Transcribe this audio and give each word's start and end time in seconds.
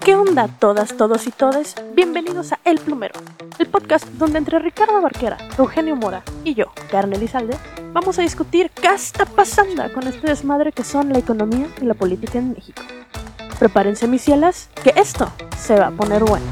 ¿Qué 0.00 0.14
onda 0.14 0.48
todas, 0.58 0.96
todos 0.96 1.26
y 1.26 1.30
todes? 1.30 1.74
Bienvenidos 1.94 2.52
a 2.52 2.60
El 2.64 2.78
Plumero, 2.78 3.14
el 3.58 3.66
podcast 3.66 4.06
donde 4.12 4.38
entre 4.38 4.58
Ricardo 4.58 5.00
Barquera, 5.02 5.36
Eugenio 5.58 5.96
Mora 5.96 6.22
y 6.44 6.54
yo, 6.54 6.66
Carne 6.90 7.16
Elizalde, 7.16 7.56
vamos 7.92 8.18
a 8.18 8.22
discutir 8.22 8.70
qué 8.70 8.88
está 8.88 9.24
pasando 9.26 9.82
con 9.92 10.06
este 10.06 10.28
desmadre 10.28 10.72
que 10.72 10.84
son 10.84 11.12
la 11.12 11.18
economía 11.18 11.66
y 11.80 11.84
la 11.84 11.94
política 11.94 12.38
en 12.38 12.52
México. 12.52 12.82
Prepárense 13.58 14.06
mis 14.06 14.22
cielas, 14.22 14.68
que 14.84 14.92
esto 14.94 15.30
se 15.58 15.76
va 15.76 15.88
a 15.88 15.90
poner 15.90 16.22
bueno. 16.22 16.46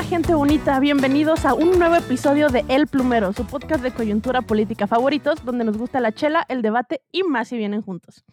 ¿Qué 0.00 0.06
onda 0.06 0.16
gente 0.16 0.34
bonita? 0.34 0.80
Bienvenidos 0.80 1.44
a 1.44 1.52
un 1.52 1.78
nuevo 1.78 1.94
episodio 1.94 2.48
de 2.48 2.64
El 2.68 2.86
Plumero, 2.86 3.34
su 3.34 3.44
podcast 3.44 3.82
de 3.82 3.92
coyuntura 3.92 4.40
política 4.40 4.86
favoritos, 4.86 5.44
donde 5.44 5.62
nos 5.62 5.76
gusta 5.76 6.00
la 6.00 6.10
chela, 6.10 6.46
el 6.48 6.62
debate 6.62 7.02
y 7.12 7.22
más 7.22 7.48
si 7.48 7.58
vienen 7.58 7.82
juntos. 7.82 8.24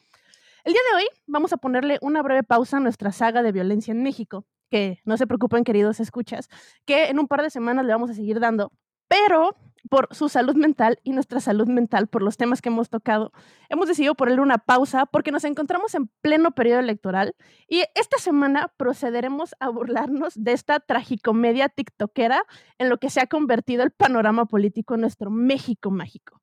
El 0.64 0.72
día 0.72 0.82
de 0.90 0.98
hoy 0.98 1.10
vamos 1.26 1.52
a 1.52 1.58
ponerle 1.58 1.98
una 2.02 2.22
breve 2.22 2.44
pausa 2.44 2.78
a 2.78 2.80
nuestra 2.80 3.12
saga 3.12 3.44
de 3.44 3.52
violencia 3.52 3.92
en 3.92 4.02
México, 4.02 4.46
que 4.72 5.02
no 5.04 5.18
se 5.18 5.28
preocupen 5.28 5.66
queridos 5.66 6.00
escuchas, 6.00 6.48
que 6.86 7.10
en 7.10 7.20
un 7.20 7.28
par 7.28 7.42
de 7.42 7.50
semanas 7.50 7.86
le 7.86 7.92
vamos 7.92 8.12
a 8.12 8.14
seguir 8.14 8.40
dando, 8.40 8.72
pero 9.10 9.58
por 9.88 10.08
su 10.12 10.30
salud 10.30 10.56
mental 10.56 11.00
y 11.04 11.12
nuestra 11.12 11.40
salud 11.40 11.68
mental, 11.68 12.08
por 12.08 12.22
los 12.22 12.38
temas 12.38 12.62
que 12.62 12.70
hemos 12.70 12.90
tocado, 12.90 13.32
hemos 13.70 13.88
decidido 13.88 14.16
ponerle 14.16 14.42
una 14.42 14.58
pausa 14.58 15.06
porque 15.06 15.32
nos 15.32 15.44
encontramos 15.44 15.96
en 15.96 16.08
pleno 16.22 16.52
periodo 16.52 16.80
electoral 16.80 17.36
y 17.68 17.84
esta 17.96 18.18
semana 18.18 18.74
procederemos 18.78 19.56
a 19.60 19.70
burlarnos 19.70 20.34
de 20.36 20.54
esta 20.54 20.80
tragicomedia 20.80 21.70
tiktokera 21.70 22.44
en 22.78 22.90
lo 22.90 22.98
que 22.98 23.10
se 23.10 23.22
ha 23.22 23.28
convertido 23.28 23.84
el 23.84 23.92
panorama 23.92 24.46
político 24.46 24.96
en 24.96 25.02
nuestro 25.02 25.30
México 25.30 25.92
mágico. 25.92 26.42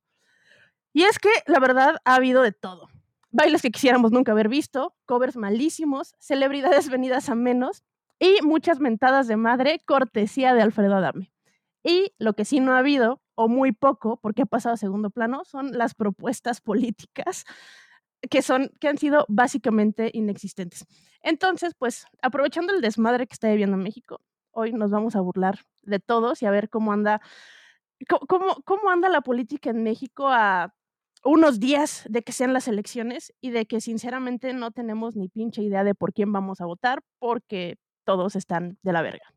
Y 0.93 1.03
es 1.03 1.19
que 1.19 1.29
la 1.45 1.59
verdad 1.59 1.97
ha 2.05 2.15
habido 2.15 2.41
de 2.41 2.53
todo. 2.53 2.89
Bailes 3.31 3.61
que 3.61 3.71
quisiéramos 3.71 4.13
nunca 4.13 4.31
haber 4.31 4.47
visto, 4.47 4.95
covers 5.05 5.35
malísimos, 5.35 6.15
celebridades 6.19 6.89
venidas 6.89 7.29
a 7.29 7.35
menos 7.35 7.83
y 8.17 8.41
muchas 8.43 8.79
mentadas 8.79 9.27
de 9.27 9.35
madre 9.35 9.81
cortesía 9.85 10.53
de 10.53 10.61
Alfredo 10.61 10.95
Adame. 10.95 11.33
Y 11.83 12.13
lo 12.17 12.33
que 12.33 12.45
sí 12.45 12.61
no 12.61 12.73
ha 12.73 12.79
habido, 12.79 13.21
o 13.35 13.47
muy 13.47 13.71
poco, 13.71 14.17
porque 14.21 14.43
ha 14.43 14.45
pasado 14.45 14.73
a 14.73 14.77
segundo 14.77 15.09
plano, 15.09 15.43
son 15.45 15.71
las 15.77 15.93
propuestas 15.93 16.61
políticas 16.61 17.45
que, 18.29 18.41
son, 18.41 18.71
que 18.79 18.87
han 18.87 18.97
sido 18.97 19.25
básicamente 19.27 20.09
inexistentes. 20.13 20.85
Entonces, 21.21 21.73
pues, 21.77 22.05
aprovechando 22.21 22.73
el 22.73 22.81
desmadre 22.81 23.27
que 23.27 23.33
está 23.33 23.49
viviendo 23.49 23.77
México, 23.77 24.21
hoy 24.51 24.71
nos 24.73 24.91
vamos 24.91 25.15
a 25.15 25.21
burlar 25.21 25.59
de 25.83 25.99
todos 25.99 26.41
y 26.41 26.45
a 26.45 26.51
ver 26.51 26.69
cómo 26.69 26.93
anda, 26.93 27.21
cómo, 28.27 28.55
cómo 28.65 28.89
anda 28.89 29.09
la 29.09 29.21
política 29.21 29.69
en 29.69 29.83
México 29.83 30.27
a 30.29 30.73
unos 31.23 31.59
días 31.59 32.03
de 32.07 32.21
que 32.21 32.31
sean 32.31 32.53
las 32.53 32.67
elecciones 32.67 33.33
y 33.41 33.49
de 33.49 33.65
que 33.65 33.81
sinceramente 33.81 34.53
no 34.53 34.71
tenemos 34.71 35.15
ni 35.15 35.27
pinche 35.27 35.63
idea 35.63 35.83
de 35.83 35.95
por 35.95 36.13
quién 36.13 36.31
vamos 36.31 36.61
a 36.61 36.65
votar 36.65 37.01
porque 37.19 37.77
todos 38.05 38.35
están 38.35 38.77
de 38.83 38.93
la 38.93 39.01
verga. 39.01 39.33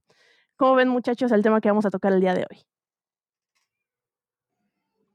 ¿Cómo 0.57 0.75
ven, 0.75 0.89
muchachos, 0.89 1.33
el 1.33 1.43
tema 1.43 1.61
que 1.61 1.69
vamos 1.69 1.87
a 1.87 1.91
tocar 1.91 2.13
el 2.13 2.21
día 2.21 2.35
de 2.35 2.47
hoy? 2.51 2.63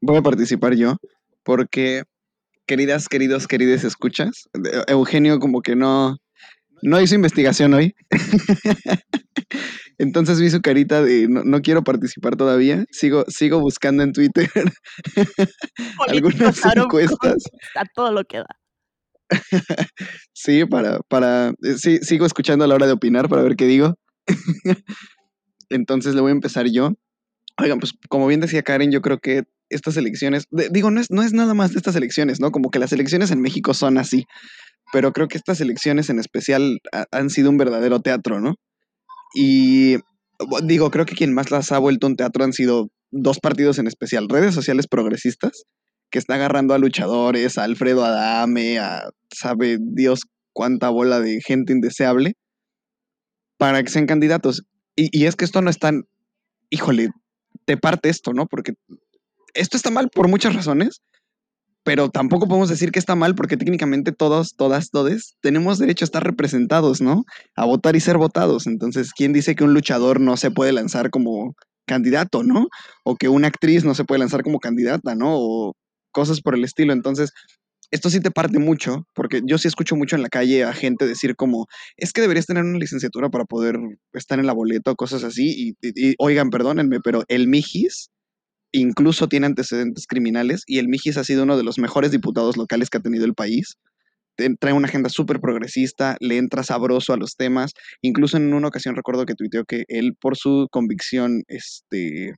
Voy 0.05 0.17
a 0.17 0.21
participar 0.21 0.75
yo, 0.75 0.97
porque, 1.43 2.03
queridas, 2.65 3.07
queridos, 3.07 3.47
queridas 3.47 3.85
escuchas, 3.85 4.49
Eugenio 4.87 5.39
como 5.39 5.61
que 5.61 5.77
no, 5.77 6.17
no 6.81 6.99
hizo 6.99 7.15
investigación 7.15 7.73
hoy. 7.73 7.95
Entonces 9.97 10.41
vi 10.41 10.49
su 10.49 10.59
carita 10.59 11.01
de 11.01 11.27
no, 11.29 11.61
quiero 11.61 11.85
participar 11.85 12.35
todavía. 12.35 12.83
Sigo, 12.91 13.23
sigo 13.29 13.61
buscando 13.61 14.03
en 14.03 14.11
Twitter 14.11 14.49
algunas 16.09 16.59
encuestas. 16.75 17.43
A 17.75 17.85
todo 17.95 18.11
lo 18.11 18.25
que 18.25 18.39
da. 18.39 18.47
sí, 20.33 20.65
para, 20.65 20.99
para, 21.07 21.53
eh, 21.63 21.75
sí, 21.77 21.99
sigo 21.99 22.25
escuchando 22.25 22.65
a 22.65 22.67
la 22.67 22.75
hora 22.75 22.87
de 22.87 22.91
opinar 22.91 23.29
para 23.29 23.43
ver 23.43 23.55
qué 23.55 23.67
digo. 23.67 23.95
Entonces 25.69 26.13
le 26.13 26.19
voy 26.19 26.31
a 26.31 26.35
empezar 26.35 26.67
yo. 26.67 26.91
Oigan, 27.57 27.79
pues 27.79 27.93
como 28.09 28.27
bien 28.27 28.41
decía 28.41 28.63
Karen, 28.63 28.91
yo 28.91 29.01
creo 29.01 29.19
que 29.19 29.43
estas 29.69 29.97
elecciones, 29.97 30.45
digo, 30.71 30.91
no 30.91 31.01
es, 31.01 31.09
no 31.09 31.23
es 31.23 31.33
nada 31.33 31.53
más 31.53 31.71
de 31.71 31.77
estas 31.77 31.95
elecciones, 31.95 32.39
¿no? 32.39 32.51
Como 32.51 32.69
que 32.69 32.79
las 32.79 32.91
elecciones 32.91 33.31
en 33.31 33.41
México 33.41 33.73
son 33.73 33.97
así, 33.97 34.25
pero 34.91 35.11
creo 35.13 35.27
que 35.27 35.37
estas 35.37 35.61
elecciones 35.61 36.09
en 36.09 36.19
especial 36.19 36.79
han 37.11 37.29
sido 37.29 37.49
un 37.49 37.57
verdadero 37.57 37.99
teatro, 38.01 38.39
¿no? 38.39 38.55
Y 39.33 39.97
digo, 40.63 40.91
creo 40.91 41.05
que 41.05 41.15
quien 41.15 41.33
más 41.33 41.51
las 41.51 41.71
ha 41.71 41.79
vuelto 41.79 42.07
un 42.07 42.15
teatro 42.15 42.43
han 42.43 42.53
sido 42.53 42.89
dos 43.11 43.39
partidos 43.39 43.79
en 43.79 43.87
especial, 43.87 44.27
redes 44.29 44.53
sociales 44.53 44.87
progresistas, 44.87 45.63
que 46.11 46.19
están 46.19 46.37
agarrando 46.37 46.73
a 46.73 46.77
luchadores, 46.77 47.57
a 47.57 47.63
Alfredo 47.63 48.05
Adame, 48.05 48.77
a 48.79 49.09
sabe 49.33 49.77
Dios 49.79 50.21
cuánta 50.53 50.89
bola 50.89 51.19
de 51.19 51.41
gente 51.41 51.73
indeseable, 51.73 52.33
para 53.57 53.81
que 53.81 53.89
sean 53.89 54.05
candidatos. 54.05 54.63
Y, 54.95 55.25
es 55.25 55.35
que 55.35 55.45
esto 55.45 55.61
no 55.61 55.71
es 55.71 55.79
tan, 55.79 56.03
híjole, 56.69 57.09
te 57.65 57.77
parte 57.77 58.09
esto, 58.09 58.33
¿no? 58.33 58.45
Porque 58.45 58.73
esto 59.53 59.77
está 59.77 59.89
mal 59.89 60.09
por 60.09 60.27
muchas 60.27 60.55
razones, 60.55 61.01
pero 61.83 62.09
tampoco 62.09 62.47
podemos 62.47 62.69
decir 62.69 62.91
que 62.91 62.99
está 62.99 63.15
mal 63.15 63.35
porque 63.35 63.57
técnicamente 63.57 64.11
todos, 64.11 64.55
todas, 64.55 64.89
todes 64.89 65.35
tenemos 65.41 65.79
derecho 65.79 66.05
a 66.05 66.07
estar 66.07 66.23
representados, 66.23 67.01
¿no? 67.01 67.25
A 67.55 67.65
votar 67.65 67.95
y 67.95 67.99
ser 67.99 68.17
votados. 68.17 68.67
Entonces, 68.67 69.11
¿quién 69.13 69.33
dice 69.33 69.55
que 69.55 69.63
un 69.63 69.73
luchador 69.73 70.21
no 70.21 70.37
se 70.37 70.51
puede 70.51 70.71
lanzar 70.71 71.09
como 71.09 71.55
candidato, 71.85 72.43
¿no? 72.43 72.67
O 73.03 73.15
que 73.15 73.27
una 73.27 73.47
actriz 73.47 73.83
no 73.83 73.95
se 73.95 74.05
puede 74.05 74.19
lanzar 74.19 74.43
como 74.43 74.59
candidata, 74.59 75.15
¿no? 75.15 75.35
O 75.35 75.73
cosas 76.11 76.41
por 76.41 76.55
el 76.55 76.63
estilo. 76.63 76.93
Entonces, 76.93 77.31
esto 77.91 78.09
sí 78.09 78.21
te 78.21 78.31
parte 78.31 78.57
mucho, 78.59 79.05
porque 79.13 79.41
yo 79.45 79.57
sí 79.57 79.67
escucho 79.67 79.95
mucho 79.95 80.15
en 80.15 80.23
la 80.23 80.29
calle 80.29 80.63
a 80.63 80.73
gente 80.73 81.05
decir 81.05 81.35
como, 81.35 81.67
es 81.97 82.11
que 82.11 82.21
deberías 82.21 82.47
tener 82.47 82.63
una 82.63 82.79
licenciatura 82.79 83.29
para 83.29 83.45
poder 83.45 83.77
estar 84.13 84.39
en 84.39 84.47
la 84.47 84.53
boleta 84.53 84.91
o 84.91 84.95
cosas 84.95 85.23
así, 85.23 85.75
y, 85.81 86.15
oigan, 86.17 86.49
perdónenme, 86.49 87.01
pero 87.03 87.23
el 87.27 87.47
Mijis 87.47 88.09
incluso 88.73 89.29
tiene 89.29 89.45
antecedentes 89.45 90.07
criminales 90.07 90.63
y 90.67 90.79
el 90.79 90.89
Mijis 90.89 91.17
ha 91.17 91.23
sido 91.23 91.43
uno 91.43 91.55
de 91.55 91.63
los 91.63 91.79
mejores 91.79 92.11
diputados 92.11 92.57
locales 92.57 92.89
que 92.89 92.97
ha 92.97 93.01
tenido 93.01 93.25
el 93.25 93.35
país. 93.35 93.77
Trae 94.59 94.73
una 94.73 94.87
agenda 94.87 95.09
súper 95.09 95.39
progresista, 95.39 96.17
le 96.19 96.37
entra 96.37 96.63
sabroso 96.63 97.13
a 97.13 97.17
los 97.17 97.35
temas. 97.35 97.73
Incluso 98.01 98.35
en 98.37 98.51
una 98.53 98.67
ocasión 98.67 98.95
recuerdo 98.95 99.25
que 99.25 99.35
tuiteó 99.35 99.63
que 99.63 99.83
él, 99.87 100.15
por 100.19 100.35
su 100.35 100.67
convicción 100.71 101.43
este, 101.47 102.33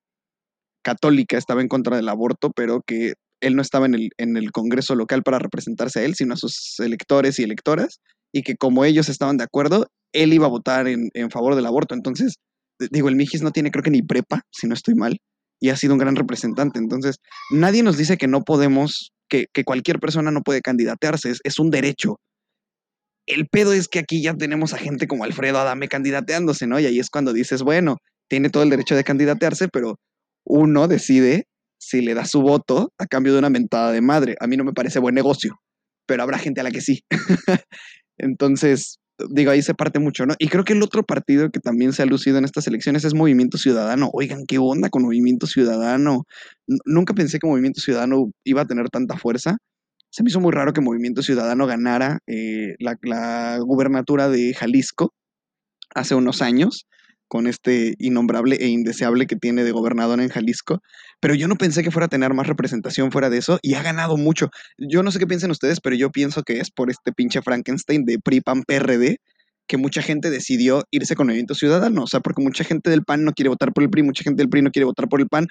católica, 0.83 1.37
estaba 1.37 1.61
en 1.61 1.69
contra 1.69 1.95
del 1.95 2.09
aborto, 2.09 2.51
pero 2.53 2.81
que 2.85 3.13
él 3.39 3.55
no 3.55 3.61
estaba 3.61 3.85
en 3.85 3.95
el, 3.95 4.09
en 4.17 4.35
el 4.35 4.51
Congreso 4.51 4.93
local 4.93 5.23
para 5.23 5.39
representarse 5.39 5.99
a 5.99 6.03
él, 6.03 6.15
sino 6.15 6.33
a 6.33 6.37
sus 6.37 6.75
electores 6.79 7.39
y 7.39 7.43
electoras, 7.43 8.01
y 8.33 8.43
que 8.43 8.57
como 8.57 8.83
ellos 8.83 9.07
estaban 9.07 9.37
de 9.37 9.45
acuerdo, 9.45 9.87
él 10.11 10.33
iba 10.33 10.47
a 10.47 10.49
votar 10.49 10.89
en, 10.89 11.09
favor 11.31 11.55
del 11.55 11.65
aborto. 11.65 11.95
Entonces, 11.95 12.35
digo, 12.91 13.07
el 13.07 13.15
Mijis 13.15 13.41
no 13.41 13.51
tiene 13.51 13.71
creo 13.71 13.83
que 13.83 13.91
ni 13.91 14.01
prepa, 14.01 14.41
si 14.51 14.67
no 14.67 14.73
estoy 14.73 14.95
mal, 14.95 15.17
y 15.59 15.69
ha 15.69 15.75
sido 15.75 15.93
un 15.93 15.99
gran 15.99 16.15
representante. 16.15 16.79
Entonces, 16.79 17.17
nadie 17.51 17.83
nos 17.83 17.97
dice 17.97 18.17
que 18.17 18.27
no 18.27 18.41
podemos, 18.41 19.11
que, 19.29 19.47
cualquier 19.65 19.99
persona 19.99 20.31
no 20.31 20.41
puede 20.41 20.61
candidatearse, 20.61 21.31
es, 21.31 21.39
es, 21.43 21.59
un 21.59 21.69
derecho. 21.69 22.19
El 23.25 23.47
pedo 23.47 23.73
es 23.73 23.87
que 23.87 23.99
aquí 23.99 24.21
ya 24.21 24.35
tenemos 24.35 24.73
a 24.73 24.77
gente 24.77 25.07
como 25.07 25.23
Alfredo 25.23 25.59
Adame 25.59 25.87
candidateándose, 25.87 26.67
¿no? 26.67 26.79
Y 26.79 26.85
ahí 26.85 26.99
es 26.99 27.09
cuando 27.09 27.33
dices, 27.33 27.63
bueno, 27.63 27.97
tiene 28.29 28.49
todo 28.49 28.63
el 28.63 28.69
derecho 28.69 28.95
de 28.95 29.03
candidatearse, 29.03 29.67
pero 29.67 29.99
uno 30.45 30.87
decide 30.87 31.47
si 31.79 32.01
le 32.01 32.13
da 32.13 32.25
su 32.25 32.41
voto 32.41 32.91
a 32.97 33.05
cambio 33.05 33.33
de 33.33 33.39
una 33.39 33.49
mentada 33.49 33.91
de 33.91 34.01
madre. 34.01 34.35
A 34.39 34.47
mí 34.47 34.57
no 34.57 34.63
me 34.63 34.73
parece 34.73 34.99
buen 34.99 35.15
negocio, 35.15 35.59
pero 36.05 36.23
habrá 36.23 36.37
gente 36.37 36.61
a 36.61 36.63
la 36.63 36.71
que 36.71 36.81
sí. 36.81 37.03
Entonces, 38.17 38.99
digo, 39.29 39.51
ahí 39.51 39.61
se 39.61 39.73
parte 39.73 39.99
mucho, 39.99 40.25
¿no? 40.25 40.35
Y 40.39 40.47
creo 40.47 40.63
que 40.63 40.73
el 40.73 40.83
otro 40.83 41.03
partido 41.03 41.49
que 41.49 41.59
también 41.59 41.93
se 41.93 42.03
ha 42.03 42.05
lucido 42.05 42.37
en 42.37 42.45
estas 42.45 42.67
elecciones 42.67 43.03
es 43.05 43.13
Movimiento 43.13 43.57
Ciudadano. 43.57 44.09
Oigan, 44.13 44.45
¿qué 44.47 44.57
onda 44.57 44.89
con 44.89 45.03
Movimiento 45.03 45.47
Ciudadano? 45.47 46.23
nunca 46.85 47.13
pensé 47.13 47.39
que 47.39 47.47
Movimiento 47.47 47.81
Ciudadano 47.81 48.31
iba 48.43 48.61
a 48.61 48.65
tener 48.65 48.89
tanta 48.89 49.17
fuerza. 49.17 49.57
Se 50.09 50.23
me 50.23 50.29
hizo 50.29 50.39
muy 50.39 50.51
raro 50.51 50.73
que 50.73 50.81
Movimiento 50.81 51.21
Ciudadano 51.21 51.67
ganara 51.67 52.19
eh, 52.27 52.75
la, 52.79 52.97
la 53.03 53.59
gubernatura 53.59 54.29
de 54.29 54.53
Jalisco 54.53 55.13
hace 55.93 56.15
unos 56.15 56.41
años 56.41 56.87
con 57.27 57.47
este 57.47 57.95
innombrable 57.99 58.55
e 58.57 58.67
indeseable 58.67 59.27
que 59.27 59.35
tiene 59.35 59.63
de 59.63 59.71
gobernador 59.71 60.19
en 60.19 60.29
Jalisco, 60.29 60.81
pero 61.19 61.35
yo 61.35 61.47
no 61.47 61.55
pensé 61.55 61.83
que 61.83 61.91
fuera 61.91 62.05
a 62.05 62.09
tener 62.09 62.33
más 62.33 62.47
representación 62.47 63.11
fuera 63.11 63.29
de 63.29 63.37
eso 63.37 63.59
y 63.61 63.73
ha 63.75 63.83
ganado 63.83 64.17
mucho. 64.17 64.49
Yo 64.77 65.03
no 65.03 65.11
sé 65.11 65.19
qué 65.19 65.27
piensan 65.27 65.51
ustedes, 65.51 65.79
pero 65.81 65.95
yo 65.95 66.11
pienso 66.11 66.43
que 66.43 66.59
es 66.59 66.71
por 66.71 66.89
este 66.89 67.11
pinche 67.11 67.41
Frankenstein 67.41 68.05
de 68.05 68.19
PRI 68.19 68.41
PAN 68.41 68.63
PRD 68.63 69.17
que 69.67 69.77
mucha 69.77 70.01
gente 70.01 70.29
decidió 70.29 70.83
irse 70.91 71.15
con 71.15 71.27
Movimiento 71.27 71.55
Ciudadano, 71.55 72.03
o 72.03 72.07
sea, 72.07 72.19
porque 72.19 72.41
mucha 72.41 72.63
gente 72.63 72.89
del 72.89 73.03
PAN 73.03 73.23
no 73.23 73.33
quiere 73.33 73.49
votar 73.49 73.73
por 73.73 73.83
el 73.83 73.89
PRI, 73.89 74.03
mucha 74.03 74.23
gente 74.23 74.41
del 74.41 74.49
PRI 74.49 74.61
no 74.61 74.71
quiere 74.71 74.85
votar 74.85 75.07
por 75.09 75.21
el 75.21 75.27
PAN, 75.27 75.47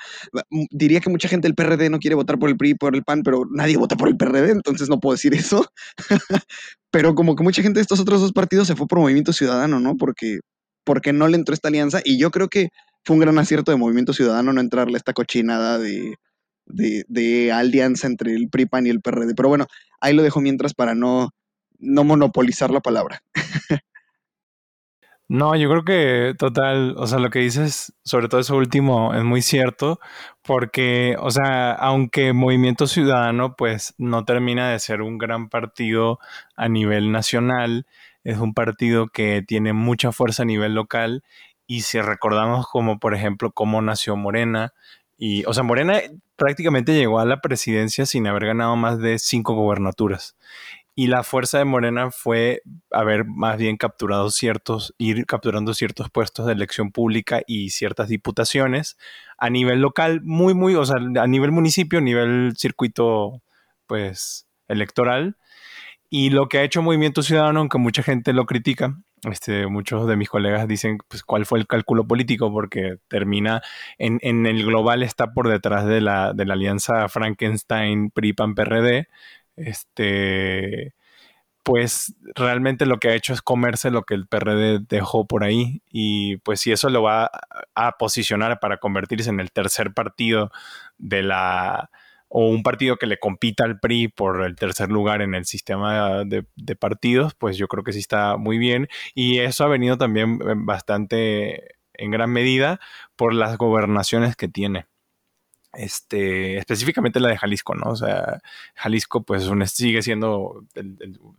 diría 0.71 1.01
que 1.01 1.11
mucha 1.11 1.29
gente 1.29 1.49
del 1.49 1.55
PRD 1.55 1.91
no 1.91 1.99
quiere 1.99 2.15
votar 2.15 2.39
por 2.39 2.49
el 2.49 2.57
PRI 2.57 2.75
por 2.75 2.95
el 2.95 3.03
PAN, 3.03 3.23
pero 3.23 3.45
nadie 3.51 3.77
vota 3.77 3.97
por 3.97 4.09
el 4.09 4.17
PRD, 4.17 4.53
entonces 4.53 4.89
no 4.89 5.01
puedo 5.01 5.15
decir 5.15 5.35
eso, 5.35 5.67
pero 6.91 7.15
como 7.15 7.35
que 7.35 7.43
mucha 7.43 7.63
gente 7.63 7.79
de 7.79 7.83
estos 7.83 8.01
otros 8.01 8.21
dos 8.21 8.33
partidos 8.33 8.69
se 8.69 8.77
fue 8.77 8.87
por 8.87 9.01
Movimiento 9.01 9.33
Ciudadano, 9.33 9.81
¿no? 9.81 9.97
Porque 9.97 10.41
porque 10.85 11.13
no 11.13 11.29
le 11.29 11.37
entró 11.37 11.55
esta 11.55 11.69
alianza 11.69 12.01
y 12.05 12.19
yo 12.19 12.31
creo 12.31 12.49
que 12.49 12.69
fue 13.05 13.15
un 13.15 13.21
gran 13.21 13.39
acierto 13.39 13.71
de 13.71 13.77
Movimiento 13.77 14.13
Ciudadano 14.13 14.53
no 14.53 14.61
entrarle 14.61 14.97
esta 14.97 15.13
cochinada 15.13 15.79
de, 15.79 16.15
de, 16.67 17.53
alianza 17.53 18.07
entre 18.07 18.35
el 18.35 18.49
PRIPAN 18.49 18.87
y 18.87 18.91
el 18.91 19.01
PRD. 19.01 19.35
Pero 19.35 19.49
bueno, 19.49 19.67
ahí 20.01 20.15
lo 20.15 20.23
dejo 20.23 20.41
mientras 20.41 20.75
para 20.75 20.95
no, 20.95 21.31
no 21.79 22.05
monopolizar 22.05 22.71
la 22.71 22.81
palabra. 22.81 23.23
No, 25.27 25.57
yo 25.57 25.71
creo 25.71 25.85
que 25.85 26.35
total, 26.37 26.95
o 26.99 27.07
sea, 27.07 27.19
lo 27.19 27.31
que 27.31 27.39
dices, 27.39 27.95
sobre 28.05 28.29
todo 28.29 28.43
eso 28.43 28.57
último, 28.57 29.15
es 29.15 29.25
muy 29.25 29.41
cierto, 29.41 29.99
porque, 30.43 31.17
o 31.19 31.31
sea, 31.31 31.73
aunque 31.73 32.35
Movimiento 32.35 32.87
Ciudadano, 32.87 33.57
pues, 33.57 33.95
no 33.97 34.27
termina 34.27 34.69
de 34.71 34.79
ser 34.79 35.01
un 35.01 35.17
gran 35.17 35.49
partido 35.49 36.19
a 36.57 36.69
nivel 36.69 37.11
nacional, 37.11 37.87
es 38.25 38.39
un 38.39 38.55
partido 38.55 39.09
que 39.09 39.43
tiene 39.47 39.73
mucha 39.73 40.13
fuerza 40.13 40.43
a 40.43 40.47
nivel 40.47 40.75
local, 40.75 41.23
y 41.67 41.83
si 41.83 42.01
recordamos 42.01 42.67
como, 42.67 42.99
por 42.99 43.15
ejemplo, 43.15 43.53
cómo 43.53 43.81
nació 43.83 44.17
Morena, 44.17 44.73
y, 45.17 45.45
o 45.47 45.55
sea, 45.55 45.63
Morena 45.63 46.01
prácticamente 46.37 46.95
llegó 46.95 47.21
a 47.21 47.25
la 47.25 47.41
presidencia 47.41 48.07
sin 48.07 48.27
haber 48.27 48.47
ganado 48.47 48.77
más 48.77 48.99
de 48.99 49.19
cinco 49.19 49.55
gobernaturas 49.55 50.37
y 50.97 51.09
la 51.09 51.25
fuerza 51.25 51.59
de 51.59 51.65
Morena 51.65 52.11
fue 52.11 52.63
haber 52.91 53.25
más 53.25 53.57
bien 53.59 53.77
capturado 53.77 54.31
ciertos, 54.31 54.95
ir 54.99 55.27
capturando 55.27 55.75
ciertos 55.75 56.09
puestos 56.11 56.47
de 56.47 56.53
elección 56.53 56.93
pública 56.93 57.43
y 57.47 57.71
ciertas 57.71 58.09
diputaciones 58.09 58.97
a 59.37 59.51
nivel 59.51 59.81
local, 59.81 60.21
muy, 60.23 60.55
muy, 60.55 60.77
o 60.77 60.85
sea, 60.85 60.97
a 60.97 61.27
nivel 61.27 61.51
municipio, 61.51 61.99
a 61.99 62.03
nivel 62.03 62.55
circuito, 62.57 63.43
pues, 63.87 64.47
electoral. 64.69 65.37
Y 66.17 66.31
lo 66.31 66.49
que 66.49 66.59
ha 66.59 66.63
hecho 66.63 66.81
Movimiento 66.81 67.25
Ciudadano, 67.25 67.59
aunque 67.59 67.79
mucha 67.79 68.05
gente 68.05 68.33
lo 68.33 68.47
critica, 68.47 68.97
este, 69.29 69.67
muchos 69.67 70.07
de 70.07 70.15
mis 70.15 70.29
colegas 70.29 70.69
dicen, 70.69 70.99
pues, 71.09 71.25
¿cuál 71.25 71.45
fue 71.45 71.59
el 71.59 71.67
cálculo 71.67 72.07
político? 72.07 72.53
Porque 72.53 72.99
termina, 73.09 73.63
en, 73.99 74.47
el 74.47 74.65
global 74.65 75.03
está 75.03 75.33
por 75.33 75.49
detrás 75.49 75.87
de 75.87 76.01
la, 76.01 76.33
de 76.33 76.45
la 76.45 76.55
alianza 76.55 77.09
Frankenstein-PRI-PAN-PRD, 77.09 79.09
este, 79.57 80.95
pues 81.65 82.15
realmente 82.37 82.87
lo 82.87 82.99
que 82.99 83.09
ha 83.09 83.17
hecho 83.17 83.33
es 83.33 83.43
comerse 83.43 83.91
lo 83.91 84.05
que 84.05 84.15
el 84.15 84.29
PRD 84.29 84.79
dejó 84.89 85.27
por 85.27 85.43
ahí 85.43 85.83
y 85.91 86.37
pues 86.39 86.61
si 86.61 86.71
eso 86.71 86.91
lo 86.91 87.03
va 87.03 87.29
a, 87.75 87.93
posicionar 87.99 88.61
para 88.61 88.79
convertirse 88.79 89.31
en 89.31 89.41
el 89.41 89.51
tercer 89.51 89.93
partido 89.93 90.53
de 90.99 91.25
la 91.25 91.91
o 92.37 92.49
un 92.49 92.65
partido 92.65 92.97
que 92.97 93.07
le 93.07 93.21
compita 93.21 93.63
al 93.63 93.79
PRI 93.79 94.09
por 94.09 94.43
el 94.43 94.57
tercer 94.57 94.91
lugar 94.91 95.23
en 95.23 95.37
el 95.37 95.45
sistema 95.45 96.25
de, 96.25 96.45
partidos, 96.75 97.33
pues 97.35 97.57
yo 97.57 97.69
creo 97.69 97.85
que 97.85 97.93
sí 97.93 98.01
está 98.01 98.37
muy 98.37 98.59
bien. 98.59 98.89
Y 99.15 99.39
eso 99.39 99.63
ha 99.63 99.69
venido 99.69 99.97
también 99.99 100.41
bastante 100.67 101.77
en 101.93 102.11
gran 102.11 102.31
medida 102.31 102.81
por 103.15 103.35
las 103.35 103.57
gobernaciones 103.57 104.35
que 104.35 104.49
tiene. 104.49 104.87
Este, 105.75 106.59
específicamente 106.59 107.21
la 107.21 107.29
de 107.29 107.39
Jalisco, 107.39 107.77
¿no? 107.77 107.91
O 107.93 107.97
sea, 107.97 108.41
Jalisco 108.75 109.23
pues 109.23 109.49
sigue 109.73 110.03
siendo, 110.03 110.65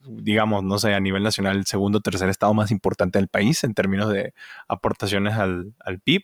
digamos, 0.07 0.63
no 0.63 0.79
sé, 0.79 0.93
a 0.93 1.01
nivel 1.01 1.23
nacional 1.23 1.57
el 1.57 1.65
segundo 1.65 1.97
o 1.97 2.01
tercer 2.01 2.29
estado 2.29 2.53
más 2.53 2.71
importante 2.71 3.19
del 3.19 3.27
país 3.27 3.65
en 3.65 3.73
términos 3.73 4.09
de 4.13 4.33
aportaciones 4.69 5.33
al, 5.35 5.73
al 5.79 5.99
PIB 5.99 6.23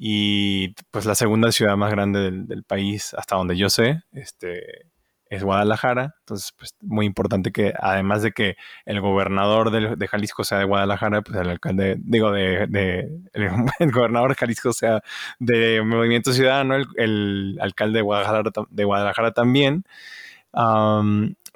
y 0.00 0.74
pues 0.92 1.06
la 1.06 1.16
segunda 1.16 1.50
ciudad 1.50 1.76
más 1.76 1.90
grande 1.90 2.30
del, 2.30 2.62
país 2.62 3.14
hasta 3.14 3.34
donde 3.34 3.56
yo 3.56 3.68
sé, 3.68 4.02
este, 4.12 4.86
es 5.28 5.42
Guadalajara, 5.42 6.14
entonces 6.20 6.52
pues 6.56 6.76
muy 6.82 7.04
importante 7.04 7.50
que 7.50 7.74
además 7.76 8.22
de 8.22 8.30
que 8.30 8.56
el 8.86 9.00
gobernador 9.00 9.72
de, 9.72 10.06
Jalisco 10.06 10.44
sea 10.44 10.58
de 10.58 10.66
Guadalajara, 10.66 11.22
pues 11.22 11.40
el 11.40 11.50
alcalde, 11.50 11.96
digo, 11.98 12.30
de, 12.30 12.62
el, 13.32 13.92
gobernador 13.92 14.30
de 14.30 14.36
Jalisco 14.36 14.72
sea 14.72 15.02
de 15.40 15.82
Movimiento 15.82 16.32
Ciudadano, 16.32 16.76
el, 16.96 17.58
alcalde 17.60 17.98
de 17.98 18.02
Guadalajara, 18.02 18.42
de 18.70 18.84
Guadalajara 18.84 19.32
también. 19.32 19.84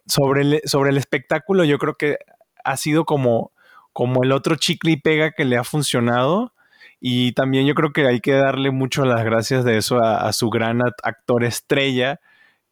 sobre, 0.07 0.43
el, 0.43 0.63
sobre 0.65 0.91
el 0.91 0.97
espectáculo, 0.97 1.63
yo 1.63 1.79
creo 1.79 1.95
que 1.95 2.19
ha 2.65 2.77
sido 2.77 3.05
como, 3.05 3.53
como 3.93 4.25
el 4.25 4.33
otro 4.33 4.57
chicle 4.57 4.91
y 4.91 4.97
pega 4.97 5.31
que 5.31 5.45
le 5.45 5.57
ha 5.57 5.65
funcionado. 5.65 6.53
Y 7.05 7.33
también 7.33 7.67
yo 7.67 7.75
creo 7.75 7.93
que 7.93 8.07
hay 8.07 8.21
que 8.21 8.33
darle 8.35 8.71
mucho 8.71 9.05
las 9.05 9.25
gracias 9.25 9.65
de 9.65 9.77
eso 9.77 10.01
a, 10.01 10.33
su 10.33 10.51
gran 10.51 10.81
actor 11.03 11.43
estrella, 11.43 12.21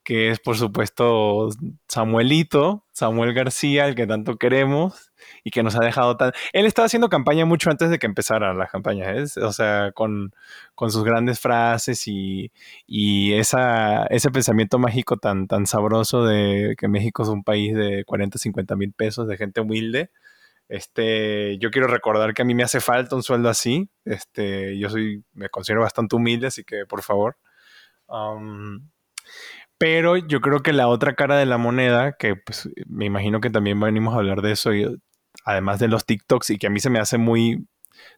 que 0.04 0.30
es 0.30 0.38
por 0.38 0.56
supuesto 0.56 1.48
Samuelito, 1.88 2.86
Samuel 2.92 3.34
García, 3.34 3.88
el 3.88 3.96
que 3.96 4.06
tanto 4.06 4.36
queremos 4.36 5.10
y 5.42 5.50
que 5.50 5.64
nos 5.64 5.74
ha 5.74 5.84
dejado 5.84 6.16
tan... 6.16 6.30
Él 6.52 6.66
estaba 6.66 6.86
haciendo 6.86 7.08
campaña 7.08 7.44
mucho 7.44 7.70
antes 7.70 7.90
de 7.90 7.98
que 7.98 8.06
empezara 8.06 8.54
la 8.54 8.68
campaña, 8.68 9.12
¿eh? 9.14 9.24
o 9.42 9.52
sea, 9.52 9.90
con, 9.92 10.32
sus 10.76 11.02
grandes 11.02 11.40
frases 11.40 12.06
y, 12.06 12.52
esa, 13.34 14.04
ese 14.10 14.30
pensamiento 14.30 14.78
mágico 14.78 15.16
tan, 15.16 15.48
tan 15.48 15.66
sabroso 15.66 16.24
de 16.24 16.76
que 16.78 16.86
México 16.86 17.24
es 17.24 17.28
un 17.30 17.42
país 17.42 17.74
de 17.74 18.04
40, 18.04 18.38
50 18.38 18.76
mil 18.76 18.92
pesos, 18.92 19.26
de 19.26 19.36
gente 19.36 19.60
humilde. 19.60 20.10
Este, 20.70 21.58
yo 21.58 21.72
quiero 21.72 21.88
recordar 21.88 22.32
que 22.32 22.42
a 22.42 22.44
mí 22.44 22.54
me 22.54 22.62
hace 22.62 22.80
falta 22.80 23.16
un 23.16 23.24
sueldo 23.24 23.48
así. 23.48 23.90
Este, 24.04 24.78
yo 24.78 24.88
soy, 24.88 25.24
me 25.32 25.48
considero 25.48 25.80
bastante 25.80 26.14
humilde, 26.14 26.46
así 26.46 26.62
que 26.62 26.86
por 26.86 27.02
favor. 27.02 27.36
Pero 29.78 30.16
yo 30.16 30.40
creo 30.40 30.62
que 30.62 30.72
la 30.72 30.86
otra 30.86 31.16
cara 31.16 31.36
de 31.38 31.46
la 31.46 31.58
moneda, 31.58 32.12
que 32.16 32.36
pues, 32.36 32.68
me 32.86 33.04
imagino 33.04 33.40
que 33.40 33.50
también 33.50 33.80
venimos 33.80 34.14
a 34.14 34.18
hablar 34.18 34.42
de 34.42 34.52
eso, 34.52 34.70
además 35.44 35.80
de 35.80 35.88
los 35.88 36.06
TikToks, 36.06 36.50
y 36.50 36.58
que 36.58 36.68
a 36.68 36.70
mí 36.70 36.78
se 36.78 36.90
me 36.90 37.00
hace 37.00 37.18
muy, 37.18 37.66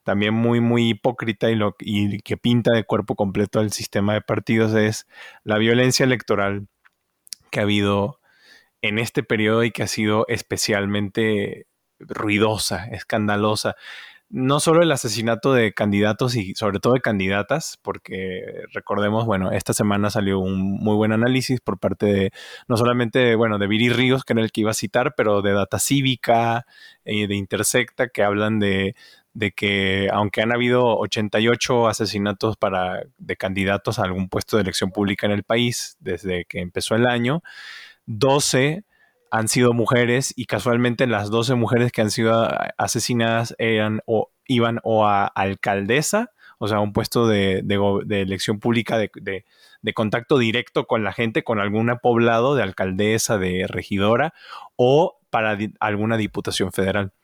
también 0.05 0.35
muy, 0.35 0.61
muy 0.61 0.91
hipócrita 0.91 1.51
y, 1.51 1.55
lo, 1.55 1.75
y 1.81 2.19
que 2.21 2.37
pinta 2.37 2.73
de 2.75 2.85
cuerpo 2.85 3.17
completo 3.17 3.61
el 3.61 3.73
sistema 3.73 4.13
de 4.13 4.21
partidos, 4.21 4.75
es 4.75 5.07
la 5.43 5.57
violencia 5.57 6.05
electoral 6.05 6.69
que 7.51 7.61
ha 7.61 7.63
habido 7.63 8.21
en 8.83 8.99
este 8.99 9.23
periodo 9.23 9.65
y 9.65 9.71
que 9.71 9.85
ha 9.85 9.89
sido 9.89 10.27
especialmente 10.29 11.67
ruidosa, 12.09 12.87
escandalosa 12.87 13.77
no 14.33 14.61
solo 14.61 14.83
el 14.83 14.91
asesinato 14.91 15.53
de 15.53 15.75
candidatos 15.75 16.37
y 16.37 16.55
sobre 16.55 16.81
todo 16.81 16.95
de 16.95 17.03
candidatas, 17.03 17.79
porque 17.83 18.65
recordemos, 18.73 19.27
bueno, 19.27 19.53
esta 19.53 19.75
semana 19.75 20.09
salió 20.09 20.39
un 20.39 20.59
muy 20.59 20.97
buen 20.97 21.13
análisis 21.13 21.61
por 21.61 21.79
parte 21.79 22.07
de, 22.07 22.31
no 22.67 22.79
solamente, 22.79 23.35
bueno, 23.35 23.59
de 23.59 23.67
Viri 23.67 23.91
Ríos, 23.91 24.25
que 24.25 24.33
era 24.33 24.41
el 24.41 24.51
que 24.51 24.63
iba 24.63 24.71
a 24.71 24.75
citar, 24.75 25.15
pero 25.15 25.43
de 25.43 25.53
Data 25.53 25.79
Cívica 25.79 26.65
y 27.05 27.27
de 27.27 27.35
Intersecta, 27.35 28.09
que 28.09 28.23
hablan 28.23 28.59
de, 28.59 28.97
de 29.35 29.53
que 29.53 30.09
aunque 30.11 30.41
han 30.41 30.53
habido 30.53 30.97
88 30.97 31.89
asesinatos 31.89 32.57
para, 32.57 33.03
de 33.19 33.37
candidatos 33.37 33.99
a 33.99 34.05
algún 34.05 34.31
puesto 34.31 34.57
de 34.57 34.63
elección 34.63 34.93
pública 34.93 35.27
en 35.27 35.33
el 35.33 35.43
país 35.43 35.99
desde 36.01 36.47
que 36.47 36.61
empezó 36.61 36.95
el 36.95 37.07
año, 37.07 37.43
12 38.07 38.85
han 39.33 39.49
sido 39.49 39.73
mujeres 39.73 40.35
y 40.37 40.45
casualmente 40.45 41.07
las 41.07 41.31
12 41.31 41.55
mujeres 41.55 41.91
que 41.91 42.03
han 42.03 42.11
sido 42.11 42.47
asesinadas 42.77 43.55
eran 43.59 44.03
o 44.05 44.31
iban 44.47 44.79
o 44.85 45.07
a 45.07 45.25
alcaldesa, 45.25 46.33
o 46.59 46.69
sea, 46.69 46.81
un 46.81 46.93
puesto 46.93 47.27
de, 47.27 47.65
elección 48.11 48.61
pública 48.61 48.99
de, 48.99 49.45
contacto 49.95 50.37
directo 50.37 50.87
con 50.87 51.03
la 51.03 51.15
gente, 51.15 51.45
con 51.45 51.61
algún 51.61 51.91
poblado 52.03 52.55
de 52.55 52.63
alcaldesa, 52.63 53.39
de 53.39 53.67
regidora 53.67 54.35
o 54.77 55.19
para 55.31 55.57
alguna 55.81 56.19
diputación 56.19 56.71
federal. 56.71 57.15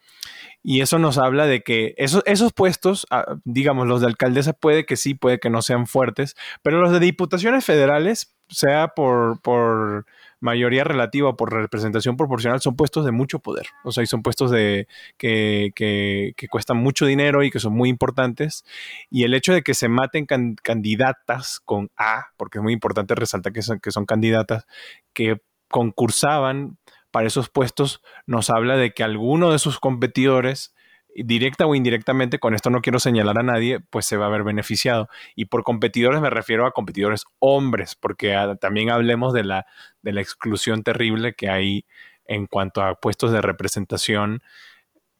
Y 0.62 0.80
eso 0.80 0.98
nos 0.98 1.18
habla 1.18 1.44
de 1.44 1.62
que 1.62 1.94
esos, 1.98 2.22
esos 2.24 2.54
puestos, 2.54 3.06
ah, 3.10 3.36
digamos, 3.44 3.86
los 3.86 4.00
de 4.00 4.06
alcaldesa 4.06 4.54
puede 4.54 4.86
que 4.86 4.96
sí, 4.96 5.12
puede 5.12 5.38
que 5.40 5.50
no 5.50 5.60
sean 5.60 5.86
fuertes, 5.86 6.36
pero 6.62 6.80
los 6.80 6.90
de 6.90 7.00
diputaciones 7.00 7.66
federales, 7.66 8.34
sea 8.48 8.88
por, 8.88 9.40
por 9.42 10.06
mayoría 10.40 10.84
relativa 10.84 11.36
por 11.36 11.52
representación 11.52 12.16
proporcional 12.16 12.60
son 12.60 12.76
puestos 12.76 13.04
de 13.04 13.12
mucho 13.12 13.40
poder. 13.40 13.66
O 13.84 13.92
sea, 13.92 14.02
y 14.04 14.06
son 14.06 14.22
puestos 14.22 14.50
de 14.50 14.86
que, 15.16 15.72
que, 15.74 16.48
cuestan 16.48 16.78
mucho 16.78 17.06
dinero 17.06 17.42
y 17.42 17.50
que 17.50 17.60
son 17.60 17.72
muy 17.72 17.88
importantes. 17.88 18.64
Y 19.10 19.24
el 19.24 19.34
hecho 19.34 19.52
de 19.52 19.62
que 19.62 19.74
se 19.74 19.88
maten 19.88 20.26
candidatas 20.62 21.60
con 21.60 21.90
A, 21.96 22.28
porque 22.36 22.58
es 22.58 22.62
muy 22.62 22.72
importante 22.72 23.14
resaltar 23.14 23.52
que 23.52 23.62
son, 23.62 23.80
que 23.80 23.90
son 23.90 24.06
candidatas 24.06 24.66
que 25.12 25.40
concursaban 25.68 26.78
para 27.10 27.26
esos 27.26 27.48
puestos, 27.48 28.02
nos 28.26 28.50
habla 28.50 28.76
de 28.76 28.92
que 28.92 29.02
alguno 29.02 29.50
de 29.50 29.58
sus 29.58 29.80
competidores 29.80 30.74
directa 31.14 31.66
o 31.66 31.74
indirectamente, 31.74 32.38
con 32.38 32.54
esto 32.54 32.70
no 32.70 32.80
quiero 32.80 32.98
señalar 32.98 33.38
a 33.38 33.42
nadie, 33.42 33.80
pues 33.80 34.06
se 34.06 34.16
va 34.16 34.26
a 34.26 34.30
ver 34.30 34.44
beneficiado. 34.44 35.08
Y 35.34 35.46
por 35.46 35.64
competidores 35.64 36.20
me 36.20 36.30
refiero 36.30 36.66
a 36.66 36.72
competidores 36.72 37.24
hombres, 37.38 37.94
porque 37.94 38.34
ah, 38.34 38.56
también 38.56 38.90
hablemos 38.90 39.32
de 39.32 39.44
la, 39.44 39.66
de 40.02 40.12
la 40.12 40.20
exclusión 40.20 40.82
terrible 40.82 41.34
que 41.34 41.48
hay 41.48 41.86
en 42.24 42.46
cuanto 42.46 42.82
a 42.82 42.94
puestos 42.96 43.32
de 43.32 43.40
representación 43.40 44.42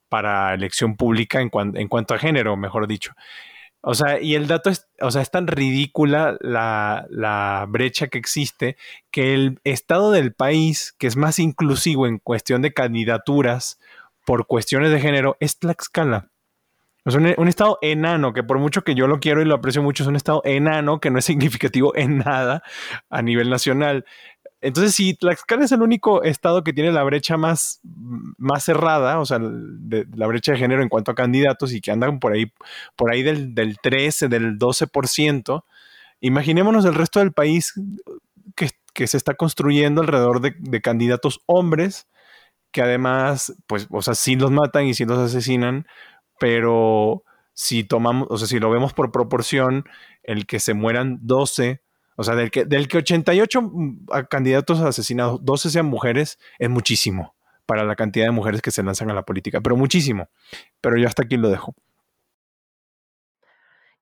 para 0.09 0.55
elección 0.55 0.97
pública 0.97 1.41
en, 1.41 1.51
en 1.75 1.89
cuanto 1.89 2.15
a 2.15 2.19
género, 2.19 2.57
mejor 2.57 2.87
dicho. 2.87 3.13
O 3.81 3.95
sea, 3.95 4.21
y 4.21 4.35
el 4.35 4.49
dato 4.49 4.71
es, 4.71 4.89
o 5.01 5.11
sea, 5.11 5.23
es 5.23 5.31
tan 5.31 5.47
ridícula 5.47 6.37
la, 6.41 7.07
la, 7.11 7.65
brecha 7.69 8.09
que 8.09 8.19
existe 8.19 8.77
que 9.13 9.35
el 9.35 9.61
estado 9.63 10.11
del 10.11 10.35
país, 10.35 10.95
que 10.99 11.07
es 11.07 11.17
más 11.17 11.39
inclusivo 11.39 12.07
en 12.07 12.19
cuestión 12.19 12.61
de 12.61 12.73
candidaturas 12.73 13.79
por 14.29 14.47
cuestiones 14.47 14.91
de 14.91 15.01
género 15.01 15.39
es 15.41 15.59
Tlaxcala. 15.59 16.29
Es 17.07 17.15
un, 17.15 17.33
un, 17.39 17.49
estado 17.49 17.79
enano, 17.81 18.35
que 18.35 18.43
por 18.43 18.59
mucho 18.59 18.85
que 18.85 18.95
yo 18.95 19.07
lo 19.07 19.21
quiero 19.21 19.41
y 19.41 19.47
lo 19.47 19.55
aprecio 19.55 19.83
mucho, 19.83 20.03
es 20.03 20.07
un 20.07 20.17
estado 20.17 20.43
enano 20.45 21.01
que 21.01 21.11
no 21.11 21.19
es 21.19 21.25
significativo 21.25 21.97
en 21.97 22.19
nada 22.19 22.63
a 23.09 23.23
nivel 23.23 23.49
nacional. 23.49 24.05
Entonces, 24.61 24.95
si 24.95 25.15
Tlaxcala 25.15 25.65
es 25.65 25.73
el 25.73 25.81
único 25.81 26.23
estado 26.25 26.63
que 26.63 26.75
tiene 26.75 26.93
la 26.93 27.05
brecha 27.05 27.39
más, 27.39 27.81
más 28.37 28.65
cerrada, 28.65 29.19
o 29.19 29.25
sea, 29.25 29.39
la 29.39 30.27
brecha 30.27 30.53
de 30.53 30.59
género 30.59 30.83
en 30.83 30.91
cuanto 30.91 31.11
a 31.11 31.15
candidatos 31.15 31.73
y 31.73 31.81
que 31.81 31.91
andan 31.91 32.21
por 32.21 32.35
ahí, 32.35 32.53
por 32.97 33.11
ahí 33.11 33.23
del, 33.23 33.55
del 33.55 33.79
13, 33.79 34.29
del 34.29 34.59
12%, 34.59 35.65
imaginémonos 36.21 36.85
el 36.85 36.95
resto 36.95 37.21
del 37.21 37.33
país 37.33 37.73
que, 38.55 39.07
se 39.07 39.17
está 39.17 39.33
construyendo 39.33 40.03
alrededor 40.03 40.43
de, 40.43 40.55
de, 40.59 40.83
candidatos 40.83 41.41
hombres, 41.47 42.09
que 42.73 42.83
además, 42.83 43.55
pues, 43.67 43.87
o 43.91 44.03
sea, 44.03 44.15
sí 44.15 44.37
los 44.37 44.51
matan 44.51 44.87
y 44.87 44.95
sí 44.95 45.05
los 45.05 45.19
asesinan, 45.19 45.87
pero 46.39 47.25
si 47.55 47.85
tomamos, 47.85 48.29
o 48.31 48.39
sea, 48.39 48.47
si 48.47 48.59
lo 48.61 48.71
vemos 48.71 48.93
por 48.93 49.11
proporción, 49.11 49.85
el 50.23 50.47
que 50.47 50.61
se 50.61 50.75
mueran 50.75 51.19
12 51.23 51.81
o 52.21 52.25
sea, 52.25 52.35
del 52.35 52.51
que, 52.51 52.65
del 52.65 52.89
que 52.89 52.99
88 52.99 53.63
mm, 53.63 54.07
candidatos 54.29 54.81
asesinados, 54.81 55.45
12 55.45 55.71
sean 55.71 55.87
mujeres, 55.87 56.41
es 56.59 56.69
muchísimo 56.69 57.37
para 57.65 57.85
la 57.85 57.95
cantidad 57.95 58.25
de 58.25 58.33
mujeres 58.33 58.61
que 58.61 58.73
se 58.73 58.83
lanzan 58.83 59.09
a 59.13 59.15
la 59.15 59.23
política, 59.23 59.61
pero 59.61 59.77
muchísimo. 59.77 60.29
Pero 60.81 60.99
yo 60.99 61.07
hasta 61.07 61.23
aquí 61.23 61.37
lo 61.37 61.49
dejo. 61.49 61.77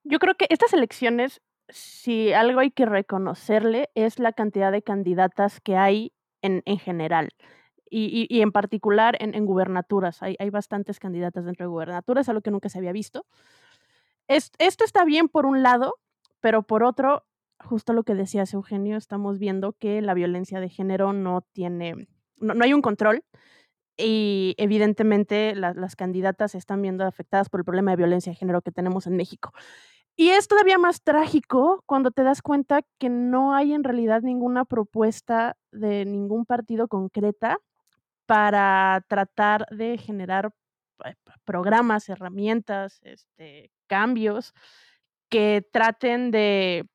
Yo 0.03 0.19
creo 0.19 0.35
que 0.35 0.47
estas 0.49 0.73
elecciones, 0.73 1.43
si 1.69 2.33
algo 2.33 2.61
hay 2.61 2.71
que 2.71 2.87
reconocerle, 2.87 3.91
es 3.95 4.19
la 4.19 4.33
cantidad 4.33 4.73
de 4.73 4.81
candidatas 4.81 5.61
que 5.61 5.77
hay 5.77 6.15
en, 6.41 6.63
en 6.65 6.79
general. 6.79 7.35
Y, 7.88 8.26
y, 8.28 8.37
y, 8.37 8.43
en 8.43 8.52
particular 8.52 9.16
en, 9.21 9.35
en 9.35 9.47
gubernaturas. 9.47 10.23
Hay, 10.23 10.37
hay, 10.38 10.50
bastantes 10.50 10.99
candidatas 10.99 11.45
dentro 11.45 11.64
de 11.64 11.69
gubernaturas, 11.69 12.28
algo 12.28 12.40
que 12.40 12.50
nunca 12.50 12.69
se 12.69 12.78
había 12.78 12.93
visto. 12.93 13.26
Es, 14.28 14.50
esto 14.59 14.85
está 14.85 15.05
bien 15.05 15.28
por 15.28 15.47
un 15.47 15.62
lado, 15.62 15.95
pero 16.40 16.62
por 16.62 16.83
otro, 16.83 17.25
justo 17.64 17.93
lo 17.93 18.02
que 18.02 18.14
decías, 18.14 18.52
Eugenio, 18.55 18.97
estamos 18.97 19.38
viendo 19.38 19.73
que 19.73 20.02
la 20.02 20.14
violencia 20.14 20.61
de 20.61 20.69
género 20.69 21.12
no 21.12 21.43
tiene, 21.52 22.09
no, 22.38 22.55
no 22.55 22.64
hay 22.64 22.73
un 22.73 22.83
control 22.83 23.23
y 23.97 24.55
evidentemente 24.59 25.55
la, 25.55 25.73
las 25.73 25.97
candidatas 25.97 26.52
se 26.52 26.59
están 26.59 26.83
viendo 26.83 27.05
afectadas 27.05 27.49
por 27.49 27.61
el 27.61 27.64
problema 27.64 27.93
de 27.93 27.97
violencia 27.97 28.31
de 28.31 28.37
género 28.37 28.62
que 28.62 28.73
tenemos 28.73 29.07
en 29.07 29.16
México. 29.16 29.52
Y 30.16 30.31
es 30.31 30.49
todavía 30.49 30.78
más 30.78 31.02
trágico 31.02 31.83
cuando 31.87 32.11
te 32.11 32.23
das 32.23 32.40
cuenta 32.40 32.81
que 32.99 33.11
no 33.11 33.55
hay 33.55 33.75
en 33.75 33.85
realidad 33.85 34.23
ninguna 34.23 34.64
propuesta 34.64 35.57
de 35.73 36.07
ningún 36.07 36.47
partido 36.47 36.88
concreta 36.88 37.59
para 38.26 39.04
tratar 39.09 39.66
de 39.71 39.99
generar 39.99 40.52
eh, 41.04 41.14
programas, 41.45 42.09
herramientas, 42.09 43.00
este, 43.02 43.71
cambios 43.87 44.52
que 45.28 45.66
traten 45.73 46.30
de 46.30 46.88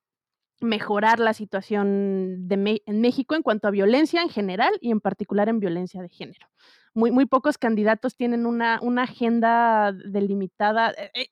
mejorar 0.62 1.20
la 1.20 1.34
situación 1.34 2.48
de 2.48 2.82
en 2.86 3.02
México 3.02 3.36
en 3.36 3.42
cuanto 3.42 3.68
a 3.68 3.72
violencia 3.72 4.22
en 4.22 4.30
general 4.30 4.72
y 4.80 4.92
en 4.92 5.02
particular 5.02 5.50
en 5.50 5.60
violencia 5.60 6.02
de 6.02 6.10
género. 6.10 6.48
Muy, 6.94 7.12
muy 7.12 7.26
pocos 7.26 7.58
candidatos 7.58 8.16
tienen 8.16 8.46
una, 8.46 8.80
una 8.82 9.04
agenda 9.04 9.92
delimitada. 9.92 10.92
Eh, 10.92 11.12
eh, 11.16 11.28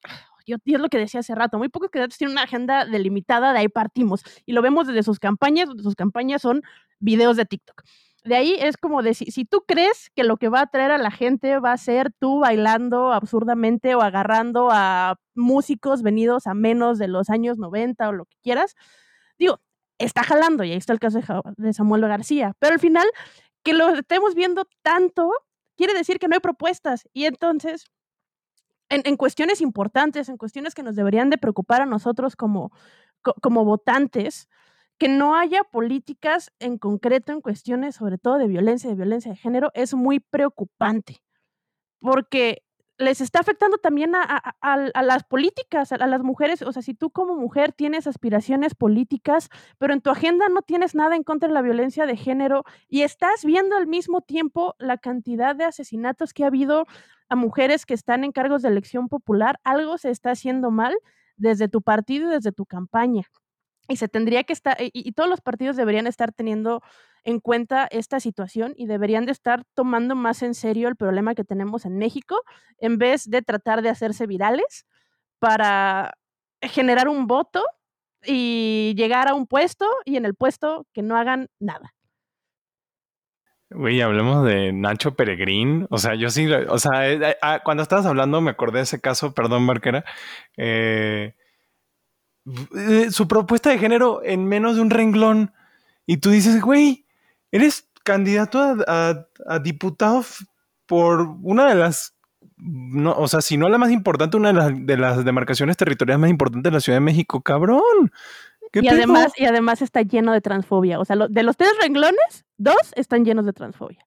yo, 0.48 0.58
es 0.66 0.80
lo 0.80 0.90
que 0.90 0.98
decía 0.98 1.20
hace 1.20 1.36
rato, 1.36 1.60
muy 1.60 1.70
pocos 1.70 1.92
candidatos 1.92 2.18
tienen 2.18 2.34
una 2.34 2.44
agenda 2.44 2.86
delimitada, 2.86 3.54
de 3.54 3.60
ahí 3.60 3.68
partimos. 3.68 4.24
Y 4.46 4.54
lo 4.54 4.62
vemos 4.64 4.88
desde 4.88 5.04
sus 5.04 5.20
campañas, 5.20 5.70
sus 5.78 5.96
campañas 5.96 6.42
son 6.42 6.64
videos 7.00 7.38
de 7.38 7.46
TikTok. 7.46 7.84
De 8.24 8.36
ahí 8.36 8.58
es 8.60 8.78
como 8.78 9.02
decir, 9.02 9.32
si 9.32 9.46
tú 9.46 9.64
crees 9.66 10.10
que 10.14 10.24
lo 10.24 10.38
que 10.38 10.50
va 10.50 10.62
a 10.62 10.68
traer 10.68 10.92
a 10.92 10.98
la 10.98 11.12
gente 11.12 11.58
va 11.60 11.72
a 11.72 11.78
ser 11.78 12.12
tú 12.20 12.40
bailando 12.40 13.14
absurdamente 13.14 13.96
o 13.96 14.02
agarrando 14.02 14.70
a 14.72 15.18
músicos 15.36 16.02
venidos 16.02 16.46
a 16.46 16.54
menos 16.54 17.00
de 17.00 17.08
los 17.08 17.30
años 17.30 17.58
90 17.58 18.10
o 18.10 18.12
lo 18.12 18.26
que 18.26 18.36
quieras, 18.44 18.76
digo, 19.38 19.62
está 19.98 20.24
jalando, 20.24 20.64
y 20.64 20.72
ahí 20.72 20.78
está 20.78 20.94
el 20.94 21.00
caso 21.00 21.20
de 21.58 21.74
Samuel 21.74 22.02
García, 22.02 22.54
pero 22.60 22.74
al 22.74 22.80
final, 22.80 23.08
que 23.64 23.74
lo 23.74 23.90
estemos 23.90 24.36
viendo 24.36 24.66
tanto, 24.82 25.32
quiere 25.78 25.94
decir 25.94 26.20
que 26.20 26.28
no 26.28 26.36
hay 26.36 26.42
propuestas, 26.42 27.08
y 27.14 27.26
entonces, 27.26 27.86
en, 28.90 29.02
en 29.06 29.18
cuestiones 29.18 29.62
importantes, 29.62 30.30
en 30.30 30.38
cuestiones 30.38 30.74
que 30.74 30.84
nos 30.84 30.96
deberían 30.96 31.30
de 31.30 31.38
preocupar 31.38 31.82
a 31.82 31.86
nosotros 31.86 32.36
como, 32.36 32.72
como 33.42 33.66
votantes, 33.66 34.50
que 35.00 35.08
no 35.08 35.36
haya 35.36 35.64
políticas 35.64 36.52
en 36.60 36.78
concreto 36.78 37.32
en 37.32 37.42
cuestiones 37.42 37.96
sobre 37.96 38.18
todo 38.18 38.38
de 38.38 38.48
violencia, 38.48 38.90
de 38.90 38.96
violencia 38.96 39.32
de 39.32 39.38
género, 39.38 39.72
es 39.74 39.94
muy 39.94 40.20
preocupante, 40.20 41.24
porque 42.00 42.64
les 43.00 43.22
está 43.22 43.40
afectando 43.40 43.78
también 43.78 44.14
a, 44.14 44.22
a, 44.60 45.02
las 45.02 45.24
políticas, 45.24 45.94
a, 45.94 46.06
las 46.06 46.22
mujeres. 46.22 46.62
O 46.62 46.74
sea, 46.74 46.82
si 46.82 46.94
tú 46.94 47.12
como 47.12 47.38
mujer 47.38 47.72
tienes 47.72 48.08
aspiraciones 48.08 48.76
políticas, 48.76 49.50
pero 49.78 49.94
en 49.94 50.02
tu 50.02 50.10
agenda 50.10 50.50
no 50.50 50.62
tienes 50.62 50.96
nada 50.96 51.16
en 51.16 51.24
contra 51.24 51.48
de 51.48 51.54
la 51.54 51.62
violencia 51.62 52.06
de 52.06 52.18
género 52.18 52.66
y 52.90 53.04
estás 53.04 53.46
viendo 53.46 53.78
al 53.78 53.88
mismo 53.88 54.20
tiempo 54.20 54.76
la 54.80 54.98
cantidad 54.98 55.56
de 55.56 55.64
asesinatos 55.64 56.34
que 56.34 56.44
ha 56.44 56.48
habido 56.48 56.88
a 57.30 57.38
mujeres 57.38 57.86
que 57.86 57.94
están 57.94 58.26
en 58.26 58.34
cargos 58.34 58.64
de 58.64 58.68
elección 58.68 59.08
popular, 59.08 59.62
algo 59.64 59.98
se 59.98 60.10
está 60.10 60.32
haciendo 60.32 60.70
mal 60.70 60.98
desde 61.38 61.70
tu 61.70 61.82
partido 61.82 62.28
y 62.28 62.36
desde 62.36 62.52
tu 62.52 62.66
campaña. 62.66 63.24
Y 63.90 63.98
se 63.98 64.08
tendría 64.08 64.44
que 64.46 64.54
estar, 64.54 64.78
y, 64.80 64.92
y 64.94 65.12
todos 65.12 65.30
los 65.30 65.42
partidos 65.42 65.76
deberían 65.76 66.08
estar 66.08 66.32
teniendo 66.32 66.82
en 67.24 67.40
cuenta 67.40 67.88
esta 67.92 68.20
situación 68.20 68.74
y 68.78 68.86
deberían 68.86 69.26
de 69.26 69.34
estar 69.34 69.64
tomando 69.74 70.16
más 70.16 70.42
en 70.42 70.54
serio 70.54 70.88
el 70.88 70.96
problema 70.96 71.36
que 71.36 71.44
tenemos 71.44 71.86
en 71.86 71.98
México 71.98 72.44
en 72.78 72.98
vez 72.98 73.30
de 73.30 73.42
tratar 73.42 73.82
de 73.82 73.90
hacerse 73.90 74.26
virales 74.26 74.86
para 75.40 76.14
generar 76.62 77.08
un 77.08 77.28
voto 77.28 77.64
y 78.26 78.94
llegar 78.98 79.28
a 79.28 79.34
un 79.34 79.48
puesto 79.48 79.88
y 80.06 80.18
en 80.18 80.26
el 80.26 80.36
puesto 80.36 80.86
que 80.94 81.02
no 81.02 81.18
hagan 81.18 81.50
nada. 81.60 81.94
Güey, 83.72 84.02
hablemos 84.02 84.44
de 84.46 84.74
Nacho 84.74 85.16
Peregrín. 85.16 85.86
O 85.92 86.00
sea, 86.00 86.16
yo 86.16 86.30
sí, 86.32 86.52
o 86.52 86.80
sea, 86.80 87.08
eh, 87.08 87.20
eh, 87.22 87.60
cuando 87.64 87.84
estabas 87.84 88.08
hablando 88.08 88.42
me 88.42 88.50
acordé 88.50 88.80
de 88.80 88.84
ese 88.84 89.00
caso, 89.00 89.34
perdón, 89.34 89.64
Marquera. 89.64 90.04
Eh, 90.58 91.36
su 93.12 93.28
propuesta 93.28 93.70
de 93.70 93.80
género 93.80 94.22
en 94.24 94.46
menos 94.46 94.76
de 94.76 94.82
un 94.82 94.90
renglón. 94.90 95.54
Y 96.06 96.18
tú 96.18 96.30
dices, 96.30 96.62
güey, 96.62 97.06
eres 97.52 97.90
candidato 98.04 98.60
a, 98.60 98.78
a, 98.88 99.28
a 99.48 99.60
diputado 99.60 100.24
por 100.86 101.22
una 101.44 101.68
de 101.70 101.76
las, 101.76 102.16
no, 102.58 103.14
o 103.14 103.28
sea, 103.28 103.42
si 103.42 103.58
no 103.58 103.70
la 103.70 103.78
más 103.78 103.92
importante, 103.92 104.38
una 104.38 104.50
de 104.50 104.54
las, 104.56 104.86
de 104.86 104.98
las 104.98 105.24
demarcaciones 105.24 105.78
territoriales 105.78 106.20
más 106.20 106.30
importantes 106.30 106.72
de 106.72 106.76
la 106.76 106.82
Ciudad 106.82 106.98
de 106.98 107.06
México, 107.06 107.42
cabrón. 107.42 108.12
Y 108.74 108.88
además, 108.88 109.34
y 109.38 109.46
además 109.46 109.82
está 109.82 110.02
lleno 110.02 110.32
de 110.32 110.42
transfobia. 110.42 111.00
O 111.00 111.06
sea, 111.06 111.16
lo, 111.16 111.28
de 111.28 111.44
los 111.44 111.58
tres 111.58 111.72
renglones, 111.82 112.46
dos 112.58 112.94
están 112.96 113.26
llenos 113.26 113.46
de 113.46 113.54
transfobia. 113.54 114.06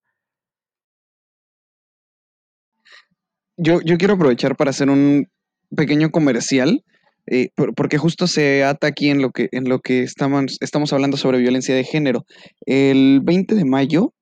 Yo, 3.56 3.80
yo 3.82 3.99
quiero 3.99 4.14
aprovechar 4.14 4.56
para 4.56 4.70
hacer 4.70 4.88
un 4.88 5.28
pequeño 5.76 6.11
comercial 6.11 6.84
eh, 7.26 7.50
por, 7.55 7.75
porque 7.75 7.99
justo 7.99 8.26
se 8.26 8.64
ata 8.64 8.87
aquí 8.88 9.11
en 9.11 9.21
lo 9.23 9.31
que, 9.31 9.49
en 9.52 9.69
lo 9.69 9.79
que 9.81 10.02
estamos, 10.02 10.57
estamos 10.61 10.93
hablando 10.93 11.17
sobre 11.17 11.38
violencia 11.38 11.73
de 11.75 11.85
género. 11.85 12.26
El 12.67 13.21
20 13.23 13.55
de 13.55 13.64
mayo 13.64 14.12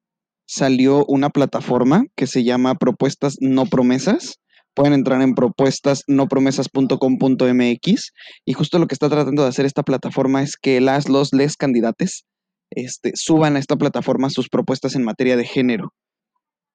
salió 0.46 1.04
una 1.06 1.30
plataforma 1.30 2.04
que 2.16 2.26
se 2.26 2.44
llama 2.44 2.74
Propuestas 2.74 3.36
No 3.40 3.64
Promesas. 3.66 4.36
Pueden 4.74 4.92
entrar 4.92 5.22
en 5.22 5.34
propuestasnopromesas.com.mx 5.34 8.12
y 8.44 8.52
justo 8.52 8.78
lo 8.78 8.86
que 8.86 8.94
está 8.94 9.08
tratando 9.08 9.42
de 9.42 9.48
hacer 9.48 9.66
esta 9.66 9.82
plataforma 9.82 10.42
es 10.42 10.56
que 10.56 10.80
las, 10.80 11.08
los, 11.08 11.32
les 11.32 11.56
candidates 11.56 12.24
este, 12.70 13.10
suban 13.14 13.56
a 13.56 13.58
esta 13.58 13.74
plataforma 13.76 14.30
sus 14.30 14.48
propuestas 14.48 14.94
en 14.94 15.02
materia 15.02 15.36
de 15.36 15.44
género. 15.44 15.92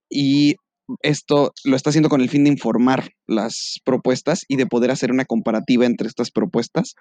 Y 0.10 0.56
esto 1.02 1.52
lo 1.64 1.76
está 1.76 1.90
haciendo 1.90 2.10
con 2.10 2.22
el 2.22 2.30
fin 2.30 2.44
de 2.44 2.52
informar 2.52 3.12
las 3.28 3.80
propuestas 3.84 4.46
y 4.48 4.56
de 4.56 4.68
poder 4.68 4.92
hacer 4.92 5.12
una 5.12 5.26
comparativa 5.26 5.86
entre 5.86 6.08
estas 6.08 6.32
propuestas. 6.32 6.96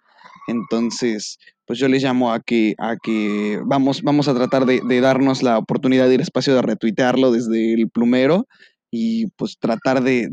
Entonces, 0.46 1.38
pues 1.66 1.78
yo 1.78 1.88
les 1.88 2.02
llamo 2.02 2.32
a 2.32 2.40
que, 2.40 2.74
a 2.78 2.96
que 3.02 3.60
vamos, 3.66 4.02
vamos 4.02 4.28
a 4.28 4.34
tratar 4.34 4.66
de, 4.66 5.00
darnos 5.00 5.42
la 5.42 5.58
oportunidad 5.58 6.08
de 6.08 6.14
ir 6.14 6.20
espacio 6.20 6.54
de 6.54 6.62
retuitearlo 6.62 7.30
desde 7.30 7.74
el 7.74 7.90
plumero 7.90 8.46
y 8.90 9.26
pues 9.36 9.58
tratar 9.58 10.02
de, 10.02 10.28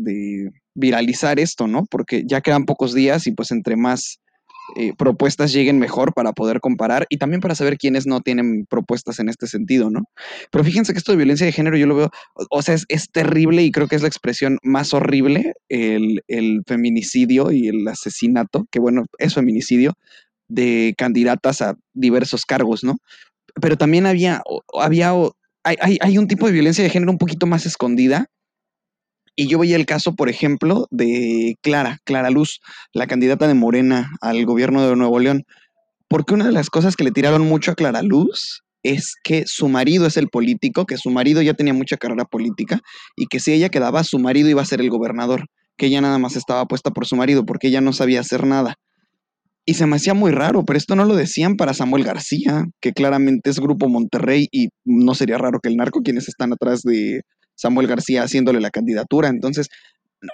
viralizar 0.74 1.40
esto, 1.40 1.68
¿no? 1.68 1.84
Porque 1.90 2.24
ya 2.26 2.40
quedan 2.40 2.66
pocos 2.66 2.94
días 2.94 3.28
y 3.28 3.34
pues 3.34 3.52
entre 3.52 3.76
más 3.76 4.22
eh, 4.76 4.94
propuestas 4.98 5.54
lleguen 5.54 5.80
mejor 5.80 6.14
para 6.14 6.34
poder 6.34 6.60
comparar 6.60 7.06
y 7.10 7.18
también 7.18 7.42
para 7.42 7.56
saber 7.56 7.78
quiénes 7.78 8.08
no 8.08 8.22
tienen 8.22 8.66
propuestas 8.70 9.20
en 9.20 9.30
este 9.30 9.48
sentido, 9.48 9.90
¿no? 9.90 10.02
Pero 10.52 10.64
fíjense 10.64 10.94
que 10.94 11.00
esto 11.00 11.12
de 11.12 11.18
violencia 11.18 11.46
de 11.46 11.52
género 11.52 11.78
yo 11.78 11.88
lo 11.88 11.96
veo, 11.96 12.10
o, 12.50 12.62
sea, 12.62 12.76
es, 12.76 12.86
es, 12.90 13.10
terrible 13.12 13.64
y 13.64 13.72
creo 13.72 13.88
que 13.88 13.96
es 13.96 14.02
la 14.02 14.08
expresión 14.08 14.58
más 14.64 14.94
horrible, 14.94 15.54
el, 15.70 16.22
el, 16.28 16.62
feminicidio 16.68 17.52
y 17.52 17.68
el 17.68 17.88
asesinato, 17.88 18.66
que 18.72 18.80
bueno, 18.80 19.06
es 19.18 19.34
feminicidio, 19.34 19.94
de 20.48 20.94
candidatas 20.98 21.62
a 21.62 21.76
diversos 21.94 22.46
cargos, 22.46 22.84
¿no? 22.84 22.98
Pero 23.62 23.78
también 23.78 24.06
había, 24.06 24.42
había 24.80 25.14
hay, 25.64 25.98
hay 26.02 26.18
un 26.18 26.28
tipo 26.28 26.48
de 26.48 26.54
violencia 26.54 26.84
de 26.84 26.90
género 26.90 27.12
un 27.12 27.18
poquito 27.18 27.46
más 27.46 27.66
escondida 27.66 28.28
Y 29.36 29.48
yo 29.48 29.60
veía 29.60 29.76
el 29.76 29.86
caso, 29.86 30.16
por 30.16 30.30
ejemplo, 30.30 30.88
de 30.92 31.56
Clara, 31.62 32.00
Clara 32.04 32.30
Luz, 32.30 32.60
la 32.94 33.08
candidata 33.08 33.48
de 33.48 33.54
Morena 33.54 34.12
al 34.22 34.46
gobierno 34.46 34.88
de 34.88 34.96
Nuevo 34.96 35.20
León. 35.20 35.44
Porque 36.08 36.34
una 36.34 36.46
de 36.46 36.52
las 36.52 36.70
cosas 36.70 36.96
que 36.96 37.06
le 37.06 37.12
tiraron 37.12 37.48
mucho 37.48 37.72
a 37.72 37.76
Clara 37.76 38.02
Luz 38.02 38.64
es 38.84 39.16
que 39.24 39.44
su 39.46 39.70
marido 39.70 40.06
es 40.06 40.18
el 40.18 40.28
político, 40.28 40.86
que 40.86 40.98
su 40.98 41.10
marido 41.10 41.42
ya 41.42 41.54
tenía 41.54 41.74
mucha 41.74 41.98
carrera 41.98 42.26
política 42.26 42.82
y 43.16 43.28
que 43.28 43.40
si 43.40 43.54
ella 43.54 43.70
quedaba, 43.70 44.04
su 44.04 44.20
marido 44.20 44.50
iba 44.50 44.62
a 44.62 44.66
ser 44.66 44.82
el 44.82 44.90
gobernador, 44.90 45.46
que 45.78 45.86
ella 45.88 46.02
nada 46.02 46.18
más 46.18 46.36
estaba 46.36 46.66
puesta 46.66 46.92
por 46.92 47.06
su 47.06 47.16
marido 47.16 47.46
porque 47.46 47.68
ella 47.68 47.82
no 47.82 47.94
sabía 47.94 48.20
hacer 48.20 48.46
nada. 48.46 48.76
Y 49.64 49.76
se 49.76 49.86
me 49.86 49.98
hacía 49.98 50.16
muy 50.16 50.32
raro, 50.32 50.66
pero 50.66 50.78
esto 50.78 50.96
no 50.96 51.06
lo 51.06 51.16
decían 51.16 51.56
para 51.56 51.76
Samuel 51.76 52.04
García, 52.04 52.66
que 52.82 52.94
claramente 52.94 53.52
es 53.52 53.60
Grupo 53.60 53.88
Monterrey 53.88 54.48
y 54.52 54.70
no 54.84 55.14
sería 55.14 55.38
raro 55.38 55.60
que 55.62 55.70
el 55.70 55.78
narco, 55.78 56.02
quienes 56.02 56.28
están 56.28 56.52
atrás 56.52 56.82
de 56.82 57.22
Samuel 57.62 57.88
García 57.88 58.24
haciéndole 58.24 58.60
la 58.60 58.72
candidatura. 58.72 59.30
Entonces, 59.30 59.70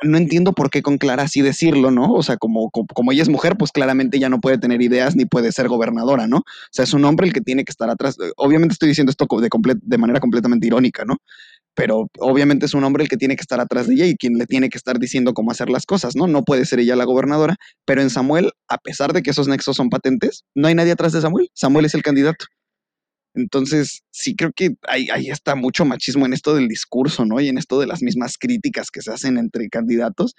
no 0.03 0.17
entiendo 0.17 0.53
por 0.53 0.69
qué 0.69 0.81
con 0.81 0.97
Clara 0.97 1.23
así 1.23 1.41
decirlo, 1.41 1.91
¿no? 1.91 2.13
O 2.13 2.23
sea, 2.23 2.37
como, 2.37 2.69
como, 2.69 3.11
ella 3.11 3.21
es 3.21 3.29
mujer, 3.29 3.57
pues 3.57 3.71
claramente 3.71 4.19
ya 4.19 4.29
no 4.29 4.39
puede 4.39 4.57
tener 4.57 4.81
ideas 4.81 5.15
ni 5.15 5.25
puede 5.25 5.51
ser 5.51 5.67
gobernadora, 5.67 6.27
¿no? 6.27 6.37
O 6.37 6.43
sea, 6.71 6.83
es 6.83 6.93
un 6.93 7.05
hombre 7.05 7.27
el 7.27 7.33
que 7.33 7.41
tiene 7.41 7.63
que 7.63 7.71
estar 7.71 7.89
atrás. 7.89 8.17
Obviamente 8.37 8.73
estoy 8.73 8.89
diciendo 8.89 9.11
esto 9.11 9.27
de, 9.39 9.49
de 9.81 9.97
manera 9.97 10.19
completamente 10.19 10.67
irónica, 10.67 11.03
¿no? 11.05 11.17
Pero 11.73 12.09
obviamente 12.19 12.65
es 12.65 12.73
un 12.73 12.83
hombre 12.83 13.03
el 13.03 13.09
que 13.09 13.17
tiene 13.17 13.35
que 13.35 13.41
estar 13.41 13.59
atrás 13.59 13.87
de 13.87 13.95
ella 13.95 14.05
y 14.05 14.15
quien 14.15 14.33
le 14.37 14.45
tiene 14.45 14.69
que 14.69 14.77
estar 14.77 14.99
diciendo 14.99 15.33
cómo 15.33 15.51
hacer 15.51 15.69
las 15.69 15.85
cosas, 15.85 16.15
¿no? 16.15 16.27
No 16.27 16.43
puede 16.43 16.65
ser 16.65 16.79
ella 16.79 16.95
la 16.95 17.05
gobernadora, 17.05 17.57
pero 17.85 18.01
en 18.01 18.09
Samuel, 18.09 18.51
a 18.67 18.77
pesar 18.77 19.13
de 19.13 19.21
que 19.21 19.31
esos 19.31 19.47
nexos 19.47 19.77
son 19.77 19.89
patentes, 19.89 20.43
no 20.55 20.67
hay 20.67 20.75
nadie 20.75 20.93
atrás 20.93 21.13
de 21.13 21.21
Samuel. 21.21 21.49
Samuel 21.53 21.85
es 21.85 21.93
el 21.93 22.01
candidato. 22.01 22.45
Entonces, 23.37 24.01
sí 24.09 24.35
creo 24.35 24.51
que 24.51 24.71
ahí, 24.87 25.07
está 25.29 25.55
mucho 25.55 25.85
machismo 25.85 26.25
en 26.25 26.33
esto 26.33 26.55
del 26.55 26.67
discurso, 26.67 27.23
¿no? 27.23 27.39
Y 27.39 27.49
en 27.49 27.59
esto 27.59 27.79
de 27.79 27.85
las 27.85 28.01
mismas 28.01 28.37
críticas 28.37 28.89
que 28.89 29.01
se 29.01 29.11
hacen 29.11 29.37
entre 29.37 29.69
candidatos. 29.69 30.35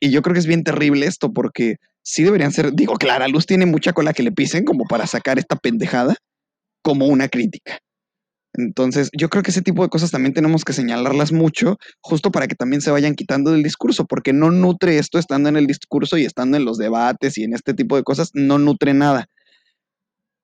Y 0.00 0.10
yo 0.10 0.20
creo 0.20 0.34
que 0.34 0.40
es 0.40 0.46
bien 0.46 0.64
terrible 0.64 1.06
esto 1.06 1.32
porque 1.32 1.76
sí 2.02 2.24
deberían 2.24 2.52
ser, 2.52 2.72
digo, 2.74 2.94
Clara 2.94 3.28
Luz 3.28 3.46
tiene 3.46 3.66
mucha 3.66 3.92
cola 3.92 4.12
que 4.12 4.24
le 4.24 4.32
pisen 4.32 4.64
como 4.64 4.84
para 4.84 5.06
sacar 5.06 5.38
esta 5.38 5.56
pendejada 5.56 6.16
como 6.82 7.06
una 7.06 7.28
crítica. 7.28 7.78
Entonces, 8.52 9.10
yo 9.16 9.28
creo 9.28 9.42
que 9.44 9.52
ese 9.52 9.62
tipo 9.62 9.82
de 9.84 9.88
cosas 9.88 10.10
también 10.10 10.34
tenemos 10.34 10.64
que 10.64 10.72
señalarlas 10.72 11.32
mucho, 11.32 11.78
justo 12.00 12.30
para 12.32 12.48
que 12.48 12.56
también 12.56 12.82
se 12.82 12.90
vayan 12.90 13.14
quitando 13.14 13.52
del 13.52 13.62
discurso, 13.62 14.06
porque 14.06 14.32
no 14.32 14.50
nutre 14.50 14.98
esto 14.98 15.18
estando 15.18 15.48
en 15.48 15.56
el 15.56 15.66
discurso 15.66 16.18
y 16.18 16.24
estando 16.24 16.56
en 16.56 16.64
los 16.64 16.78
debates 16.78 17.38
y 17.38 17.44
en 17.44 17.54
este 17.54 17.74
tipo 17.74 17.96
de 17.96 18.02
cosas, 18.02 18.30
no 18.34 18.58
nutre 18.58 18.92
nada. 18.92 19.28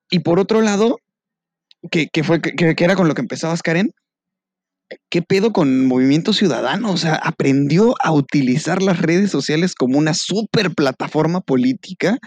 Y 0.09 0.19
por 0.19 0.39
otro 0.39 0.61
lado, 0.61 0.97
que, 1.89 2.23
fue, 2.23 2.41
que, 2.41 2.75
era 2.77 2.95
con 2.95 3.07
lo 3.07 3.15
que 3.15 3.21
empezabas, 3.21 3.61
Karen. 3.61 3.91
¿Qué 5.09 5.21
pedo 5.21 5.53
con 5.53 5.85
Movimiento 5.85 6.33
Ciudadano? 6.33 6.91
O 6.91 6.97
sea, 6.97 7.15
aprendió 7.15 7.95
a 8.03 8.11
utilizar 8.11 8.81
las 8.81 8.99
redes 9.01 9.31
sociales 9.31 9.73
como 9.73 9.97
una 9.97 10.13
super 10.13 10.71
plataforma 10.71 11.39
política 11.39 12.17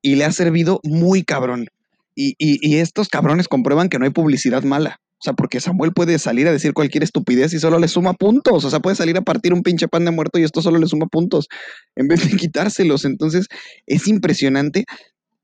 y 0.00 0.14
le 0.14 0.24
ha 0.24 0.32
servido 0.32 0.80
muy 0.84 1.24
cabrón. 1.24 1.66
Y, 2.14 2.34
y, 2.38 2.76
estos 2.76 3.08
cabrones 3.08 3.48
comprueban 3.48 3.88
que 3.88 3.98
no 3.98 4.04
hay 4.04 4.10
publicidad 4.10 4.62
mala. 4.62 5.00
O 5.14 5.24
sea, 5.24 5.32
porque 5.32 5.60
Samuel 5.60 5.92
puede 5.92 6.18
salir 6.18 6.46
a 6.46 6.52
decir 6.52 6.74
cualquier 6.74 7.02
estupidez 7.02 7.54
y 7.54 7.58
solo 7.58 7.78
le 7.78 7.88
suma 7.88 8.12
puntos. 8.12 8.64
O 8.64 8.70
sea, 8.70 8.80
puede 8.80 8.96
salir 8.96 9.16
a 9.16 9.22
partir 9.22 9.54
un 9.54 9.62
pinche 9.62 9.88
pan 9.88 10.04
de 10.04 10.10
muerto 10.10 10.38
y 10.38 10.42
esto 10.42 10.60
solo 10.62 10.78
le 10.78 10.86
suma 10.86 11.06
puntos 11.06 11.48
en 11.96 12.08
vez 12.08 12.28
de 12.28 12.36
quitárselos. 12.36 13.04
Entonces, 13.04 13.46
es 13.86 14.06
impresionante 14.08 14.84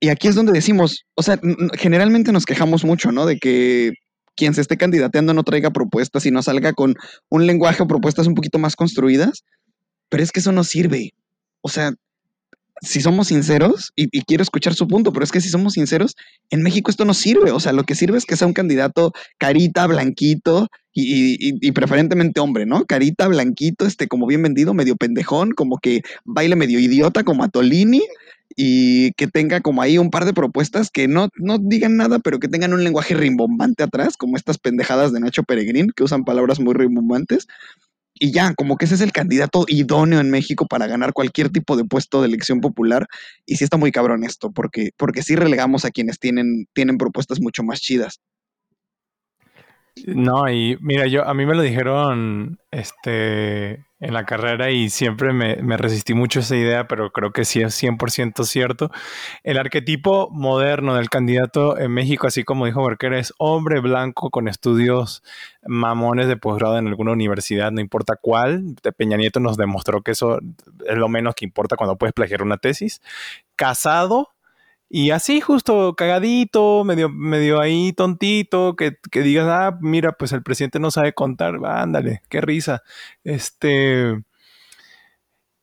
y 0.00 0.09
aquí 0.11 0.28
es 0.28 0.35
donde 0.35 0.52
decimos, 0.52 1.05
o 1.14 1.23
sea, 1.23 1.40
generalmente 1.75 2.33
nos 2.33 2.47
quejamos 2.47 2.85
mucho, 2.85 3.11
¿no? 3.11 3.26
De 3.26 3.38
que 3.38 3.93
quien 4.37 4.55
se 4.55 4.61
esté 4.61 4.76
candidateando 4.76 5.35
no 5.35 5.43
traiga 5.43 5.73
propuestas 5.73 6.25
y 6.25 6.31
no 6.31 6.43
salga 6.43 6.73
con 6.73 6.95
un 7.28 7.47
lenguaje 7.47 7.83
o 7.83 7.88
propuestas 7.88 8.28
un 8.28 8.35
poquito 8.35 8.59
más 8.59 8.76
construidas, 8.76 9.43
pero 10.09 10.23
es 10.23 10.31
que 10.31 10.40
eso 10.40 10.52
no 10.52 10.62
sirve. 10.62 11.11
O 11.61 11.69
sea, 11.69 11.93
si 12.81 13.00
somos 13.00 13.26
sinceros, 13.28 13.90
y, 13.97 14.09
quiero 14.23 14.45
escuchar 14.45 14.75
su 14.75 14.87
punto, 14.87 15.12
pero 15.12 15.25
es 15.25 15.33
que 15.33 15.40
si 15.40 15.49
somos 15.49 15.73
sinceros, 15.73 16.14
en 16.50 16.62
México 16.62 16.93
esto 16.93 17.05
no 17.05 17.12
sirve. 17.12 17.51
O 17.51 17.59
sea, 17.59 17.72
lo 17.72 17.83
que 17.83 17.96
sirve 17.96 18.16
es 18.16 18.25
que 18.25 18.37
sea 18.37 18.46
un 18.46 18.53
candidato 18.53 19.12
carita, 19.38 19.88
blanquito 19.88 20.68
y, 20.92 21.37
y, 21.40 21.72
preferentemente 21.72 22.38
hombre, 22.38 22.66
¿no? 22.66 22.85
Carita, 22.85 23.27
blanquito, 23.27 23.87
este, 23.87 24.07
como 24.07 24.29
bien 24.29 24.42
vendido, 24.42 24.75
medio 24.75 24.94
pendejón, 24.94 25.51
como 25.51 25.79
que 25.79 26.03
baile 26.25 26.55
medio 26.55 26.79
idiota, 26.79 27.25
como 27.25 27.42
a 27.42 27.49
Tolini 27.49 28.03
y 28.56 29.12
que 29.12 29.26
tenga 29.26 29.61
como 29.61 29.82
ahí 29.82 29.98
un 29.98 30.11
par 30.11 30.24
de 30.24 30.32
propuestas 30.32 30.90
que 30.90 31.08
no, 31.08 31.28
no 31.37 31.58
digan 31.58 31.96
nada, 31.96 32.18
pero 32.18 32.38
que 32.38 32.48
tengan 32.48 32.72
un 32.72 32.84
lenguaje 32.84 33.14
rimbombante 33.14 33.82
atrás, 33.82 34.16
como 34.16 34.37
estas 34.37 34.58
pendejadas 34.58 35.12
de 35.12 35.20
Nacho 35.20 35.42
Peregrín, 35.42 35.92
que 35.94 36.04
usan 36.04 36.24
palabras 36.24 36.61
muy 36.61 36.74
rimbombantes. 36.74 37.46
Y 38.20 38.32
ya, 38.32 38.54
como 38.54 38.76
que 38.76 38.87
ese 38.87 38.96
es 38.96 39.00
el 39.00 39.12
candidato 39.12 39.64
idóneo 39.68 40.18
en 40.18 40.30
México 40.30 40.66
para 40.66 40.88
ganar 40.88 41.12
cualquier 41.12 41.50
tipo 41.50 41.76
de 41.76 41.84
puesto 41.84 42.20
de 42.20 42.28
elección 42.28 42.61
popular. 42.61 43.06
Y 43.46 43.56
sí 43.56 43.64
está 43.64 43.76
muy 43.76 43.92
cabrón 43.92 44.24
esto, 44.24 44.50
porque, 44.50 44.90
porque 44.96 45.22
sí 45.22 45.37
relegamos 45.37 45.84
a 45.84 45.90
quienes 45.90 46.18
tienen, 46.18 46.66
tienen 46.72 46.98
propuestas 46.98 47.40
mucho 47.40 47.62
más 47.62 47.80
chidas. 47.80 48.20
No, 50.06 50.48
y 50.50 50.76
mira, 50.80 51.06
yo 51.06 51.26
a 51.26 51.34
mí 51.34 51.46
me 51.46 51.54
lo 51.54 51.62
dijeron 51.62 52.58
este 52.70 53.84
en 54.00 54.14
la 54.14 54.24
carrera 54.24 54.70
y 54.70 54.90
siempre 54.90 55.32
me, 55.32 55.76
resistí 55.76 56.14
mucho 56.14 56.38
a 56.38 56.42
esa 56.42 56.56
idea, 56.56 56.87
pero 56.87 57.11
creo 57.11 57.32
que 57.32 57.44
sí 57.44 57.61
es 57.61 57.80
100% 57.82 58.44
cierto. 58.44 58.90
El 59.42 59.58
arquetipo 59.58 60.28
moderno 60.30 60.94
del 60.94 61.11
candidato 61.11 61.78
en 61.78 61.92
México, 61.92 62.26
así 62.26 62.44
como 62.44 62.66
dijo 62.66 62.84
Berker, 62.84 63.14
es 63.14 63.34
hombre 63.38 63.80
blanco 63.80 64.30
con 64.30 64.46
estudios 64.46 65.22
mamones 65.66 66.28
de 66.28 66.37
posgrado 66.37 66.78
en 66.78 66.87
alguna 66.87 67.12
universidad, 67.12 67.72
no 67.72 67.80
importa 67.80 68.16
cuál. 68.20 68.76
Peña 68.96 69.16
Nieto 69.16 69.40
nos 69.40 69.56
demostró 69.56 70.02
que 70.02 70.12
eso 70.12 70.38
es 70.87 70.96
lo 70.96 71.08
menos 71.08 71.34
que 71.34 71.44
importa 71.44 71.76
cuando 71.76 71.96
puedes 71.96 72.14
plagiar 72.14 72.42
una 72.42 72.58
tesis. 72.58 73.02
Casado, 73.56 74.30
y 74.90 75.11
así 75.11 75.40
justo 75.40 75.94
cagadito, 75.96 76.83
medio, 76.85 77.11
medio 77.11 77.61
ahí 77.61 77.92
tontito, 77.92 78.74
que, 78.77 78.96
que 79.11 79.22
digas, 79.22 79.46
ah, 79.48 79.79
mira, 79.81 80.12
pues 80.12 80.33
el 80.33 80.42
presidente 80.42 80.81
no 80.81 80.90
sabe 80.90 81.12
contar, 81.12 81.57
ándale, 81.64 82.22
qué 82.29 82.40
risa. 82.40 82.83
Este. 83.24 84.22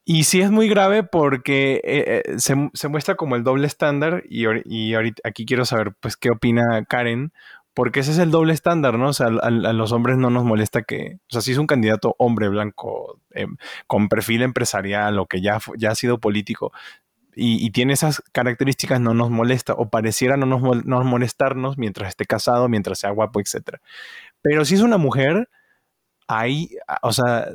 Y 0.08 0.26
sí 0.26 0.42
es 0.42 0.52
muy 0.52 0.70
grave 0.70 1.02
porque 1.04 1.82
eh, 1.84 2.22
eh, 2.26 2.40
se, 2.40 2.56
muestra 2.90 3.16
como 3.16 3.36
el 3.36 3.44
doble 3.44 3.66
estándar 3.66 4.24
y, 4.30 4.46
y, 4.66 4.94
ahorita 4.94 5.22
aquí 5.26 5.46
quiero 5.48 5.66
saber 5.66 5.96
pues 6.00 6.16
qué 6.16 6.30
opina 6.30 6.86
Karen, 6.86 7.34
porque 7.76 8.00
ese 8.02 8.12
es 8.12 8.20
el 8.20 8.32
doble 8.32 8.54
estándar, 8.54 8.98
¿no? 9.00 9.10
O 9.10 9.14
sea, 9.14 9.28
a, 9.28 9.50
los 9.50 9.92
hombres 9.92 10.18
no 10.18 10.30
nos 10.30 10.46
molesta 10.46 10.84
que, 10.84 11.18
o 11.30 11.34
sea, 11.34 11.42
si 11.42 11.52
es 11.52 11.58
un 11.58 11.68
candidato 11.68 12.16
hombre 12.20 12.50
blanco 12.50 13.20
em, 13.32 13.58
con 13.88 14.08
perfil 14.08 14.44
empresarial 14.44 15.20
o 15.20 15.26
que 15.26 15.42
ya, 15.42 15.60
ya 15.78 15.92
ha 15.92 15.96
sido 15.96 16.20
político, 16.20 16.72
y, 17.36 17.70
tiene 17.72 17.94
esas 17.94 18.22
características, 18.32 19.02
no 19.02 19.14
nos 19.14 19.30
molesta 19.30 19.74
o 19.74 19.90
pareciera 19.90 20.38
no 20.38 20.46
nos, 20.46 21.06
molestarnos 21.06 21.78
mientras 21.78 22.10
esté 22.10 22.26
casado, 22.26 22.70
mientras 22.70 23.00
sea 23.00 23.12
guapo, 23.12 23.40
etc. 23.40 23.80
Pero 24.42 24.66
si 24.66 24.76
es 24.76 24.82
una 24.82 24.98
mujer, 24.98 25.50
ahí, 26.28 26.70
o 27.02 27.14
sea, 27.14 27.50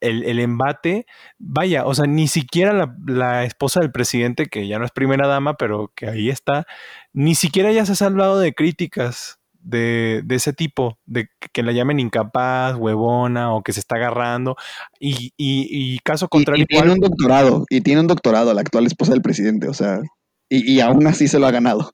el, 0.00 0.38
embate, 0.40 1.06
vaya, 1.38 1.86
o 1.86 1.94
sea, 1.94 2.06
ni 2.06 2.28
siquiera 2.28 2.72
la, 2.72 2.94
la, 3.06 3.44
esposa 3.44 3.80
del 3.80 3.92
presidente, 3.92 4.46
que 4.46 4.66
ya 4.66 4.78
no 4.78 4.84
es 4.84 4.90
primera 4.90 5.28
dama, 5.28 5.54
pero 5.54 5.92
que 5.94 6.08
ahí 6.08 6.28
está, 6.28 6.66
ni 7.12 7.34
siquiera 7.34 7.72
ya 7.72 7.86
se 7.86 7.92
ha 7.92 7.96
salvado 7.96 8.38
de 8.40 8.54
críticas 8.54 9.41
de, 9.62 10.24
ese 10.30 10.52
tipo, 10.52 10.98
de 11.06 11.28
que 11.52 11.62
la 11.62 11.72
llamen 11.72 12.00
incapaz, 12.00 12.76
huevona 12.76 13.54
o 13.54 13.62
que 13.62 13.72
se 13.72 13.80
está 13.80 13.96
agarrando. 13.96 14.56
Y, 14.98 15.32
y, 15.36 15.98
caso 16.00 16.28
contrario. 16.28 16.64
Y, 16.64 16.66
tiene 16.66 16.92
un 16.92 17.00
doctorado, 17.00 17.64
y 17.70 17.80
tiene 17.80 18.00
un 18.00 18.06
doctorado 18.06 18.52
la 18.54 18.60
actual 18.60 18.86
esposa 18.86 19.12
del 19.12 19.22
presidente, 19.22 19.68
o 19.68 19.74
sea, 19.74 20.00
y, 20.48 20.80
aún 20.80 21.06
así 21.06 21.28
se 21.28 21.38
lo 21.38 21.46
ha 21.46 21.50
ganado. 21.50 21.92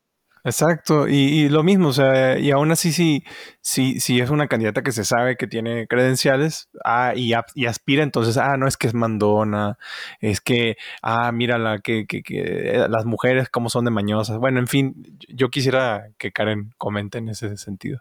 Exacto, 0.48 1.06
y, 1.08 1.50
lo 1.50 1.62
mismo, 1.62 1.88
o 1.88 1.92
sea, 1.92 2.38
y 2.38 2.50
aún 2.50 2.70
así 2.70 2.90
si, 2.90 3.22
si, 3.60 4.00
si 4.00 4.18
es 4.18 4.30
una 4.30 4.48
candidata 4.48 4.82
que 4.82 4.92
se 4.92 5.04
sabe 5.04 5.36
que 5.36 5.46
tiene 5.46 5.86
credenciales 5.86 6.70
ah, 6.84 7.12
y, 7.14 7.34
aspira, 7.66 8.02
entonces, 8.02 8.38
ah, 8.38 8.56
no 8.56 8.66
es 8.66 8.78
que 8.78 8.86
es 8.86 8.94
mandona, 8.94 9.76
es 10.20 10.40
que, 10.40 10.76
ah, 11.02 11.30
mira 11.32 11.58
que, 11.84 12.06
que, 12.06 12.22
que, 12.22 12.86
las 12.88 13.04
mujeres 13.04 13.50
como 13.50 13.68
son 13.68 13.84
de 13.84 13.90
mañosas. 13.90 14.38
Bueno, 14.38 14.58
en 14.58 14.68
fin, 14.68 15.18
yo 15.28 15.50
quisiera 15.50 16.08
que 16.16 16.32
Karen 16.32 16.72
comente 16.78 17.18
en 17.18 17.28
ese 17.28 17.58
sentido. 17.58 18.00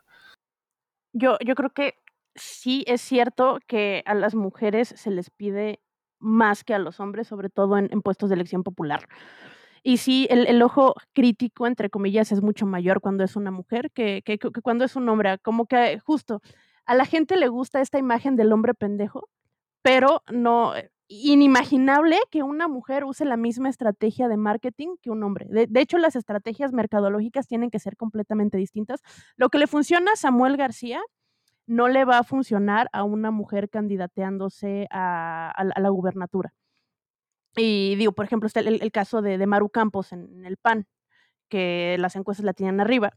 Yo, 1.11 1.37
yo 1.45 1.55
creo 1.55 1.71
que 1.71 1.95
sí 2.35 2.85
es 2.87 3.01
cierto 3.01 3.59
que 3.67 4.03
a 4.05 4.13
las 4.13 4.35
mujeres 4.35 4.93
se 4.95 5.11
les 5.11 5.29
pide 5.29 5.81
más 6.19 6.63
que 6.63 6.73
a 6.73 6.79
los 6.79 7.01
hombres, 7.01 7.27
sobre 7.27 7.49
todo 7.49 7.77
en 7.77 8.01
puestos 8.01 8.29
de 8.29 8.35
elección 8.35 8.63
popular. 8.63 9.01
Y 9.83 9.97
sí, 9.97 10.27
el, 10.29 10.61
ojo 10.61 10.95
crítico, 11.13 11.67
entre 11.67 11.89
comillas, 11.89 12.31
es 12.31 12.41
mucho 12.41 12.65
mayor 12.65 13.01
cuando 13.01 13.23
es 13.23 13.35
una 13.35 13.51
mujer 13.51 13.91
que, 13.91 14.21
cuando 14.63 14.85
es 14.85 14.95
un 14.95 15.07
hombre. 15.09 15.37
Como 15.39 15.65
que 15.65 15.99
justo 15.99 16.41
a 16.85 16.95
la 16.95 17.05
gente 17.05 17.37
le 17.37 17.47
gusta 17.47 17.81
esta 17.81 17.99
imagen 17.99 18.35
del 18.35 18.51
hombre 18.53 18.73
pendejo, 18.73 19.29
pero 19.81 20.23
no, 20.31 20.75
eh, 20.75 20.91
inimaginable 21.07 22.17
que 22.31 22.43
una 22.43 22.67
mujer 22.67 23.05
use 23.05 23.25
la 23.25 23.37
misma 23.37 23.69
estrategia 23.69 24.27
de 24.27 24.37
marketing 24.37 24.95
que 25.01 25.09
un 25.09 25.23
hombre. 25.23 25.47
De, 25.49 25.67
de, 25.67 25.81
hecho, 25.81 25.97
las 25.97 26.15
estrategias 26.15 26.73
mercadológicas 26.73 27.47
tienen 27.47 27.69
que 27.69 27.79
ser 27.79 27.97
completamente 27.97 28.57
distintas. 28.57 29.01
Lo 29.35 29.49
que 29.49 29.57
le 29.57 29.67
funciona 29.67 30.13
a 30.13 30.15
Samuel 30.15 30.57
García 30.57 31.01
no 31.67 31.89
le 31.89 32.05
va 32.05 32.19
a 32.19 32.23
funcionar 32.23 32.89
a 32.93 33.03
una 33.03 33.29
mujer 33.29 33.69
candidateándose 33.69 34.87
a, 34.89 35.53
la 35.75 35.89
gubernatura. 35.89 36.53
Y 37.57 37.95
digo, 37.95 38.11
por 38.13 38.25
ejemplo, 38.25 38.47
está 38.47 38.61
el, 38.61 38.91
caso 38.91 39.21
de, 39.21 39.45
Maru 39.45 39.69
Campos 39.69 40.13
en, 40.13 40.45
el 40.45 40.57
PAN, 40.57 40.87
que 41.49 41.97
las 41.99 42.15
encuestas 42.15 42.45
la 42.45 42.53
tienen 42.53 42.79
arriba. 42.79 43.13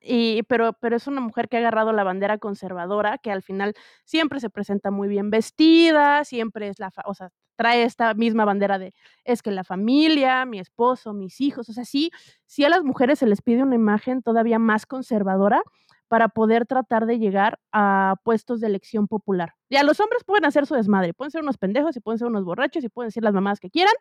Y, 0.00 0.42
pero, 0.44 0.74
pero 0.74 0.96
es 0.96 1.06
una 1.06 1.20
mujer 1.20 1.48
que 1.48 1.56
ha 1.56 1.60
agarrado 1.60 1.92
la 1.92 2.04
bandera 2.04 2.38
conservadora, 2.38 3.18
que 3.18 3.32
al 3.32 3.42
final 3.42 3.74
siempre 4.04 4.40
se 4.40 4.50
presenta 4.50 4.90
muy 4.90 5.08
bien 5.08 5.30
vestida, 5.30 6.24
siempre 6.24 6.68
es 6.68 6.78
la, 6.78 6.92
o 7.06 7.14
sea, 7.14 7.30
trae 7.56 7.82
esta 7.84 8.14
misma 8.14 8.44
bandera 8.44 8.78
de, 8.78 8.94
es 9.24 9.42
que 9.42 9.50
la 9.50 9.64
familia, 9.64 10.44
mi 10.44 10.60
esposo, 10.60 11.12
mis 11.14 11.40
hijos, 11.40 11.68
o 11.68 11.72
sea, 11.72 11.84
sí, 11.84 12.10
sí 12.46 12.64
a 12.64 12.68
las 12.68 12.84
mujeres 12.84 13.18
se 13.20 13.26
les 13.26 13.42
pide 13.42 13.62
una 13.62 13.74
imagen 13.74 14.22
todavía 14.22 14.58
más 14.58 14.86
conservadora, 14.86 15.62
para 16.08 16.28
poder 16.28 16.66
tratar 16.66 17.06
de 17.06 17.18
llegar 17.18 17.58
a 17.72 18.16
puestos 18.24 18.60
de 18.60 18.68
elección 18.68 19.08
popular. 19.08 19.54
Ya 19.68 19.82
los 19.82 19.98
hombres 20.00 20.22
pueden 20.24 20.44
hacer 20.44 20.66
su 20.66 20.74
desmadre, 20.74 21.14
pueden 21.14 21.30
ser 21.30 21.42
unos 21.42 21.58
pendejos 21.58 21.96
y 21.96 22.00
pueden 22.00 22.18
ser 22.18 22.28
unos 22.28 22.44
borrachos 22.44 22.84
y 22.84 22.88
pueden 22.88 23.10
ser 23.10 23.22
las 23.24 23.34
mamás 23.34 23.60
que 23.60 23.70
quieran. 23.70 23.94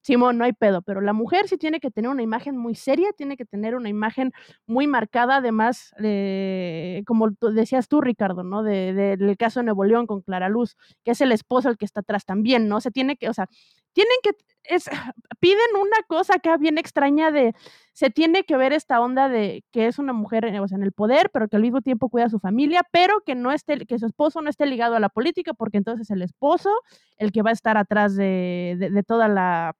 Simón, 0.00 0.36
no 0.36 0.44
hay 0.44 0.52
pedo, 0.52 0.82
pero 0.82 1.00
la 1.00 1.12
mujer 1.12 1.46
sí 1.48 1.56
tiene 1.56 1.78
que 1.78 1.90
tener 1.92 2.10
una 2.10 2.22
imagen 2.22 2.56
muy 2.56 2.74
seria, 2.74 3.12
tiene 3.12 3.36
que 3.36 3.44
tener 3.44 3.76
una 3.76 3.88
imagen 3.88 4.32
muy 4.66 4.88
marcada, 4.88 5.36
además, 5.36 5.94
eh, 6.02 7.04
como 7.06 7.30
decías 7.52 7.86
tú, 7.86 8.00
Ricardo, 8.00 8.42
¿no? 8.42 8.64
del 8.64 9.36
caso 9.36 9.60
de 9.60 9.64
Nuevo 9.64 9.84
León 9.84 10.08
con 10.08 10.22
Clara 10.22 10.48
Luz, 10.48 10.76
que 11.04 11.12
es 11.12 11.20
el 11.20 11.30
esposo 11.30 11.68
el 11.68 11.78
que 11.78 11.84
está 11.84 12.00
atrás 12.00 12.24
también, 12.24 12.68
¿no? 12.68 12.80
Se 12.80 12.90
tiene 12.90 13.16
que, 13.16 13.28
o 13.28 13.32
sea, 13.32 13.46
tienen 13.92 14.16
que, 14.24 14.30
es, 14.64 14.88
piden 15.40 15.76
una 15.80 16.02
cosa 16.08 16.34
acá 16.36 16.56
bien 16.56 16.78
extraña 16.78 17.30
de, 17.30 17.54
se 17.92 18.10
tiene 18.10 18.44
que 18.44 18.56
ver 18.56 18.72
esta 18.72 19.00
onda 19.00 19.28
de 19.28 19.64
que 19.70 19.86
es 19.86 19.98
una 19.98 20.12
mujer 20.12 20.46
o 20.60 20.68
sea, 20.68 20.76
en 20.76 20.82
el 20.82 20.92
poder, 20.92 21.30
pero 21.32 21.48
que 21.48 21.56
al 21.56 21.62
mismo 21.62 21.80
tiempo 21.80 22.08
cuida 22.08 22.26
a 22.26 22.30
su 22.30 22.38
familia, 22.38 22.82
pero 22.90 23.20
que 23.24 23.34
no 23.34 23.52
esté, 23.52 23.86
que 23.86 23.98
su 23.98 24.06
esposo 24.06 24.40
no 24.40 24.50
esté 24.50 24.66
ligado 24.66 24.96
a 24.96 25.00
la 25.00 25.08
política, 25.12 25.54
porque 25.54 25.78
entonces 25.78 26.10
el 26.10 26.22
esposo, 26.22 26.70
el 27.18 27.32
que 27.32 27.42
va 27.42 27.50
a 27.50 27.52
estar 27.52 27.76
atrás 27.76 28.16
de, 28.16 28.76
de, 28.78 29.02
toda 29.02 29.28
la 29.28 29.74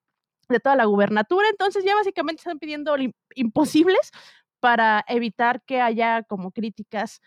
de 0.49 0.61
toda 0.61 0.77
la 0.77 0.85
gubernatura, 0.85 1.49
entonces 1.49 1.85
ya 1.85 1.95
básicamente 1.95 2.41
están 2.41 2.59
pidiendo 2.59 2.95
imposibles 3.35 4.11
para 4.61 5.05
evitar 5.09 5.63
que 5.63 5.81
haya 5.81 6.23
como 6.23 6.53
críticas 6.53 7.21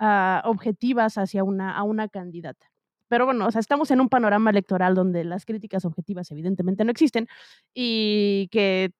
uh, 0.00 0.48
objetivas 0.48 1.18
hacia 1.18 1.44
una, 1.44 1.76
a 1.76 1.82
una 1.84 2.08
candidata. 2.08 2.70
Pero 3.08 3.26
bueno, 3.26 3.46
o 3.46 3.50
sea, 3.50 3.60
estamos 3.60 3.90
en 3.90 4.00
un 4.00 4.08
panorama 4.08 4.50
electoral 4.50 4.94
donde 4.94 5.24
las 5.24 5.44
críticas 5.44 5.84
objetivas 5.84 6.30
evidentemente 6.30 6.84
no 6.84 6.90
existen 6.90 7.28
y 7.74 8.48
que 8.52 8.92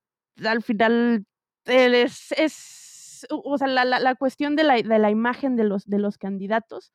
al 0.45 0.63
final 0.63 1.27
es, 1.65 2.33
es 2.33 3.27
o 3.31 3.59
sea, 3.59 3.69
la, 3.69 3.85
la, 3.85 4.01
la 4.01 4.15
cuestión 4.15 4.57
de 4.57 4.65
la, 4.65 4.75
de 4.75 4.99
la, 4.99 5.11
imagen 5.11 5.57
de 5.57 5.65
los, 5.65 5.87
de 5.87 5.99
los 5.99 6.19
candidatos 6.19 6.93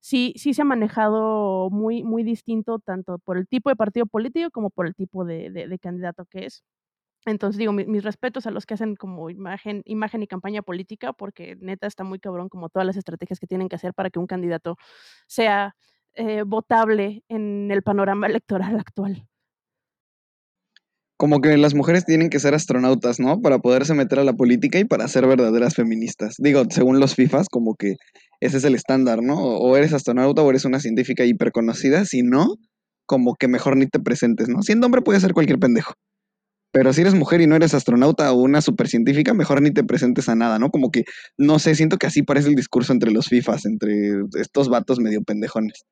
sí, 0.00 0.34
sí 0.36 0.54
se 0.54 0.62
ha 0.62 0.64
manejado 0.64 1.70
muy, 1.70 2.02
muy 2.04 2.22
distinto 2.22 2.78
tanto 2.78 3.18
por 3.18 3.38
el 3.38 3.48
tipo 3.48 3.70
de 3.70 3.76
partido 3.76 4.06
político 4.06 4.50
como 4.50 4.70
por 4.70 4.86
el 4.86 4.94
tipo 4.94 5.24
de, 5.24 5.78
candidato 5.80 6.24
que 6.26 6.46
es. 6.46 6.64
Entonces 7.26 7.58
digo, 7.58 7.72
mis 7.72 8.04
respetos 8.04 8.46
a 8.46 8.50
los 8.50 8.66
que 8.66 8.74
hacen 8.74 8.96
como 8.96 9.30
imagen, 9.30 9.82
imagen 9.84 10.22
y 10.22 10.26
campaña 10.28 10.62
política, 10.62 11.12
porque 11.12 11.56
neta 11.60 11.86
está 11.86 12.04
muy 12.04 12.20
cabrón 12.20 12.48
como 12.48 12.70
todas 12.70 12.86
las 12.86 12.96
estrategias 12.96 13.40
que 13.40 13.46
tienen 13.46 13.68
que 13.68 13.76
hacer 13.76 13.94
para 13.94 14.10
que 14.10 14.18
un 14.18 14.26
candidato 14.26 14.76
sea 15.26 15.76
eh, 16.14 16.42
votable 16.44 17.24
en 17.28 17.70
el 17.70 17.82
panorama 17.82 18.26
electoral 18.28 18.78
actual. 18.78 19.28
Como 21.18 21.40
que 21.40 21.56
las 21.56 21.74
mujeres 21.74 22.04
tienen 22.04 22.30
que 22.30 22.38
ser 22.38 22.54
astronautas, 22.54 23.18
¿no? 23.18 23.42
Para 23.42 23.58
poderse 23.58 23.92
meter 23.92 24.20
a 24.20 24.24
la 24.24 24.34
política 24.34 24.78
y 24.78 24.84
para 24.84 25.08
ser 25.08 25.26
verdaderas 25.26 25.74
feministas. 25.74 26.36
Digo, 26.38 26.62
según 26.70 27.00
los 27.00 27.16
FIFAs, 27.16 27.48
como 27.50 27.74
que 27.74 27.96
ese 28.40 28.58
es 28.58 28.64
el 28.64 28.76
estándar, 28.76 29.20
¿no? 29.22 29.36
O 29.36 29.76
eres 29.76 29.92
astronauta 29.92 30.42
o 30.42 30.50
eres 30.50 30.64
una 30.64 30.78
científica 30.78 31.24
hiperconocida, 31.24 32.04
si 32.04 32.22
no, 32.22 32.54
como 33.04 33.34
que 33.34 33.48
mejor 33.48 33.76
ni 33.76 33.86
te 33.86 33.98
presentes, 33.98 34.48
¿no? 34.48 34.62
Siendo 34.62 34.86
hombre 34.86 35.02
puede 35.02 35.18
ser 35.18 35.32
cualquier 35.34 35.58
pendejo. 35.58 35.94
Pero 36.72 36.92
si 36.92 37.00
eres 37.00 37.14
mujer 37.14 37.40
y 37.40 37.46
no 37.46 37.56
eres 37.56 37.74
astronauta 37.74 38.30
o 38.32 38.40
una 38.40 38.60
supercientífica, 38.60 39.34
mejor 39.34 39.62
ni 39.62 39.72
te 39.72 39.82
presentes 39.82 40.28
a 40.28 40.36
nada, 40.36 40.58
¿no? 40.58 40.70
Como 40.70 40.90
que, 40.90 41.04
no 41.38 41.58
sé, 41.58 41.74
siento 41.74 41.96
que 41.96 42.06
así 42.06 42.22
parece 42.22 42.48
el 42.48 42.54
discurso 42.54 42.92
entre 42.92 43.10
los 43.10 43.26
FIFAs, 43.26 43.64
entre 43.64 44.22
estos 44.38 44.68
vatos 44.68 45.00
medio 45.00 45.22
pendejones. 45.22 45.84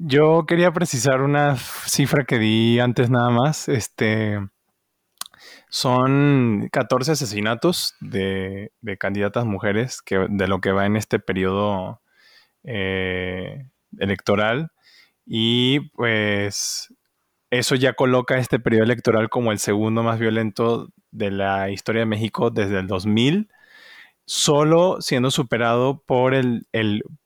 Yo 0.00 0.46
quería 0.46 0.70
precisar 0.72 1.22
una 1.22 1.56
cifra 1.56 2.24
que 2.24 2.38
di 2.38 2.78
antes 2.78 3.10
nada 3.10 3.30
más. 3.30 3.68
Este 3.68 4.38
son 5.70 6.68
14 6.70 7.12
asesinatos 7.12 7.96
de, 8.00 8.70
candidatas 9.00 9.44
mujeres 9.44 10.00
que, 10.02 10.26
de 10.30 10.46
lo 10.46 10.60
que 10.60 10.70
va 10.70 10.86
en 10.86 10.96
este 10.96 11.18
periodo 11.18 12.00
eh, 12.62 13.66
electoral. 13.98 14.70
Y 15.26 15.80
pues 15.96 16.94
eso 17.50 17.74
ya 17.74 17.94
coloca 17.94 18.38
este 18.38 18.60
periodo 18.60 18.84
electoral 18.84 19.28
como 19.28 19.50
el 19.50 19.58
segundo 19.58 20.04
más 20.04 20.20
violento 20.20 20.90
de 21.10 21.32
la 21.32 21.70
historia 21.70 22.00
de 22.00 22.06
México 22.06 22.50
desde 22.50 22.78
el 22.78 22.86
2000 22.86 23.48
solo 24.28 24.98
siendo 25.00 25.30
superado 25.30 26.02
por 26.04 26.34
el, 26.34 26.66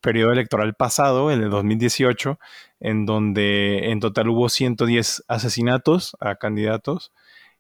periodo 0.01 0.31
electoral 0.31 0.75
pasado, 0.75 1.33
el 1.33 1.51
2018, 1.51 2.39
en 2.79 3.07
donde 3.07 3.91
en 3.91 3.99
total 3.99 4.29
hubo 4.29 4.49
110 4.49 5.25
asesinatos 5.27 6.17
a 6.21 6.37
candidatos 6.37 7.13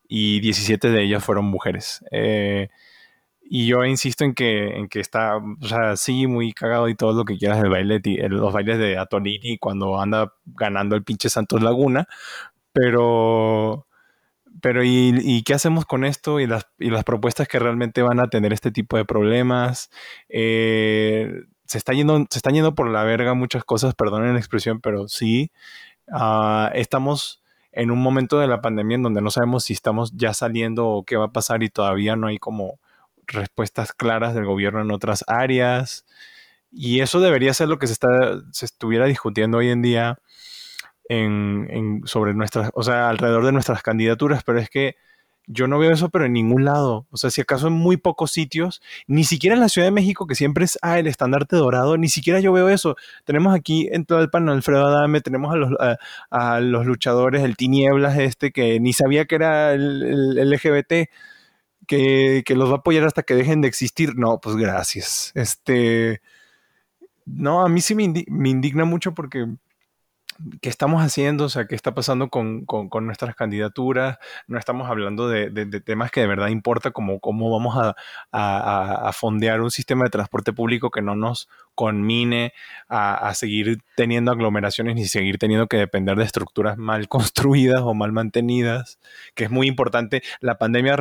y 0.07 0.39
17 0.39 0.91
de 0.91 1.03
ellas 1.03 1.25
fueron 1.25 1.47
mujeres. 1.47 2.05
Eh, 2.13 2.69
y 3.43 3.67
yo 3.67 3.85
insisto 3.85 4.23
en 4.25 4.35
que, 4.35 4.79
en 4.79 4.89
que 4.89 5.01
está, 5.01 5.39
o 5.39 5.67
sea, 5.67 5.97
sí, 5.97 6.29
muy 6.29 6.53
cagado 6.53 6.89
y 6.89 6.95
todo 6.95 7.13
lo 7.13 7.25
que 7.25 7.37
quieras 7.37 7.61
del 7.61 7.71
baile, 7.71 8.01
los 8.29 8.53
bailes 8.53 8.79
de 8.79 8.97
Atolini 8.97 9.59
cuando 9.59 10.01
anda 10.01 10.33
ganando 10.47 10.95
el 10.95 11.03
pinche 11.03 11.29
Santos 11.29 11.63
Laguna, 11.63 12.07
pero 12.73 13.87
pero 14.61 14.85
¿y, 14.85 15.43
qué 15.45 15.55
hacemos 15.55 15.87
con 15.87 16.05
esto 16.05 16.41
y 16.41 16.47
las, 16.47 16.67
propuestas 17.05 17.49
que 17.49 17.59
realmente 17.59 18.03
van 18.03 18.21
a 18.21 18.29
tener 18.29 18.53
este 18.53 18.71
tipo 18.71 18.97
de 18.97 19.05
problemas? 19.05 19.91
Eh, 20.29 21.45
se, 21.67 21.79
está 21.79 21.93
yendo, 21.93 22.27
se 22.31 22.39
están 22.39 22.55
yendo 22.55 22.75
por 22.75 22.89
la 22.89 23.05
verga 23.05 23.35
muchas 23.35 23.65
cosas, 23.65 23.95
perdonen 23.95 24.35
la 24.35 24.39
expresión, 24.39 24.81
pero 24.81 25.09
sí, 25.09 25.51
ah, 26.13 26.71
estamos 26.75 27.43
en 27.73 27.91
un 27.91 28.01
momento 28.01 28.39
de 28.39 28.47
la 28.47 28.61
pandemia 28.61 28.97
en 28.97 29.03
donde 29.03 29.23
no 29.23 29.31
sabemos 29.31 29.65
si 29.65 29.73
estamos 29.73 30.13
ya 30.15 30.35
saliendo 30.35 30.87
o 30.89 31.05
qué 31.05 31.17
va 31.17 31.27
a 31.27 31.33
pasar 31.33 31.63
y 31.63 31.71
todavía 31.71 32.17
no 32.17 32.27
hay 32.27 32.39
como 32.39 32.79
respuestas 33.27 33.93
claras 33.93 34.35
del 34.35 34.45
gobierno 34.45 34.83
en 34.83 34.91
otras 34.91 35.25
áreas. 35.27 36.05
Y 36.71 37.01
eso 37.01 37.21
debería 37.21 37.55
ser 37.55 37.69
lo 37.69 37.79
que 37.79 37.87
se, 37.87 37.95
está, 37.95 38.09
se 38.53 38.67
estuviera 38.67 39.07
discutiendo 39.07 39.59
hoy 39.59 39.71
en 39.71 39.83
día 39.83 40.19
en, 41.21 42.03
sobre 42.05 42.35
nuestras, 42.35 42.71
o 42.75 42.83
sea, 42.83 43.09
alrededor 43.09 43.45
de 43.45 43.53
nuestras 43.53 43.83
candidaturas, 43.83 44.43
pero 44.45 44.59
es 44.59 44.71
que 44.71 44.97
yo 45.47 45.67
no 45.67 45.79
veo 45.79 45.93
eso, 45.93 46.09
pero 46.09 46.25
en 46.25 46.33
ningún 46.33 46.65
lado. 46.65 47.07
O 47.11 47.17
sea, 47.17 47.31
si 47.31 47.41
acaso 47.41 47.67
en 47.67 47.73
muy 47.73 47.97
pocos 47.97 48.31
sitios, 48.31 48.81
ni 49.07 49.25
siquiera 49.25 49.55
en 49.55 49.61
la 49.61 49.69
Ciudad 49.69 49.89
de 49.89 49.93
México, 49.93 50.27
que 50.27 50.35
siempre 50.35 50.65
es 50.65 50.79
ah, 50.83 50.99
el 50.99 51.07
estandarte 51.07 51.57
dorado, 51.57 51.97
ni 51.99 52.09
siquiera 52.09 52.41
yo 52.41 52.53
veo 52.53 52.69
eso. 52.69 52.97
Tenemos 53.25 53.55
aquí 53.55 53.89
en 53.91 54.07
el 54.09 54.31
panel 54.31 54.51
Alfredo 54.51 54.87
Adame, 54.87 55.21
tenemos 55.21 55.53
a 55.53 55.57
los, 55.57 55.71
a, 56.31 56.61
los 56.61 56.87
luchadores, 56.87 57.43
el 57.43 57.57
Tinieblas 57.57 58.19
este, 58.19 58.53
que 58.53 58.79
ni 58.81 58.93
sabía 58.93 59.25
que 59.27 59.35
era 59.35 59.73
el, 59.73 60.37
LGBT, 60.51 61.11
que, 61.87 62.43
que, 62.47 62.55
los 62.55 62.69
va 62.71 62.75
a 62.75 62.79
apoyar 62.79 63.05
hasta 63.05 63.25
que 63.25 63.35
dejen 63.35 63.61
de 63.63 63.69
existir. 63.69 64.17
No, 64.17 64.41
pues 64.41 64.57
gracias. 64.57 65.33
Este. 65.35 66.23
No, 67.27 67.63
a 67.65 67.69
mí 67.69 67.81
sí 67.81 67.95
me 67.95 68.05
indigna 68.49 68.85
mucho 68.85 69.15
porque 69.15 69.47
qué 70.61 70.69
estamos 70.69 71.03
haciendo, 71.03 71.45
o 71.45 71.49
sea, 71.49 71.67
qué 71.67 71.75
está 71.75 71.95
pasando 71.95 72.29
con, 72.29 72.67
nuestras 73.03 73.35
candidaturas. 73.35 74.19
No 74.47 74.59
estamos 74.59 74.89
hablando 74.89 75.29
de, 75.29 75.51
temas 75.81 76.11
que 76.11 76.21
de 76.21 76.27
verdad 76.27 76.49
importa, 76.49 76.91
como 76.91 77.21
cómo 77.21 77.51
vamos 77.51 77.77
a, 77.77 77.95
a, 78.33 79.13
fondear 79.13 79.61
un 79.61 79.71
sistema 79.71 80.05
de 80.05 80.11
transporte 80.11 80.53
público 80.53 80.91
que 80.91 81.03
no 81.03 81.15
nos 81.17 81.49
conmine 81.75 82.53
a, 82.89 83.33
seguir 83.35 83.79
teniendo 83.97 84.31
aglomeraciones 84.31 84.95
ni 84.95 85.07
seguir 85.07 85.39
teniendo 85.39 85.67
que 85.67 85.77
depender 85.77 86.17
de 86.17 86.25
estructuras 86.25 86.77
mal 86.79 87.09
construidas 87.33 87.81
o 87.83 87.95
mal 87.95 88.13
mantenidas, 88.13 88.99
que 89.35 89.45
es 89.45 89.51
muy 89.51 89.67
importante. 89.67 90.23
La 90.41 90.59
pandemia 90.59 90.97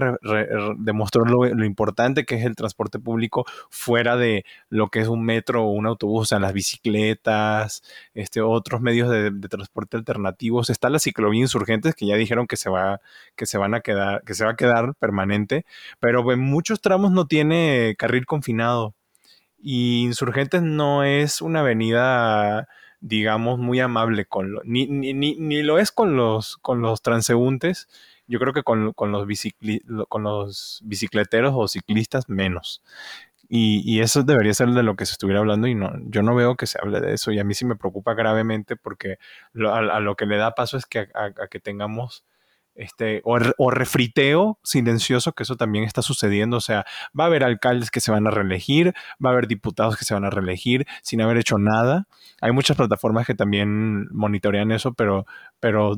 demostró 0.77 1.25
lo, 1.25 1.65
importante 1.65 2.25
que 2.25 2.36
es 2.36 2.45
el 2.45 2.55
transporte 2.55 2.99
público 2.99 3.45
fuera 3.69 4.15
de 4.15 4.45
lo 4.69 4.89
que 4.89 5.01
es 5.01 5.07
un 5.07 5.23
metro 5.23 5.65
o 5.65 5.71
un 5.71 5.86
autobús, 5.86 6.21
o 6.21 6.25
sea, 6.25 6.39
las 6.39 6.53
bicicletas, 6.53 7.84
este, 8.13 8.41
otros 8.41 8.81
medios 8.81 9.10
de, 9.10 9.31
transporte 9.49 9.97
alternativos. 9.97 10.69
Está 10.69 10.89
la 10.89 10.99
ciclovía 10.99 11.41
insurgentes 11.41 11.95
que 11.95 12.05
ya 12.07 12.15
dijeron 12.15 12.47
que 12.47 12.57
se 12.57 12.69
va, 12.69 13.01
que 13.36 13.45
se 13.45 13.57
van 13.57 13.73
a 13.73 13.81
quedar, 13.81 14.23
que 14.23 14.34
se 14.34 14.45
va 14.45 14.51
a 14.51 14.55
quedar 14.55 14.95
permanente, 14.95 15.65
pero 15.99 16.31
en 16.31 16.39
muchos 16.39 16.81
tramos 16.81 17.12
no 17.12 17.27
tiene 17.27 17.95
carril 17.97 18.25
confinado. 18.25 18.95
Y 19.62 20.04
Insurgentes 20.04 20.62
no 20.62 21.04
es 21.04 21.41
una 21.41 21.62
avenida, 21.62 22.67
digamos, 23.00 23.60
muy 23.60 23.80
amable 23.80 24.26
con 24.26 24.60
ni, 24.63 24.88
ni, 24.88 25.13
ni, 25.13 25.63
lo 25.63 25.80
es 25.80 25.91
con 25.91 26.15
los, 26.15 26.58
con 26.58 26.82
los 26.82 27.02
transeúntes. 27.02 27.88
Yo 28.28 28.39
creo 28.39 28.54
que 28.54 28.63
con, 28.63 28.86
los 28.86 28.95
con 28.95 29.12
los 29.12 30.82
bicicleteros 30.84 31.54
o 31.56 31.67
ciclistas 31.67 32.30
menos. 32.30 32.82
Y, 33.54 34.00
eso 34.00 34.24
debería 34.24 34.54
ser 34.54 34.69
de 34.69 34.82
lo 34.84 34.95
que 34.95 35.06
se 35.06 35.12
estuviera 35.12 35.41
hablando 35.41 35.67
y 35.67 35.76
no, 35.76 35.91
yo 36.06 36.21
no 36.24 36.34
veo 36.36 36.56
que 36.56 36.67
se 36.67 36.80
hable 36.82 37.02
de 37.02 37.13
eso 37.13 37.32
y 37.34 37.39
a 37.39 37.43
mí 37.43 37.54
sí 37.54 37.65
me 37.65 37.76
preocupa 37.76 38.13
gravemente 38.13 38.78
porque 38.78 39.17
a, 39.56 40.00
lo 40.00 40.15
que 40.15 40.26
le 40.26 40.38
da 40.38 40.56
paso 40.56 40.78
es 40.78 40.86
que 40.86 41.10
a 41.13 41.47
que 41.50 41.60
tengamos 41.60 42.24
este, 42.82 43.22
o, 43.24 43.70
refriteo 43.70 44.60
silencioso, 44.63 45.34
que 45.34 45.44
eso 45.44 45.56
también 45.56 45.86
está 45.86 46.02
sucediendo. 46.02 46.58
O 46.58 46.62
sea, 46.62 46.86
va 47.17 47.26
a 47.26 47.28
haber 47.28 47.44
alcaldes 47.44 47.91
que 47.91 48.02
se 48.02 48.12
van 48.12 48.28
a 48.28 48.32
reelegir, 48.32 48.94
va 49.24 49.30
a 49.30 49.34
haber 49.34 49.48
diputados 49.48 49.98
que 49.98 50.06
se 50.06 50.13
van 50.13 50.26
a 50.26 50.30
reelegir 50.30 50.88
sin 51.04 51.22
haber 51.22 51.38
hecho 51.38 51.58
nada. 51.58 52.08
Hay 52.41 52.52
muchas 52.52 52.78
plataformas 52.78 53.28
que 53.28 53.36
también 53.36 54.08
monitorean 54.12 54.72
eso, 54.72 54.94
pero, 54.94 55.26
pero 55.60 55.94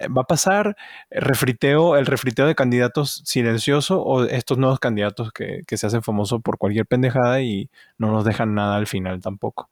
eh, 0.00 0.08
va 0.08 0.22
a 0.22 0.26
pasar 0.26 0.76
refriteo, 1.10 1.96
el 1.96 2.06
refriteo 2.06 2.46
de 2.46 2.54
candidatos 2.56 3.22
silencioso 3.24 4.02
o 4.02 4.24
estos 4.24 4.58
nuevos 4.58 4.80
candidatos 4.80 5.32
que 5.32 5.76
se 5.76 5.86
hacen 5.86 6.02
famosos 6.02 6.42
por 6.42 6.58
cualquier 6.58 6.86
pendejada 6.86 7.42
y 7.42 7.70
no 7.98 8.10
nos 8.10 8.24
dejan 8.24 8.54
nada 8.54 8.76
al 8.76 8.86
final 8.86 9.20
tampoco. 9.22 9.70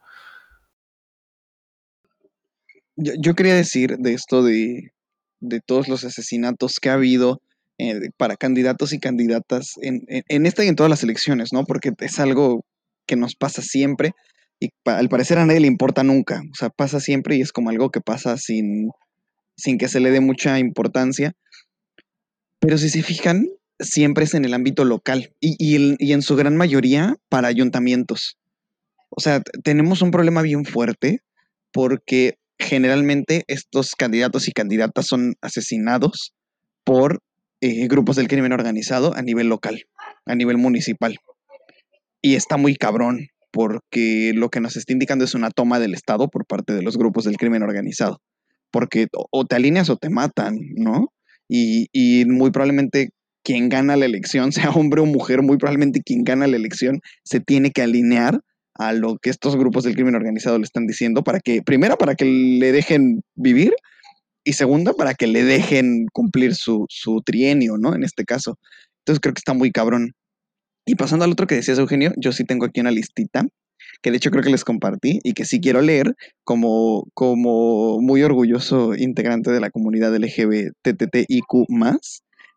yo 2.96 3.34
quería 3.34 3.54
decir 3.54 3.98
de 3.98 4.14
esto 4.14 4.42
de 4.42 4.92
de 5.42 5.60
todos 5.60 5.88
los 5.88 6.04
asesinatos 6.04 6.78
que 6.80 6.88
ha 6.88 6.94
habido 6.94 7.42
eh, 7.78 8.10
para 8.16 8.36
candidatos 8.36 8.92
y 8.92 8.98
candidatas 9.00 9.74
en, 9.82 10.06
esta 10.46 10.64
y 10.64 10.68
en 10.68 10.76
todas 10.76 10.90
las 10.90 11.02
elecciones, 11.02 11.52
¿no? 11.52 11.64
Porque 11.64 11.90
es 11.98 12.20
algo 12.20 12.64
que 13.06 13.16
nos 13.16 13.34
pasa 13.34 13.60
siempre 13.60 14.12
y 14.60 14.68
al 14.84 15.08
parecer 15.08 15.38
a 15.38 15.46
nadie 15.46 15.60
le 15.60 15.66
importa 15.66 16.04
nunca. 16.04 16.42
O 16.52 16.54
sea, 16.56 16.70
pasa 16.70 17.00
siempre 17.00 17.36
y 17.36 17.40
es 17.40 17.52
como 17.52 17.70
algo 17.70 17.90
que 17.90 18.00
pasa 18.00 18.36
sin, 18.36 18.90
sin 19.56 19.78
que 19.78 19.88
se 19.88 20.00
le 20.00 20.10
dé 20.10 20.20
mucha 20.20 20.58
importancia. 20.60 21.32
Pero 22.60 22.78
si 22.78 22.88
se 22.88 23.02
fijan, 23.02 23.48
siempre 23.80 24.24
es 24.24 24.34
en 24.34 24.44
el 24.44 24.54
ámbito 24.54 24.84
local 24.84 25.34
y, 25.40 25.56
y 25.58 26.12
en 26.12 26.22
su 26.22 26.36
gran 26.36 26.56
mayoría 26.56 27.16
para 27.28 27.48
ayuntamientos. 27.48 28.38
O 29.10 29.20
sea, 29.20 29.42
tenemos 29.64 30.02
un 30.02 30.12
problema 30.12 30.42
bien 30.42 30.64
fuerte 30.64 31.20
porque 31.72 32.38
generalmente 32.62 33.44
estos 33.48 33.94
candidatos 33.94 34.48
y 34.48 34.52
candidatas 34.52 35.06
son 35.06 35.34
asesinados 35.40 36.32
por 36.84 37.20
eh, 37.60 37.86
grupos 37.86 38.16
del 38.16 38.28
crimen 38.28 38.52
organizado 38.52 39.14
a 39.14 39.22
nivel 39.22 39.48
local, 39.48 39.84
a 40.26 40.34
nivel 40.34 40.58
municipal. 40.58 41.18
Y 42.20 42.34
está 42.34 42.56
muy 42.56 42.76
cabrón, 42.76 43.28
porque 43.50 44.32
lo 44.34 44.48
que 44.48 44.60
nos 44.60 44.76
está 44.76 44.92
indicando 44.92 45.24
es 45.24 45.34
una 45.34 45.50
toma 45.50 45.78
del 45.78 45.94
Estado 45.94 46.28
por 46.28 46.46
parte 46.46 46.72
de 46.72 46.82
los 46.82 46.96
grupos 46.96 47.24
del 47.24 47.36
crimen 47.36 47.62
organizado. 47.62 48.20
Porque 48.70 49.06
o 49.30 49.44
te 49.44 49.56
alineas 49.56 49.90
o 49.90 49.96
te 49.96 50.08
matan, 50.08 50.56
¿no? 50.74 51.12
Y, 51.48 51.88
y 51.92 52.24
muy 52.24 52.50
probablemente 52.50 53.10
quien 53.44 53.68
gana 53.68 53.96
la 53.96 54.06
elección, 54.06 54.52
sea 54.52 54.70
hombre 54.70 55.02
o 55.02 55.06
mujer, 55.06 55.42
muy 55.42 55.58
probablemente 55.58 56.00
quien 56.02 56.24
gana 56.24 56.46
la 56.46 56.56
elección 56.56 57.00
se 57.24 57.40
tiene 57.40 57.70
que 57.70 57.82
alinear 57.82 58.40
a 58.74 58.92
lo 58.92 59.18
que 59.18 59.30
estos 59.30 59.56
grupos 59.56 59.84
del 59.84 59.94
crimen 59.94 60.14
organizado 60.14 60.58
le 60.58 60.64
están 60.64 60.86
diciendo 60.86 61.22
para 61.22 61.40
que, 61.40 61.62
primera, 61.62 61.96
para 61.96 62.14
que 62.14 62.24
le 62.24 62.72
dejen 62.72 63.22
vivir 63.34 63.74
y 64.44 64.54
segunda, 64.54 64.92
para 64.92 65.14
que 65.14 65.26
le 65.26 65.44
dejen 65.44 66.06
cumplir 66.12 66.54
su, 66.54 66.86
trienio, 67.24 67.76
¿no? 67.78 67.94
En 67.94 68.02
este 68.02 68.24
caso. 68.24 68.58
Entonces 69.00 69.20
creo 69.20 69.34
que 69.34 69.40
está 69.40 69.54
muy 69.54 69.70
cabrón. 69.70 70.12
Y 70.84 70.96
pasando 70.96 71.24
al 71.24 71.32
otro 71.32 71.46
que 71.46 71.54
decías, 71.54 71.78
Eugenio, 71.78 72.12
yo 72.16 72.32
sí 72.32 72.44
tengo 72.44 72.66
aquí 72.66 72.80
una 72.80 72.90
listita 72.90 73.44
que 74.00 74.10
de 74.10 74.16
hecho 74.16 74.30
creo 74.30 74.42
que 74.42 74.50
les 74.50 74.64
compartí 74.64 75.20
y 75.22 75.32
que 75.34 75.44
sí 75.44 75.60
quiero 75.60 75.80
leer 75.80 76.16
como, 76.44 77.04
como 77.14 78.00
muy 78.00 78.22
orgulloso 78.22 78.94
integrante 78.96 79.52
de 79.52 79.60
la 79.60 79.70
comunidad 79.70 80.16
LGBTTIQ+. 80.16 81.46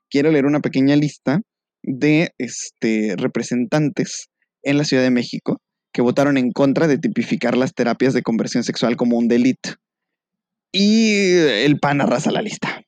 Quiero 0.10 0.32
leer 0.32 0.46
una 0.46 0.62
pequeña 0.62 0.96
lista 0.96 1.42
de 1.84 2.32
este, 2.40 3.16
representantes 3.18 4.30
en 4.64 4.80
la 4.80 4.86
Ciudad 4.86 5.04
de 5.04 5.12
México 5.12 5.62
que 5.96 6.02
votaron 6.02 6.38
en 6.38 6.52
contra 6.52 6.88
de 6.88 6.98
tipificar 6.98 7.56
las 7.56 7.74
terapias 7.74 8.14
de 8.14 8.22
conversión 8.22 8.66
sexual 8.66 8.98
como 8.98 9.18
un 9.18 9.30
delito. 9.30 9.76
Y 10.74 11.32
el 11.38 11.80
PAN 11.80 12.02
arrasa 12.02 12.32
la 12.32 12.42
lista. 12.42 12.82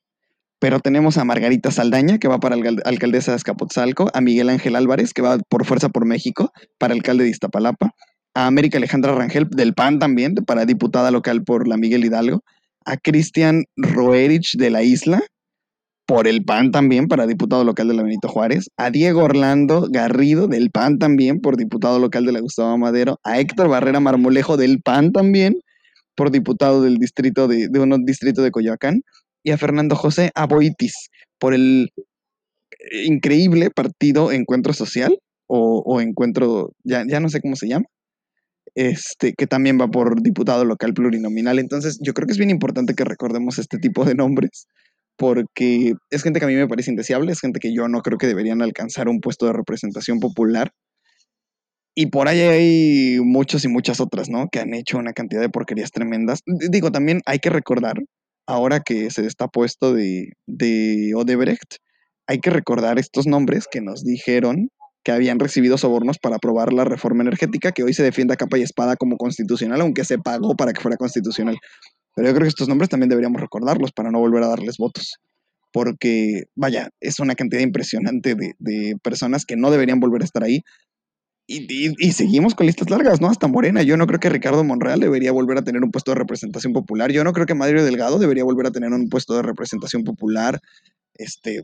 Pero 0.58 0.78
tenemos 0.80 1.16
a 1.16 1.24
Margarita 1.24 1.70
Saldaña, 1.70 2.18
que 2.18 2.28
va 2.28 2.38
para 2.38 2.54
alcaldesa 2.84 3.32
de 3.32 3.36
Azcapotzalco, 3.36 4.10
a 4.12 4.20
Miguel 4.20 4.50
Ángel 4.50 4.76
Álvarez, 4.76 5.14
que 5.14 5.22
va 5.22 5.38
por 5.48 5.64
Fuerza 5.64 5.88
por 5.88 6.04
México, 6.04 6.52
para 6.76 6.92
alcalde 6.92 7.24
de 7.24 7.30
Iztapalapa, 7.30 7.92
a 8.34 8.46
América 8.46 8.76
Alejandra 8.76 9.14
Rangel, 9.14 9.48
del 9.48 9.72
PAN 9.72 9.98
también, 9.98 10.34
para 10.34 10.66
diputada 10.66 11.10
local 11.10 11.44
por 11.44 11.66
la 11.66 11.78
Miguel 11.78 12.04
Hidalgo, 12.04 12.42
a 12.84 12.98
Cristian 12.98 13.64
Roerich 13.74 14.58
de 14.58 14.68
la 14.68 14.82
Isla, 14.82 15.22
por 16.08 16.26
el 16.26 16.42
PAN 16.42 16.70
también 16.70 17.06
para 17.06 17.26
diputado 17.26 17.64
local 17.64 17.86
de 17.86 17.92
la 17.92 18.02
Benito 18.02 18.28
Juárez, 18.28 18.70
a 18.78 18.90
Diego 18.90 19.24
Orlando 19.24 19.88
Garrido 19.90 20.48
del 20.48 20.70
PAN 20.70 20.98
también 20.98 21.40
por 21.40 21.58
diputado 21.58 21.98
local 21.98 22.24
de 22.24 22.32
la 22.32 22.40
Gustavo 22.40 22.78
Madero, 22.78 23.20
a 23.24 23.38
Héctor 23.38 23.68
Barrera 23.68 24.00
Marmolejo 24.00 24.56
del 24.56 24.80
PAN 24.80 25.12
también 25.12 25.60
por 26.16 26.30
diputado 26.30 26.80
del 26.80 26.96
distrito 26.96 27.46
de, 27.46 27.68
de 27.68 27.96
distrito 28.06 28.40
de 28.40 28.50
Coyoacán, 28.50 29.02
y 29.44 29.50
a 29.50 29.58
Fernando 29.58 29.96
José 29.96 30.30
Aboitis 30.34 31.10
por 31.38 31.52
el 31.52 31.90
increíble 33.04 33.68
partido 33.70 34.32
Encuentro 34.32 34.72
Social 34.72 35.18
o, 35.46 36.00
Encuentro, 36.00 36.72
ya, 36.84 37.04
ya 37.06 37.20
no 37.20 37.28
sé 37.28 37.42
cómo 37.42 37.54
se 37.54 37.68
llama, 37.68 37.84
este, 38.74 39.34
que 39.34 39.46
también 39.46 39.78
va 39.78 39.88
por 39.88 40.22
diputado 40.22 40.64
local 40.64 40.94
plurinominal. 40.94 41.58
Entonces, 41.58 41.98
yo 42.02 42.14
creo 42.14 42.26
que 42.26 42.32
es 42.32 42.38
bien 42.38 42.50
importante 42.50 42.94
que 42.94 43.04
recordemos 43.04 43.58
este 43.58 43.78
tipo 43.78 44.04
de 44.06 44.14
nombres 44.14 44.66
porque 45.18 45.94
es 46.10 46.22
gente 46.22 46.38
que 46.38 46.46
a 46.46 46.48
mí 46.48 46.54
me 46.54 46.68
parece 46.68 46.90
indeseable, 46.90 47.32
es 47.32 47.40
gente 47.40 47.60
que 47.60 47.74
yo 47.74 47.88
no 47.88 48.00
creo 48.00 48.18
que 48.18 48.28
deberían 48.28 48.62
alcanzar 48.62 49.08
un 49.08 49.20
puesto 49.20 49.46
de 49.46 49.52
representación 49.52 50.20
popular. 50.20 50.70
Y 51.94 52.06
por 52.06 52.28
ahí 52.28 52.40
hay 52.40 53.20
muchos 53.20 53.64
y 53.64 53.68
muchas 53.68 54.00
otras, 54.00 54.30
¿no? 54.30 54.46
Que 54.50 54.60
han 54.60 54.72
hecho 54.72 54.98
una 54.98 55.12
cantidad 55.12 55.40
de 55.40 55.48
porquerías 55.48 55.90
tremendas. 55.90 56.40
Digo, 56.46 56.92
también 56.92 57.20
hay 57.26 57.40
que 57.40 57.50
recordar, 57.50 57.94
ahora 58.46 58.80
que 58.80 59.10
se 59.10 59.26
está 59.26 59.48
puesto 59.48 59.92
de, 59.92 60.30
de 60.46 61.12
Odebrecht, 61.16 61.78
hay 62.28 62.38
que 62.38 62.50
recordar 62.50 63.00
estos 63.00 63.26
nombres 63.26 63.66
que 63.68 63.80
nos 63.80 64.04
dijeron 64.04 64.68
que 65.02 65.12
habían 65.12 65.40
recibido 65.40 65.78
sobornos 65.78 66.18
para 66.18 66.36
aprobar 66.36 66.72
la 66.72 66.84
reforma 66.84 67.22
energética, 67.22 67.72
que 67.72 67.82
hoy 67.82 67.94
se 67.94 68.02
defiende 68.02 68.34
a 68.34 68.36
capa 68.36 68.58
y 68.58 68.62
espada 68.62 68.96
como 68.96 69.16
constitucional, 69.16 69.80
aunque 69.80 70.04
se 70.04 70.18
pagó 70.18 70.54
para 70.54 70.72
que 70.72 70.80
fuera 70.80 70.96
constitucional. 70.96 71.56
Pero 72.18 72.30
yo 72.30 72.34
creo 72.34 72.46
que 72.46 72.48
estos 72.48 72.66
nombres 72.66 72.90
también 72.90 73.10
deberíamos 73.10 73.40
recordarlos 73.40 73.92
para 73.92 74.10
no 74.10 74.18
volver 74.18 74.42
a 74.42 74.48
darles 74.48 74.76
votos. 74.76 75.18
Porque, 75.72 76.46
vaya, 76.56 76.90
es 76.98 77.20
una 77.20 77.36
cantidad 77.36 77.62
impresionante 77.62 78.34
de, 78.34 78.96
personas 79.04 79.44
que 79.44 79.54
no 79.54 79.70
deberían 79.70 80.00
volver 80.00 80.22
a 80.22 80.24
estar 80.24 80.42
ahí. 80.42 80.64
Y, 81.46 82.10
seguimos 82.10 82.56
con 82.56 82.66
listas 82.66 82.90
largas, 82.90 83.20
¿no? 83.20 83.28
Hasta 83.28 83.46
Morena. 83.46 83.84
Yo 83.84 83.96
no 83.96 84.08
creo 84.08 84.18
que 84.18 84.30
Ricardo 84.30 84.64
Monreal 84.64 84.98
debería 84.98 85.30
volver 85.30 85.58
a 85.58 85.62
tener 85.62 85.80
un 85.84 85.92
puesto 85.92 86.10
de 86.10 86.16
representación 86.16 86.72
popular. 86.72 87.12
Yo 87.12 87.22
no 87.22 87.32
creo 87.32 87.46
que 87.46 87.54
Madrid 87.54 87.84
Delgado 87.84 88.18
debería 88.18 88.42
volver 88.42 88.66
a 88.66 88.72
tener 88.72 88.90
un 88.90 89.08
puesto 89.08 89.36
de 89.36 89.42
representación 89.42 90.02
popular. 90.02 90.58
Este, 91.14 91.62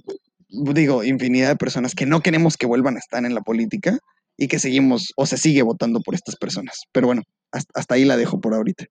digo, 0.49 1.03
infinidad 1.03 1.49
de 1.49 1.57
personas 1.57 1.97
que 1.97 2.07
no 2.07 2.21
queremos 2.21 2.57
que 2.57 2.67
vuelvan 2.67 2.95
a 2.95 3.01
estar 3.01 3.25
en 3.25 3.35
la 3.35 3.41
política 3.41 3.99
y 4.37 4.47
que 4.47 4.61
seguimos 4.61 5.13
o 5.17 5.27
se 5.27 5.37
sigue 5.37 5.63
votando 5.63 5.99
por 5.99 6.15
estas 6.15 6.37
personas. 6.37 6.83
Pero 6.93 7.09
bueno, 7.09 7.23
hasta 7.51 7.97
ahí 7.97 8.05
la 8.05 8.17
dejo 8.17 8.41
por 8.41 8.55
ahorita. 8.55 8.85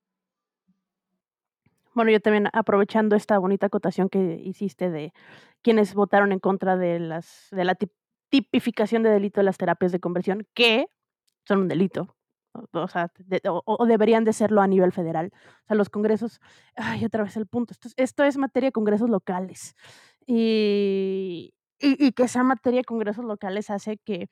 Bueno, 1.94 2.12
yo 2.12 2.20
también 2.20 2.50
aprovechando 2.54 3.16
esta 3.16 3.38
bonita 3.38 3.68
acotación 3.68 4.10
que 4.10 4.42
hiciste 4.44 4.90
de 4.90 5.14
quienes 5.62 5.94
votaron 5.94 6.32
en 6.32 6.40
contra 6.40 6.78
de 6.78 7.00
las 7.00 7.48
de 7.52 7.66
la 7.66 7.78
tipificación 8.30 9.04
de 9.04 9.12
delito 9.12 9.40
de 9.40 9.46
las 9.46 9.58
terapias 9.58 9.92
de 9.92 10.00
conversión, 10.00 10.48
que 10.54 10.88
son 11.46 11.60
un 11.62 11.68
delito, 11.68 12.16
o, 12.72 12.88
sea, 12.88 13.12
o, 13.66 13.86
deberían 13.86 14.24
de 14.24 14.34
serlo 14.34 14.62
a 14.62 14.68
nivel 14.68 14.92
federal. 14.92 15.32
O 15.64 15.68
sea, 15.68 15.76
los 15.76 15.90
congresos, 15.90 16.40
ay, 16.76 17.06
otra 17.06 17.24
vez 17.24 17.38
el 17.38 17.48
punto, 17.48 17.74
esto, 17.74 17.90
esto 17.98 18.24
es 18.24 18.38
materia 18.38 18.70
de 18.70 18.74
congresos 18.74 19.10
locales. 19.10 19.76
Y, 20.26 21.54
y, 21.80 22.08
y, 22.08 22.12
que 22.14 22.24
esa 22.24 22.44
materia 22.44 22.82
de 22.82 22.86
congresos 22.86 23.26
locales 23.26 23.70
hace 23.70 23.98
que 23.98 24.30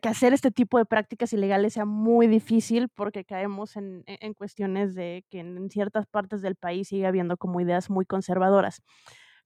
que 0.00 0.08
hacer 0.08 0.32
este 0.32 0.50
tipo 0.50 0.78
de 0.78 0.84
prácticas 0.84 1.32
ilegales 1.32 1.74
sea 1.74 1.84
muy 1.84 2.26
difícil 2.26 2.88
porque 2.88 3.24
caemos 3.24 3.76
en, 3.76 4.04
en, 4.06 4.34
cuestiones 4.34 4.94
de 4.94 5.24
que 5.30 5.40
en 5.40 5.70
ciertas 5.70 6.06
partes 6.06 6.42
del 6.42 6.56
país 6.56 6.88
sigue 6.88 7.06
habiendo 7.06 7.36
como 7.36 7.60
ideas 7.60 7.90
muy 7.90 8.04
conservadoras. 8.04 8.82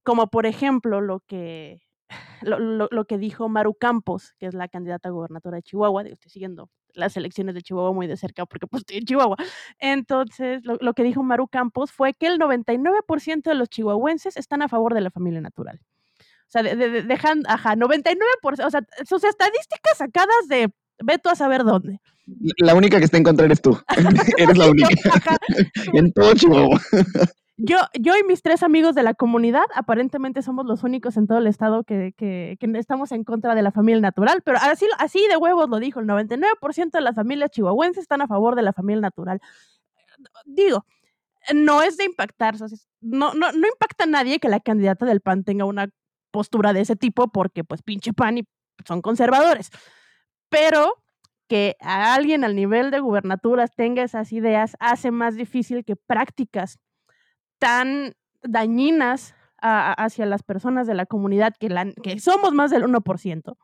Como 0.03 0.27
por 0.27 0.45
ejemplo 0.45 1.01
lo 1.01 1.21
que, 1.21 1.81
lo, 2.41 2.87
lo, 2.91 3.05
que 3.05 3.17
dijo 3.17 3.49
Maru 3.49 3.73
Campos, 3.73 4.33
que 4.39 4.47
es 4.47 4.53
la 4.53 4.67
candidata 4.67 5.09
a 5.09 5.11
gobernadora 5.11 5.57
de 5.57 5.63
Chihuahua. 5.63 6.03
estoy 6.03 6.29
siguiendo 6.29 6.69
las 6.93 7.15
elecciones 7.15 7.55
de 7.55 7.61
Chihuahua 7.61 7.93
muy 7.93 8.07
de 8.07 8.17
cerca 8.17 8.45
porque 8.45 8.67
pues 8.67 8.81
estoy 8.81 8.97
en 8.97 9.05
Chihuahua. 9.05 9.37
Entonces, 9.79 10.65
lo, 10.65 10.77
lo 10.81 10.93
que 10.93 11.03
dijo 11.03 11.23
Maru 11.23 11.47
Campos 11.47 11.91
fue 11.91 12.13
que 12.13 12.27
el 12.27 12.39
99% 12.39 13.43
de 13.43 13.55
los 13.55 13.69
chihuahuenses 13.69 14.37
están 14.37 14.61
a 14.61 14.67
favor 14.67 14.93
de 14.93 15.01
la 15.01 15.11
familia 15.11 15.41
natural. 15.41 15.79
O 16.47 16.49
sea, 16.49 16.63
dejan, 16.63 17.43
ajá, 17.47 17.75
99%, 17.75 18.65
o 18.65 18.69
sea, 18.69 18.81
sus 19.05 19.23
estadísticas 19.23 19.97
sacadas 19.97 20.47
de 20.47 20.69
veto 21.03 21.29
a 21.29 21.35
saber 21.35 21.63
dónde. 21.63 21.99
La 22.57 22.73
única 22.73 22.99
que 22.99 23.05
está 23.05 23.17
en 23.17 23.23
contra 23.23 23.45
eres 23.45 23.61
tú. 23.61 23.77
eres 24.37 24.57
la 24.57 24.69
única. 24.69 24.89
en 25.93 26.11
todo 26.13 26.33
Chihuahua. 26.33 26.79
yo, 27.57 27.77
yo 27.99 28.13
y 28.17 28.23
mis 28.23 28.41
tres 28.41 28.63
amigos 28.63 28.95
de 28.95 29.03
la 29.03 29.13
comunidad, 29.13 29.65
aparentemente 29.75 30.41
somos 30.41 30.65
los 30.65 30.83
únicos 30.83 31.17
en 31.17 31.27
todo 31.27 31.37
el 31.39 31.47
estado 31.47 31.83
que, 31.83 32.13
que, 32.17 32.57
que 32.59 32.77
estamos 32.77 33.11
en 33.11 33.25
contra 33.25 33.53
de 33.53 33.61
la 33.61 33.71
familia 33.71 34.01
natural, 34.01 34.41
pero 34.43 34.57
así, 34.61 34.85
así 34.99 35.25
de 35.29 35.37
huevos 35.37 35.69
lo 35.69 35.79
dijo, 35.79 35.99
el 35.99 36.07
99% 36.07 36.91
de 36.91 37.01
las 37.01 37.15
familias 37.15 37.51
chihuahuenses 37.51 38.03
están 38.03 38.21
a 38.21 38.27
favor 38.27 38.55
de 38.55 38.61
la 38.61 38.71
familia 38.73 39.01
natural. 39.01 39.41
Digo, 40.45 40.85
no 41.53 41.81
es 41.81 41.97
de 41.97 42.05
impactar, 42.05 42.55
no, 43.01 43.33
no, 43.33 43.51
no 43.51 43.67
impacta 43.67 44.05
a 44.05 44.07
nadie 44.07 44.39
que 44.39 44.49
la 44.49 44.59
candidata 44.59 45.05
del 45.05 45.21
PAN 45.21 45.43
tenga 45.43 45.65
una 45.65 45.89
postura 46.37 46.71
de 46.71 46.81
ese 46.81 46.95
tipo 46.95 47.29
porque 47.29 47.63
pues 47.63 47.81
pinche 47.81 48.13
PAN 48.13 48.37
y 48.37 48.47
son 48.85 49.01
conservadores. 49.01 49.71
Pero 50.49 50.93
que 51.47 51.77
a 51.81 52.13
alguien 52.13 52.43
al 52.43 52.55
nivel 52.55 52.91
de 52.91 52.99
gubernaturas 52.99 53.73
tenga 53.75 54.03
esas 54.03 54.31
ideas 54.31 54.77
hace 54.79 55.09
más 55.09 55.35
difícil 55.35 55.83
que 55.83 55.95
prácticas 55.95 56.77
tan 57.57 58.13
dañinas 58.43 59.33
hacia 59.59 60.27
las 60.27 60.43
personas 60.43 60.85
de 60.85 60.93
la 60.93 61.07
comunidad, 61.07 61.55
que, 61.59 61.69
la, 61.69 61.91
que 62.03 62.19
somos 62.19 62.53
más 62.53 62.69
del 62.69 62.83
1%, 62.83 63.57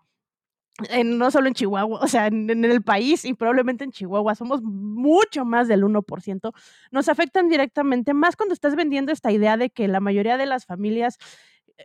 no 1.06 1.30
solo 1.30 1.48
en 1.48 1.54
Chihuahua, 1.54 2.00
o 2.02 2.08
sea, 2.08 2.26
en, 2.26 2.50
en, 2.50 2.66
el 2.66 2.82
país 2.82 3.24
y 3.26 3.36
probablemente 3.36 3.84
en 3.84 3.92
Chihuahua 3.92 4.34
somos 4.34 4.64
mucho 4.64 5.46
más 5.46 5.68
del 5.68 5.84
1%, 5.84 6.52
nos 6.90 7.10
afectan 7.10 7.50
directamente, 7.50 8.16
más 8.16 8.36
cuando 8.36 8.54
estás 8.54 8.76
vendiendo 8.76 9.12
esta 9.12 9.32
idea 9.32 9.56
de 9.56 9.70
que 9.70 9.88
la 9.88 10.00
mayoría 10.00 10.38
de 10.38 10.48
las 10.48 10.66
familias 10.66 11.20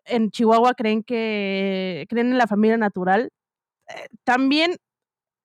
en 0.04 0.30
Chihuahua 0.30 0.74
creen 0.74 1.02
que 1.02 2.06
creen 2.08 2.32
en 2.32 2.38
la 2.38 2.46
familia 2.46 2.76
natural. 2.76 3.30
Eh, 3.88 4.08
también 4.24 4.76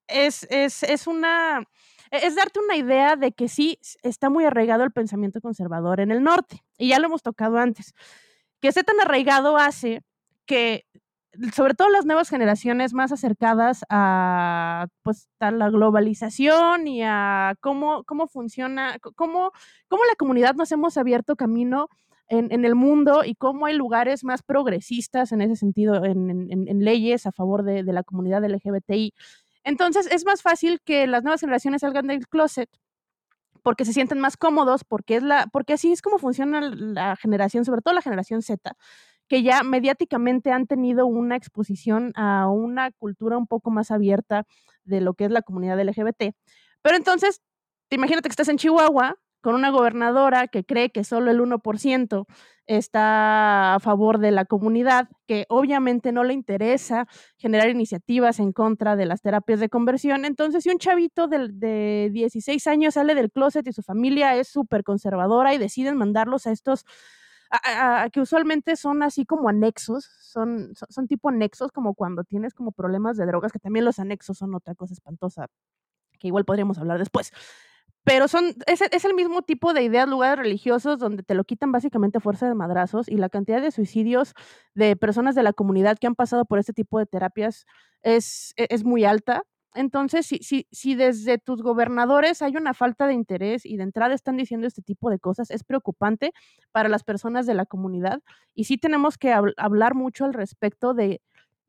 es, 0.07 0.43
es, 0.49 0.83
es 0.83 1.07
una 1.07 1.63
es 2.11 2.35
darte 2.35 2.59
una 2.59 2.75
idea 2.75 3.15
de 3.15 3.31
que 3.31 3.47
sí 3.47 3.79
está 4.03 4.29
muy 4.29 4.45
arraigado 4.45 4.83
el 4.83 4.91
pensamiento 4.91 5.41
conservador 5.41 5.99
en 5.99 6.11
el 6.11 6.21
norte, 6.21 6.63
y 6.77 6.89
ya 6.89 6.99
lo 6.99 7.07
hemos 7.07 7.23
tocado 7.23 7.57
antes. 7.57 7.93
Que 8.61 8.67
esté 8.67 8.83
tan 8.83 8.99
arraigado 9.01 9.57
hace 9.57 10.01
que 10.45 10.85
sobre 11.55 11.73
todo 11.73 11.89
las 11.89 12.05
nuevas 12.05 12.29
generaciones 12.29 12.93
más 12.93 13.11
acercadas 13.11 13.83
a, 13.89 14.87
pues, 15.01 15.29
a 15.39 15.49
la 15.51 15.69
globalización 15.69 16.87
y 16.87 17.01
a 17.03 17.55
cómo, 17.59 18.03
cómo 18.03 18.27
funciona, 18.27 18.97
cómo, 19.15 19.51
cómo 19.87 20.03
la 20.05 20.15
comunidad 20.15 20.53
nos 20.53 20.71
hemos 20.71 20.97
abierto 20.97 21.35
camino 21.35 21.89
en, 22.39 22.65
el 22.65 22.75
mundo 22.75 23.23
y 23.23 23.35
cómo 23.35 23.65
hay 23.65 23.75
lugares 23.75 24.23
más 24.23 24.43
progresistas 24.43 25.31
en 25.31 25.41
ese 25.41 25.55
sentido, 25.55 26.03
en, 26.03 26.83
leyes 26.83 27.25
a 27.25 27.31
favor 27.31 27.63
de, 27.63 27.83
de, 27.83 27.93
la 27.93 28.03
comunidad 28.03 28.43
LGBTI. 28.43 29.13
Entonces 29.63 30.07
es 30.11 30.25
más 30.25 30.41
fácil 30.41 30.79
que 30.83 31.07
las 31.07 31.23
nuevas 31.23 31.41
generaciones 31.41 31.81
salgan 31.81 32.07
del 32.07 32.27
closet 32.27 32.69
porque 33.63 33.85
se 33.85 33.93
sienten 33.93 34.19
más 34.19 34.37
cómodos, 34.37 34.83
porque, 34.83 35.15
es 35.15 35.23
la, 35.23 35.47
porque 35.51 35.73
así 35.73 35.91
es 35.91 36.01
como 36.01 36.19
funciona 36.19 36.61
la 36.61 37.15
generación, 37.15 37.65
sobre 37.65 37.81
todo 37.81 37.93
la 37.93 38.01
generación 38.01 38.41
Z, 38.41 38.73
que 39.27 39.41
ya 39.41 39.63
mediáticamente 39.63 40.51
han 40.51 40.67
tenido 40.67 41.07
una 41.07 41.37
exposición 41.37 42.11
a 42.15 42.49
una 42.49 42.91
cultura 42.91 43.37
un 43.37 43.47
poco 43.47 43.71
más 43.71 43.89
abierta 43.89 44.45
de 44.83 45.01
lo 45.01 45.13
que 45.13 45.25
es 45.25 45.31
la 45.31 45.41
comunidad 45.41 45.79
LGBT. 45.81 46.35
Pero 46.81 46.97
entonces, 46.97 47.41
te 47.87 47.95
imagínate 47.95 48.27
que 48.27 48.33
estás 48.33 48.49
en 48.49 48.57
Chihuahua 48.57 49.15
con 49.43 49.55
una 49.55 49.71
gobernadora 49.71 50.47
que 50.47 50.63
cree 50.63 50.89
que 50.89 51.03
solo 51.03 51.29
el 51.29 51.41
1% 51.41 52.25
está 52.65 53.75
a 53.75 53.79
favor 53.81 54.19
de 54.19 54.31
la 54.31 54.45
comunidad, 54.45 55.09
que 55.27 55.45
obviamente 55.49 56.13
no 56.13 56.23
le 56.23 56.33
interesa 56.33 57.07
generar 57.37 57.67
iniciativas 57.67 58.39
en 58.39 58.53
contra 58.53 58.95
de 58.95 59.05
las 59.05 59.21
terapias 59.21 59.59
de 59.59 59.67
conversión. 59.67 60.23
Entonces, 60.23 60.63
si 60.63 60.69
un 60.69 60.77
chavito 60.79 61.27
de, 61.27 61.49
de 61.49 62.09
16 62.13 62.65
años 62.67 62.93
sale 62.93 63.15
del 63.15 63.31
closet 63.31 63.67
y 63.67 63.73
su 63.73 63.83
familia 63.83 64.37
es 64.37 64.47
súper 64.47 64.85
conservadora 64.85 65.53
y 65.53 65.57
deciden 65.57 65.97
mandarlos 65.97 66.47
a 66.47 66.51
estos 66.51 66.85
que 68.11 68.21
usualmente 68.21 68.75
son 68.77 69.03
así 69.03 69.25
como 69.25 69.49
anexos, 69.49 70.05
son, 70.21 70.73
son, 70.75 70.87
son, 70.89 71.07
tipo 71.07 71.29
anexos 71.29 71.71
como 71.71 71.93
cuando 71.93 72.23
tienes 72.23 72.53
como 72.53 72.71
problemas 72.71 73.17
de 73.17 73.25
drogas, 73.27 73.51
que 73.51 73.59
también 73.59 73.85
los 73.85 73.99
anexos 73.99 74.37
son 74.39 74.55
otra 74.55 74.73
cosa 74.73 74.93
espantosa, 74.93 75.47
que 76.19 76.27
igual 76.29 76.45
podríamos 76.45 76.79
hablar 76.79 76.97
después. 76.97 77.31
Pero 78.03 78.27
son, 78.27 78.53
es, 78.67 78.81
es 78.81 79.05
el 79.05 79.13
mismo 79.13 79.43
tipo 79.43 79.73
de 79.73 79.83
ideas, 79.83 80.09
lugares 80.09 80.37
religiosos 80.37 80.99
donde 80.99 81.23
te 81.23 81.35
lo 81.35 81.45
quitan 81.45 81.71
básicamente 81.71 82.17
a 82.17 82.21
fuerza 82.21 82.47
de 82.47 82.53
madrazos 82.55 83.07
y 83.07 83.15
la 83.17 83.29
cantidad 83.29 83.61
de 83.61 83.71
suicidios 83.71 84.33
de 84.75 84.95
personas 84.97 85.35
de 85.35 85.43
la 85.43 85.53
comunidad 85.53 85.97
que 85.97 86.07
han 86.07 86.15
pasado 86.15 86.45
por 86.45 86.59
este 86.59 86.73
tipo 86.73 86.99
de 86.99 87.05
terapias 87.05 87.65
es, 88.01 88.53
e, 88.57 88.67
es 88.69 88.83
muy 88.83 89.05
alta. 89.05 89.43
Entonces, 89.75 90.25
si, 90.27 90.37
si, 90.39 90.67
si 90.71 90.95
desde 90.95 91.37
tus 91.39 91.63
gobernadores 91.63 92.41
hay 92.41 92.57
una 92.57 92.73
falta 92.73 93.07
de 93.07 93.13
interés 93.13 93.65
y 93.65 93.77
de 93.77 93.83
entrada 93.83 94.13
están 94.13 94.37
diciendo 94.37 94.67
este 94.67 94.81
tipo 94.81 95.09
de 95.09 95.17
cosas, 95.17 95.49
es 95.49 95.63
preocupante 95.63 96.31
para 96.71 96.89
las 96.89 97.03
personas 97.03 97.45
de 97.47 97.55
la 97.55 97.65
comunidad. 97.65 98.21
Y 98.53 98.65
sí 98.65 98.77
tenemos 98.77 99.17
que 99.17 99.31
hab 99.31 99.53
hablar 99.57 99.95
mucho 99.95 100.25
al 100.25 100.33
respecto 100.33 100.93
de, 100.93 101.21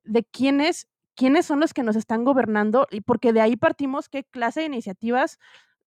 de 0.03 0.25
quiénes, 0.25 0.89
quiénes 1.15 1.47
son 1.47 1.61
los 1.61 1.73
que 1.73 1.83
nos 1.83 1.97
están 1.97 2.25
gobernando, 2.25 2.87
y 2.91 3.01
porque 3.01 3.33
de 3.33 3.41
ahí 3.41 3.57
partimos 3.57 4.09
qué 4.11 4.25
clase 4.25 4.61
de 4.61 4.67
iniciativas 4.67 5.39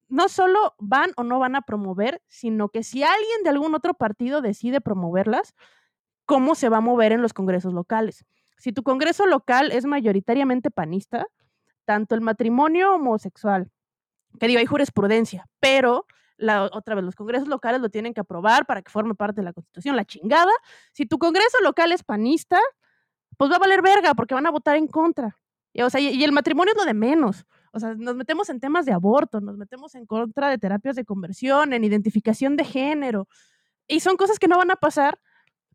no 0.10 0.30
solo 0.30 0.76
van 0.80 1.12
o 1.18 1.24
no 1.24 1.40
van 1.40 1.56
a 1.56 1.62
promover, 1.62 2.22
sino 2.28 2.70
que 2.70 2.84
si 2.84 3.04
alguien 3.04 3.44
de 3.44 3.50
algún 3.50 3.76
otro 3.76 3.94
partido 3.94 4.42
decide 4.42 4.82
promoverlas, 4.82 5.54
cómo 6.26 6.56
se 6.56 6.70
va 6.70 6.78
a 6.78 6.82
mover 6.82 7.12
en 7.12 7.22
los 7.22 7.34
congresos 7.34 7.74
locales. 7.74 8.26
Si 8.58 8.72
tu 8.74 8.84
congreso 8.84 9.26
local 9.26 9.72
es 9.72 9.86
mayoritariamente 9.86 10.72
panista, 10.72 11.28
tanto 11.86 12.16
el 12.16 12.22
matrimonio 12.22 12.96
homosexual, 12.96 13.72
que 14.40 14.48
digo, 14.48 14.60
hay 14.60 14.66
jurisprudencia, 14.66 15.48
pero 15.60 16.06
la, 16.38 16.66
otra 16.66 16.96
vez, 16.96 17.04
los 17.04 17.16
congresos 17.16 17.48
locales 17.48 17.82
lo 17.82 17.90
tienen 17.90 18.14
que 18.14 18.22
aprobar 18.22 18.66
para 18.66 18.82
que 18.82 18.92
forme 18.92 19.16
parte 19.16 19.42
de 19.42 19.46
la 19.46 19.54
constitución, 19.54 19.96
la 19.96 20.06
chingada. 20.06 20.52
Si 20.94 21.06
tu 21.06 21.18
congreso 21.18 21.58
local 21.64 21.92
es 21.92 22.04
panista, 22.04 22.60
pues 23.38 23.52
va 23.52 23.56
a 23.56 23.60
valer 23.60 23.82
verga 23.82 24.14
porque 24.14 24.36
van 24.36 24.46
a 24.46 24.52
votar 24.52 24.76
en 24.76 24.88
contra. 24.88 25.38
Y, 25.74 25.82
o 25.82 25.90
sea, 25.90 26.00
y, 26.00 26.10
y 26.10 26.24
el 26.24 26.32
matrimonio 26.32 26.74
es 26.74 26.78
lo 26.78 26.86
de 26.86 26.94
menos. 26.94 27.46
O 27.72 27.80
sea, 27.80 27.96
nos 27.96 28.16
metemos 28.16 28.50
en 28.50 28.60
temas 28.60 28.86
de 28.86 28.94
aborto, 28.94 29.42
nos 29.42 29.58
metemos 29.58 29.96
en 29.96 30.06
contra 30.06 30.50
de 30.50 30.58
terapias 30.58 30.96
de 30.96 31.06
conversión, 31.06 31.74
en 31.74 31.84
identificación 31.84 32.56
de 32.56 32.66
género. 32.66 33.28
Y 33.88 34.00
son 34.02 34.18
cosas 34.18 34.40
que 34.40 34.48
no 34.48 34.58
van 34.58 34.72
a 34.72 34.76
pasar 34.76 35.20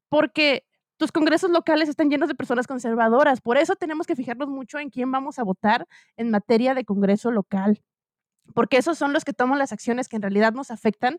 porque 0.09 0.67
tus 0.97 1.11
congresos 1.11 1.51
locales 1.51 1.89
están 1.89 2.11
llenos 2.11 2.29
de 2.29 2.35
personas 2.35 2.67
conservadoras. 2.67 3.41
Por 3.41 3.57
eso 3.57 3.75
tenemos 3.77 4.07
que 4.07 4.15
fijarnos 4.15 4.49
mucho 4.49 4.79
en 4.79 4.91
quién 4.91 5.11
vamos 5.11 5.39
a 5.39 5.43
votar 5.43 5.87
en 6.17 6.31
materia 6.31 6.75
de 6.75 6.85
congreso 6.85 7.31
local, 7.31 7.83
porque 8.55 8.77
esos 8.77 8.99
son 8.99 9.13
los 9.13 9.25
que 9.25 9.33
toman 9.33 9.59
las 9.59 9.73
acciones 9.73 10.09
que 10.09 10.17
en 10.17 10.23
realidad 10.23 10.53
nos 10.53 10.71
afectan 10.71 11.19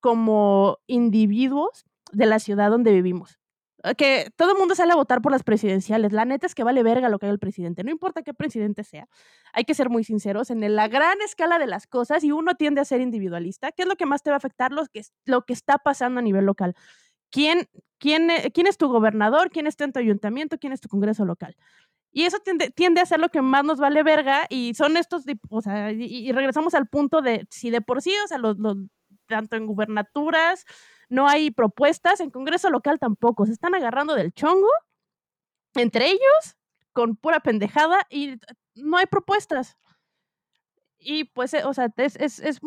como 0.00 0.78
individuos 0.86 1.84
de 2.12 2.26
la 2.26 2.38
ciudad 2.40 2.70
donde 2.70 2.92
vivimos. 2.92 3.38
Ah, 3.84 3.94
que 3.94 4.30
todo 4.36 4.52
el 4.52 4.58
mundo 4.58 4.74
sale 4.76 4.92
a 4.92 4.96
votar 4.96 5.20
por 5.22 5.32
las 5.32 5.42
presidenciales. 5.42 6.12
La 6.12 6.24
neta 6.24 6.46
es 6.46 6.54
que 6.54 6.62
vale 6.62 6.82
verga 6.84 7.08
lo 7.08 7.18
que 7.18 7.26
haga 7.26 7.32
el 7.32 7.40
presidente. 7.40 7.82
No 7.82 7.90
importa 7.90 8.22
qué 8.22 8.32
presidente 8.32 8.84
sea. 8.84 9.08
Hay 9.52 9.64
que 9.64 9.74
ser 9.74 9.90
muy 9.90 10.04
sinceros 10.04 10.50
en 10.50 10.74
la 10.74 10.88
gran 10.88 11.20
escala 11.22 11.58
de 11.58 11.66
las 11.66 11.86
cosas 11.88 12.22
y 12.22 12.30
uno 12.30 12.54
tiende 12.54 12.80
a 12.80 12.84
ser 12.84 13.00
individualista. 13.00 13.72
¿Qué 13.72 13.82
es 13.82 13.88
lo 13.88 13.96
que 13.96 14.06
más 14.06 14.22
te 14.22 14.30
va 14.30 14.36
a 14.36 14.38
afectar? 14.38 14.72
Lo 14.72 14.86
que, 14.86 15.02
lo 15.24 15.42
que 15.44 15.52
está 15.52 15.78
pasando 15.78 16.20
a 16.20 16.22
nivel 16.22 16.44
local. 16.46 16.74
¿Quién, 17.30 17.68
quién, 17.98 18.30
e, 18.30 18.52
quién 18.52 18.66
es 18.68 18.76
tu 18.78 18.88
gobernador? 18.88 19.50
¿Quién 19.50 19.66
está 19.66 19.84
en 19.84 19.92
tu 19.92 19.98
ayuntamiento? 19.98 20.58
¿Quién 20.58 20.72
es 20.72 20.80
tu 20.80 20.88
congreso 20.88 21.24
local? 21.24 21.56
Y 22.12 22.24
eso 22.24 22.38
tiende, 22.40 22.70
tiende, 22.70 23.00
a 23.00 23.06
ser 23.06 23.20
lo 23.20 23.30
que 23.30 23.42
más 23.42 23.64
nos 23.64 23.78
vale 23.78 24.02
verga 24.02 24.46
y 24.50 24.74
son 24.74 24.96
estos, 24.98 25.24
o 25.48 25.62
sea, 25.62 25.92
y, 25.92 26.04
y 26.04 26.32
regresamos 26.32 26.74
al 26.74 26.86
punto 26.86 27.22
de 27.22 27.46
si 27.50 27.70
de 27.70 27.80
por 27.80 28.02
sí, 28.02 28.12
o 28.24 28.28
sea, 28.28 28.36
los, 28.38 28.58
los, 28.58 28.76
tanto 29.26 29.56
en 29.56 29.66
gubernaturas, 29.66 30.64
no 31.12 31.28
hay 31.28 31.50
propuestas, 31.50 32.20
en 32.20 32.30
Congreso 32.30 32.70
local 32.70 32.98
tampoco, 32.98 33.44
se 33.44 33.52
están 33.52 33.74
agarrando 33.74 34.14
del 34.14 34.32
chongo 34.32 34.70
entre 35.74 36.06
ellos 36.06 36.56
con 36.92 37.16
pura 37.16 37.40
pendejada 37.40 38.06
y 38.08 38.38
no 38.74 38.96
hay 38.96 39.04
propuestas. 39.06 39.76
Y 40.98 41.24
pues, 41.24 41.54
o 41.64 41.74
sea, 41.74 41.92
es, 41.98 42.16
es, 42.16 42.38
es, 42.38 42.60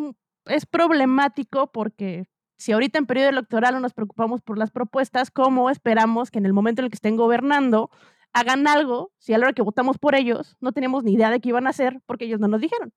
es 0.46 0.66
problemático 0.68 1.72
porque 1.72 2.28
si 2.58 2.72
ahorita 2.72 3.00
en 3.00 3.08
periodo 3.08 3.30
electoral 3.30 3.74
no 3.74 3.80
nos 3.80 3.94
preocupamos 3.94 4.42
por 4.42 4.60
las 4.60 4.70
propuestas, 4.70 5.32
¿cómo 5.32 5.72
esperamos 5.72 6.30
que 6.30 6.38
en 6.38 6.46
el 6.46 6.54
momento 6.54 6.82
en 6.82 6.86
el 6.86 6.92
que 6.92 6.98
estén 6.98 7.16
gobernando 7.16 7.90
hagan 8.32 8.68
algo 8.68 9.12
si 9.18 9.34
a 9.34 9.40
la 9.40 9.46
hora 9.46 9.54
que 9.54 9.64
votamos 9.64 9.98
por 9.98 10.14
ellos 10.14 10.56
no 10.60 10.72
teníamos 10.72 11.04
ni 11.04 11.14
idea 11.14 11.32
de 11.32 11.40
qué 11.40 11.50
iban 11.50 11.66
a 11.66 11.72
hacer 11.72 12.00
porque 12.06 12.26
ellos 12.26 12.40
no 12.40 12.48
nos 12.48 12.62
dijeron? 12.62 12.94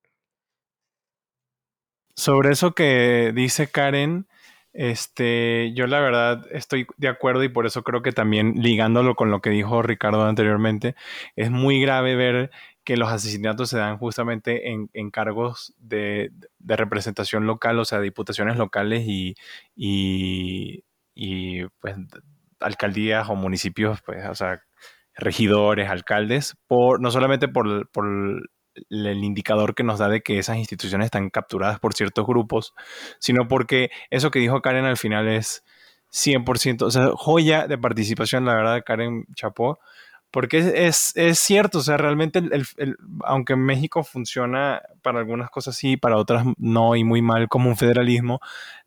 Sobre 2.15 2.51
eso 2.51 2.73
que 2.73 3.31
dice 3.33 3.71
Karen, 3.71 4.27
este, 4.73 5.73
yo 5.73 5.87
la 5.87 5.99
verdad 5.99 6.45
estoy 6.51 6.87
de 6.97 7.07
acuerdo 7.07 7.43
y 7.43 7.49
por 7.49 7.65
eso 7.65 7.83
creo 7.83 8.01
que 8.01 8.11
también 8.11 8.53
ligándolo 8.55 9.15
con 9.15 9.31
lo 9.31 9.41
que 9.41 9.49
dijo 9.49 9.81
Ricardo 9.81 10.25
anteriormente, 10.25 10.95
es 11.35 11.51
muy 11.51 11.81
grave 11.81 12.15
ver 12.15 12.51
que 12.83 12.97
los 12.97 13.09
asesinatos 13.09 13.69
se 13.69 13.77
dan 13.77 13.97
justamente 13.97 14.71
en, 14.71 15.11
cargos 15.11 15.75
de, 15.77 16.31
de, 16.59 16.75
representación 16.75 17.45
local, 17.45 17.79
o 17.79 17.85
sea, 17.85 17.99
diputaciones 17.99 18.57
locales 18.57 19.03
y, 19.05 19.35
y, 19.75 20.83
y, 21.13 21.65
pues 21.81 21.95
alcaldías 22.59 23.29
o 23.29 23.35
municipios, 23.35 24.01
pues, 24.01 24.25
o 24.27 24.35
sea, 24.35 24.63
regidores, 25.15 25.89
alcaldes, 25.89 26.57
por, 26.67 27.01
no 27.01 27.11
solamente 27.11 27.47
por, 27.47 27.89
por 27.91 28.49
el 28.89 29.23
indicador 29.23 29.75
que 29.75 29.83
nos 29.83 29.99
da 29.99 30.07
de 30.09 30.21
que 30.21 30.39
esas 30.39 30.57
instituciones 30.57 31.05
están 31.05 31.29
capturadas 31.29 31.79
por 31.79 31.93
ciertos 31.93 32.25
grupos, 32.25 32.73
sino 33.19 33.47
porque 33.47 33.89
eso 34.09 34.31
que 34.31 34.39
dijo 34.39 34.61
Karen 34.61 34.85
al 34.85 34.97
final 34.97 35.27
es, 35.27 35.63
100%, 36.11 36.83
o 36.83 36.91
sea, 36.91 37.11
joya 37.13 37.67
de 37.67 37.77
participación, 37.77 38.45
la 38.45 38.55
verdad, 38.55 38.83
Karen 38.85 39.25
Chapó, 39.35 39.79
porque 40.31 40.59
es, 40.87 41.15
es, 41.15 41.39
cierto, 41.39 41.79
o 41.79 41.81
sea, 41.81 41.97
realmente, 41.97 42.39
el, 42.39 42.97
aunque 43.23 43.55
México 43.55 44.03
funciona 44.03 44.81
para 45.01 45.19
algunas 45.19 45.49
cosas 45.49 45.75
sí, 45.75 45.97
para 45.97 46.17
otras 46.17 46.45
no, 46.57 46.95
y 46.95 47.03
muy 47.03 47.21
mal 47.21 47.47
como 47.47 47.69
un 47.69 47.77
federalismo, 47.77 48.39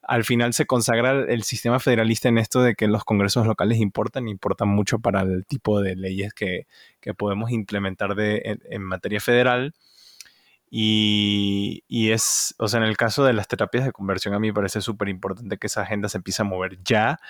al 0.02 0.24
final 0.24 0.52
se 0.52 0.66
consagra 0.66 1.12
el 1.12 1.42
sistema 1.44 1.80
federalista 1.80 2.28
en 2.28 2.38
esto 2.38 2.62
de 2.62 2.74
que 2.74 2.88
los 2.88 3.04
congresos 3.04 3.46
locales 3.46 3.78
importan, 3.78 4.28
importan 4.28 4.68
mucho 4.68 4.98
para 4.98 5.22
el 5.22 5.46
tipo 5.46 5.80
de 5.80 5.96
leyes 5.96 6.34
que, 6.34 6.66
podemos 7.16 7.50
implementar 7.50 8.14
de, 8.14 8.58
en 8.70 8.82
materia 8.82 9.20
federal. 9.20 9.74
Y, 10.74 11.82
es, 12.10 12.54
o 12.58 12.66
sea, 12.66 12.80
en 12.80 12.86
el 12.86 12.96
caso 12.96 13.24
de 13.26 13.34
las 13.34 13.46
terapias 13.46 13.84
de 13.84 13.92
conversión, 13.92 14.32
a 14.32 14.38
mí 14.38 14.48
me 14.48 14.54
parece 14.54 14.80
súper 14.80 15.10
importante 15.10 15.58
que 15.58 15.66
esa 15.66 15.82
agenda 15.82 16.08
se 16.08 16.16
empiece 16.16 16.40
a 16.40 16.46
mover 16.46 16.78
ya, 16.82 17.20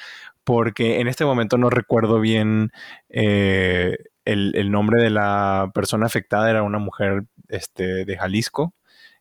porque 0.44 1.00
en 1.00 1.08
este 1.08 1.24
momento 1.24 1.58
no 1.58 1.68
recuerdo 1.68 2.20
bien 2.20 2.70
eh, 3.08 3.96
el, 4.24 4.70
nombre 4.70 5.02
de 5.02 5.10
la 5.10 5.72
persona 5.74 6.06
afectada, 6.06 6.48
era 6.50 6.62
una 6.62 6.78
mujer 6.78 7.24
este, 7.48 8.04
de 8.04 8.16
Jalisco. 8.16 8.74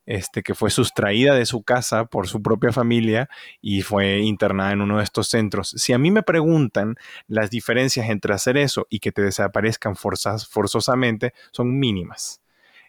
Este, 0.07 0.41
que 0.41 0.55
fue 0.55 0.71
sustraída 0.71 1.35
de 1.35 1.45
su 1.45 1.61
casa 1.61 2.05
por 2.05 2.27
su 2.27 2.41
propia 2.41 2.71
familia 2.71 3.29
y 3.61 3.83
fue 3.83 4.19
internada 4.19 4.71
en 4.71 4.81
uno 4.81 4.97
de 4.97 5.03
estos 5.03 5.27
centros. 5.27 5.75
Si 5.77 5.93
a 5.93 5.99
mí 5.99 6.09
me 6.09 6.23
preguntan, 6.23 6.95
las 7.27 7.51
diferencias 7.51 8.09
entre 8.09 8.33
hacer 8.33 8.57
eso 8.57 8.87
y 8.89 8.99
que 8.99 9.11
te 9.11 9.21
desaparezcan 9.21 9.95
forzosamente 9.95 11.33
son 11.51 11.79
mínimas. 11.79 12.41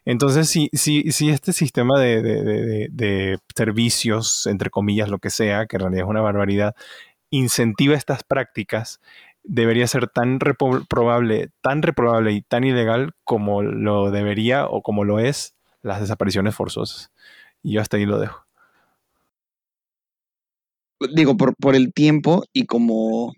Entonces, 0.04 0.48
si, 0.48 0.68
si, 0.72 1.12
si 1.12 1.30
este 1.30 1.52
sistema 1.52 2.00
de, 2.00 3.38
servicios, 3.54 4.46
entre 4.46 4.70
comillas, 4.70 5.08
lo 5.08 5.18
que 5.18 5.30
sea, 5.30 5.66
que 5.66 5.76
en 5.76 5.80
realidad 5.80 6.04
es 6.04 6.10
una 6.10 6.20
barbaridad, 6.20 6.74
incentiva 7.30 7.94
estas 7.94 8.24
prácticas, 8.24 9.00
debería 9.44 9.86
ser 9.86 10.08
tan 10.08 10.40
reprobable, 10.40 11.50
tan 11.60 11.82
reprobable 11.82 12.32
y 12.32 12.42
tan 12.42 12.64
ilegal 12.64 13.14
como 13.24 13.62
lo 13.62 14.10
debería 14.10 14.66
o 14.66 14.82
como 14.82 15.04
lo 15.04 15.18
es 15.20 15.54
las 15.82 16.00
desapariciones 16.00 16.54
forzosas. 16.54 17.10
Y 17.62 17.72
yo 17.72 17.80
hasta 17.80 17.96
ahí 17.96 18.06
lo 18.06 18.18
dejo. 18.18 18.44
Digo, 21.14 21.36
por, 21.36 21.56
por 21.56 21.74
el 21.74 21.92
tiempo 21.92 22.44
y 22.52 22.66
como 22.66 23.32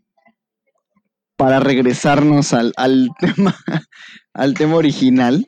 para 1.36 1.60
regresarnos 1.60 2.52
al, 2.52 2.72
al 2.76 3.08
tema, 3.20 3.56
al 4.32 4.54
tema 4.54 4.76
original, 4.76 5.46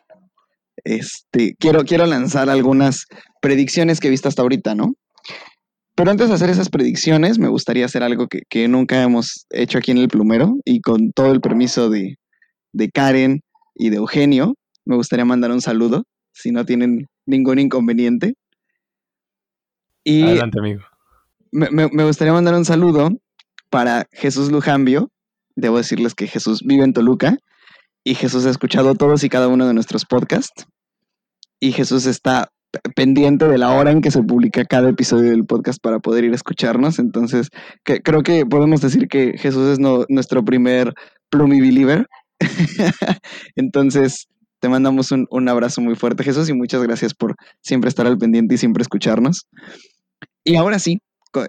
este, 0.84 1.56
quiero, 1.58 1.84
quiero 1.84 2.06
lanzar 2.06 2.48
algunas 2.48 3.06
predicciones 3.40 4.00
que 4.00 4.08
he 4.08 4.10
visto 4.10 4.28
hasta 4.28 4.42
ahorita, 4.42 4.74
¿no? 4.74 4.94
Pero 5.96 6.10
antes 6.10 6.28
de 6.28 6.34
hacer 6.34 6.50
esas 6.50 6.68
predicciones, 6.68 7.38
me 7.38 7.48
gustaría 7.48 7.86
hacer 7.86 8.02
algo 8.02 8.28
que, 8.28 8.68
nunca 8.68 9.02
hemos 9.02 9.46
hecho 9.50 9.78
aquí 9.78 9.92
en 9.92 9.98
el 9.98 10.08
plumero 10.08 10.54
y 10.64 10.80
con 10.82 11.10
todo 11.12 11.32
el 11.32 11.40
permiso 11.40 11.88
de, 11.88 12.18
Karen 12.92 13.40
y 13.74 13.88
de 13.88 13.96
Eugenio, 13.96 14.54
me 14.84 14.96
gustaría 14.96 15.24
mandar 15.24 15.52
un 15.52 15.62
saludo, 15.62 16.04
si 16.36 16.52
no 16.52 16.64
tienen 16.66 17.08
ningún 17.24 17.58
inconveniente. 17.58 18.34
Y 20.04 20.22
Adelante, 20.22 20.58
amigo. 20.58 20.82
Me, 21.50 21.70
me, 21.70 22.04
gustaría 22.04 22.34
mandar 22.34 22.54
un 22.54 22.66
saludo 22.66 23.10
para 23.70 24.06
Jesús 24.12 24.52
Lujambio. 24.52 25.10
Debo 25.54 25.78
decirles 25.78 26.14
que 26.14 26.26
Jesús 26.26 26.62
vive 26.62 26.84
en 26.84 26.92
Toluca 26.92 27.38
y 28.04 28.14
Jesús 28.14 28.44
ha 28.44 28.50
escuchado 28.50 28.94
todos 28.94 29.24
y 29.24 29.30
cada 29.30 29.48
uno 29.48 29.66
de 29.66 29.72
nuestros 29.72 30.04
podcasts 30.04 30.66
y 31.58 31.72
Jesús 31.72 32.04
está 32.04 32.52
pendiente 32.94 33.48
de 33.48 33.56
la 33.56 33.72
hora 33.72 33.90
en 33.90 34.02
que 34.02 34.10
se 34.10 34.22
publica 34.22 34.66
cada 34.66 34.90
episodio 34.90 35.30
del 35.30 35.46
podcast 35.46 35.80
para 35.82 36.00
poder 36.00 36.24
ir 36.24 36.32
a 36.32 36.36
escucharnos. 36.36 36.98
Entonces, 36.98 37.48
creo 37.82 38.22
que 38.22 38.44
podemos 38.44 38.82
decir 38.82 39.08
que 39.08 39.38
Jesús 39.38 39.70
es 39.70 39.78
nuestro 39.78 40.44
primer 40.44 40.92
Plumi 41.30 41.60
Believer. 41.62 42.06
Entonces, 43.56 44.28
te 44.60 44.68
mandamos 44.68 45.12
un, 45.12 45.48
abrazo 45.48 45.80
muy 45.80 45.94
fuerte, 45.94 46.24
Jesús, 46.24 46.48
y 46.48 46.52
muchas 46.52 46.82
gracias 46.82 47.14
por 47.14 47.36
siempre 47.62 47.88
estar 47.88 48.06
al 48.06 48.18
pendiente 48.18 48.54
y 48.54 48.58
siempre 48.58 48.82
escucharnos. 48.82 49.46
Y 50.44 50.56
ahora 50.56 50.78
sí, 50.78 51.00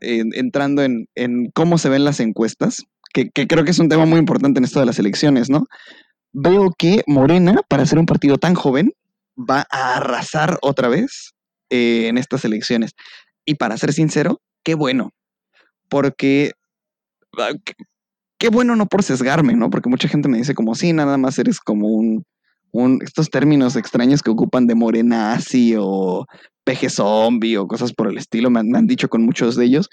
entrando 0.02 0.84
en, 0.84 1.08
cómo 1.54 1.78
se 1.78 1.90
ven 1.90 2.04
las 2.04 2.20
encuestas, 2.20 2.84
que, 3.14 3.30
que 3.30 3.48
creo 3.48 3.64
que 3.64 3.72
es 3.72 3.80
un 3.80 3.90
tema 3.90 4.06
muy 4.06 4.20
importante 4.20 4.60
en 4.60 4.66
esto 4.66 4.80
de 4.80 4.86
las 4.86 5.00
elecciones, 5.00 5.50
¿no? 5.50 5.66
Veo 6.34 6.72
que 6.78 7.04
Morena, 7.08 7.62
para 7.68 7.86
ser 7.86 8.00
un 8.00 8.06
partido 8.06 8.38
tan 8.38 8.54
joven, 8.54 8.92
va 9.38 9.66
a 9.72 9.98
arrasar 9.98 10.58
otra 10.62 10.88
vez 10.90 11.34
eh, 11.70 12.08
en 12.08 12.18
estas 12.18 12.46
elecciones. 12.46 12.92
Y 13.46 13.56
para 13.56 13.78
ser 13.78 13.94
sincero, 13.94 14.42
qué 14.64 14.76
bueno, 14.76 15.12
porque 15.90 16.52
ah, 17.38 17.52
qué, 18.38 18.50
bueno 18.50 18.76
no 18.76 18.88
por 18.88 19.04
sesgarme, 19.04 19.54
¿no? 19.54 19.70
Porque 19.70 19.90
mucha 19.90 20.08
gente 20.08 20.28
me 20.28 20.38
dice 20.38 20.54
como, 20.54 20.76
sí, 20.76 20.94
nada 20.94 21.18
más 21.18 21.40
eres 21.40 21.60
como 21.60 21.88
un, 21.88 22.24
estos 23.02 23.30
términos 23.30 23.76
extraños 23.76 24.22
que 24.22 24.30
ocupan 24.30 24.68
de 24.68 24.76
morenazi 24.76 25.76
o 25.78 26.26
peje 26.64 26.90
zombie 26.90 27.58
o 27.58 27.68
cosas 27.68 27.94
por 27.94 28.08
el 28.08 28.18
estilo, 28.18 28.50
me 28.50 28.60
han, 28.60 28.88
dicho 28.88 29.10
con 29.10 29.24
muchos 29.24 29.56
de 29.56 29.66
ellos. 29.66 29.90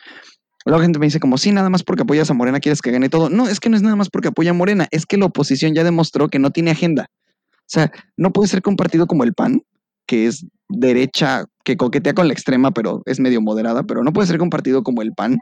Luego 0.67 0.83
gente 0.83 0.99
me 0.99 1.07
dice 1.07 1.21
como, 1.21 1.39
sí, 1.39 1.53
nada 1.53 1.71
más 1.71 1.83
porque 1.83 2.03
apoyas 2.03 2.31
a 2.31 2.35
Morena 2.35 2.59
quieres 2.59 2.81
que 2.81 2.91
gane 2.91 3.09
todo. 3.09 3.29
No, 3.29 3.49
es 3.49 3.61
que 3.61 3.69
no 3.69 3.77
es 3.77 3.83
nada 3.83 3.97
más 3.97 4.09
porque 4.11 4.29
apoya 4.29 4.51
a 4.51 4.55
Morena, 4.55 4.89
es 4.91 5.07
que 5.07 5.17
la 5.17 5.27
oposición 5.27 5.75
ya 5.75 5.85
demostró 5.85 6.29
que 6.29 6.39
no 6.39 6.51
tiene 6.51 6.71
agenda. 6.71 7.11
O 7.53 7.67
sea, 7.67 7.93
no 8.17 8.33
puede 8.33 8.49
ser 8.49 8.63
compartido 8.63 9.07
como 9.07 9.25
el 9.25 9.35
PAN, 9.35 9.63
que 10.07 10.27
es 10.27 10.47
derecha, 10.69 11.45
que 11.65 11.77
coquetea 11.77 12.15
con 12.15 12.29
la 12.29 12.35
extrema, 12.35 12.71
pero 12.73 13.03
es 13.07 13.21
medio 13.21 13.41
moderada, 13.41 13.83
pero 13.85 14.03
no 14.03 14.13
puede 14.13 14.27
ser 14.27 14.39
compartido 14.39 14.83
como 14.83 15.03
el 15.03 15.13
PAN, 15.13 15.39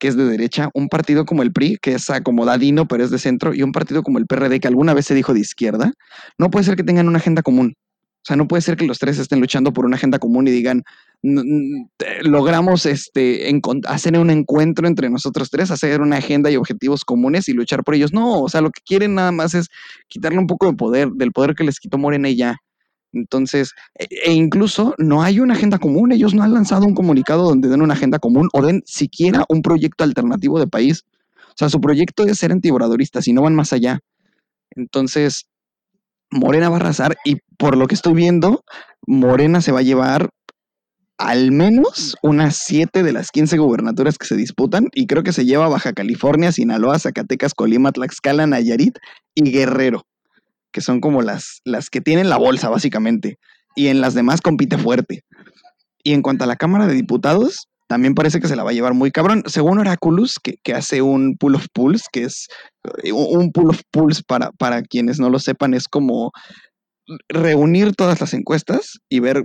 que 0.00 0.08
es 0.08 0.16
de 0.16 0.24
derecha, 0.24 0.70
un 0.74 0.88
partido 0.88 1.24
como 1.24 1.42
el 1.42 1.52
PRI, 1.52 1.78
que 1.80 1.92
es 1.92 2.10
acomodadino, 2.10 2.88
pero 2.88 3.04
es 3.04 3.10
de 3.10 3.18
centro, 3.18 3.54
y 3.54 3.62
un 3.62 3.70
partido 3.70 4.02
como 4.02 4.18
el 4.18 4.26
PRD, 4.26 4.58
que 4.58 4.66
alguna 4.66 4.94
vez 4.94 5.06
se 5.06 5.14
dijo 5.14 5.34
de 5.34 5.40
izquierda, 5.40 5.92
no 6.38 6.50
puede 6.50 6.64
ser 6.64 6.74
que 6.74 6.82
tengan 6.82 7.06
una 7.06 7.18
agenda 7.18 7.42
común. 7.42 7.74
O 8.22 8.26
sea, 8.26 8.36
no 8.36 8.48
puede 8.48 8.60
ser 8.60 8.76
que 8.76 8.86
los 8.86 8.98
tres 8.98 9.18
estén 9.18 9.40
luchando 9.40 9.72
por 9.72 9.86
una 9.86 9.96
agenda 9.96 10.18
común 10.18 10.46
y 10.48 10.50
digan, 10.50 10.82
logramos 11.22 12.84
este, 12.86 13.50
hacer 13.86 14.18
un 14.18 14.30
encuentro 14.30 14.86
entre 14.86 15.08
nosotros 15.08 15.48
tres, 15.50 15.70
hacer 15.70 16.00
una 16.00 16.16
agenda 16.16 16.50
y 16.50 16.56
objetivos 16.56 17.04
comunes 17.04 17.48
y 17.48 17.54
luchar 17.54 17.82
por 17.82 17.94
ellos. 17.94 18.12
No, 18.12 18.42
o 18.42 18.48
sea, 18.48 18.60
lo 18.60 18.70
que 18.70 18.82
quieren 18.84 19.14
nada 19.14 19.32
más 19.32 19.54
es 19.54 19.68
quitarle 20.08 20.38
un 20.38 20.46
poco 20.46 20.66
de 20.66 20.74
poder, 20.74 21.08
del 21.10 21.32
poder 21.32 21.54
que 21.54 21.64
les 21.64 21.78
quitó 21.78 21.96
Morena 21.96 22.28
y 22.28 22.36
ya. 22.36 22.56
Entonces, 23.12 23.74
e, 23.98 24.06
e 24.24 24.32
incluso 24.32 24.94
no 24.98 25.22
hay 25.22 25.40
una 25.40 25.54
agenda 25.54 25.78
común, 25.78 26.12
ellos 26.12 26.34
no 26.34 26.42
han 26.42 26.54
lanzado 26.54 26.86
un 26.86 26.94
comunicado 26.94 27.44
donde 27.44 27.68
den 27.68 27.82
una 27.82 27.94
agenda 27.94 28.18
común 28.18 28.48
o 28.52 28.62
den 28.62 28.82
siquiera 28.86 29.44
un 29.48 29.62
proyecto 29.62 30.04
alternativo 30.04 30.58
de 30.58 30.66
país. 30.66 31.04
O 31.48 31.54
sea, 31.56 31.68
su 31.68 31.80
proyecto 31.80 32.24
es 32.24 32.38
ser 32.38 32.52
antiboradoristas 32.52 33.26
y 33.28 33.32
no 33.32 33.42
van 33.42 33.54
más 33.54 33.72
allá. 33.72 34.00
Entonces, 34.70 35.46
Morena 36.30 36.68
va 36.68 36.76
a 36.76 36.80
arrasar 36.80 37.16
y 37.24 37.38
por 37.58 37.76
lo 37.76 37.86
que 37.86 37.94
estoy 37.94 38.14
viendo, 38.14 38.64
Morena 39.06 39.60
se 39.60 39.72
va 39.72 39.80
a 39.80 39.82
llevar 39.82 40.30
al 41.18 41.52
menos 41.52 42.16
unas 42.22 42.56
7 42.56 43.02
de 43.02 43.12
las 43.12 43.30
15 43.30 43.58
gubernaturas 43.58 44.16
que 44.16 44.26
se 44.26 44.36
disputan 44.36 44.88
y 44.94 45.06
creo 45.06 45.22
que 45.22 45.34
se 45.34 45.44
lleva 45.44 45.68
Baja 45.68 45.92
California, 45.92 46.50
Sinaloa, 46.50 46.98
Zacatecas, 46.98 47.52
Colima, 47.52 47.92
Tlaxcala, 47.92 48.46
Nayarit 48.46 48.96
y 49.34 49.50
Guerrero, 49.50 50.06
que 50.72 50.80
son 50.80 51.00
como 51.00 51.22
las, 51.22 51.60
las 51.64 51.90
que 51.90 52.00
tienen 52.00 52.28
la 52.28 52.36
bolsa 52.36 52.68
básicamente 52.68 53.38
y 53.76 53.88
en 53.88 54.00
las 54.00 54.14
demás 54.14 54.40
compite 54.40 54.78
fuerte. 54.78 55.24
Y 56.02 56.12
en 56.12 56.22
cuanto 56.22 56.44
a 56.44 56.46
la 56.46 56.56
Cámara 56.56 56.86
de 56.86 56.94
Diputados, 56.94 57.68
también 57.88 58.14
parece 58.14 58.40
que 58.40 58.48
se 58.48 58.56
la 58.56 58.62
va 58.62 58.70
a 58.70 58.72
llevar 58.72 58.94
muy 58.94 59.10
cabrón. 59.10 59.42
Según 59.46 59.78
Oraculus, 59.78 60.38
que, 60.40 60.72
hace 60.72 61.02
un 61.02 61.36
pool 61.36 61.56
of 61.56 61.66
pools, 61.72 62.04
que 62.12 62.22
es 62.22 62.48
eh, 63.02 63.12
un 63.12 63.50
pool 63.52 63.70
of 63.70 63.80
pools 63.90 64.22
para, 64.22 64.52
para 64.52 64.82
quienes 64.82 65.18
no 65.18 65.28
lo 65.28 65.38
sepan, 65.38 65.74
es 65.74 65.88
como 65.88 66.30
reunir 67.28 67.94
todas 67.96 68.20
las 68.20 68.32
encuestas 68.34 69.00
y 69.08 69.18
ver 69.18 69.44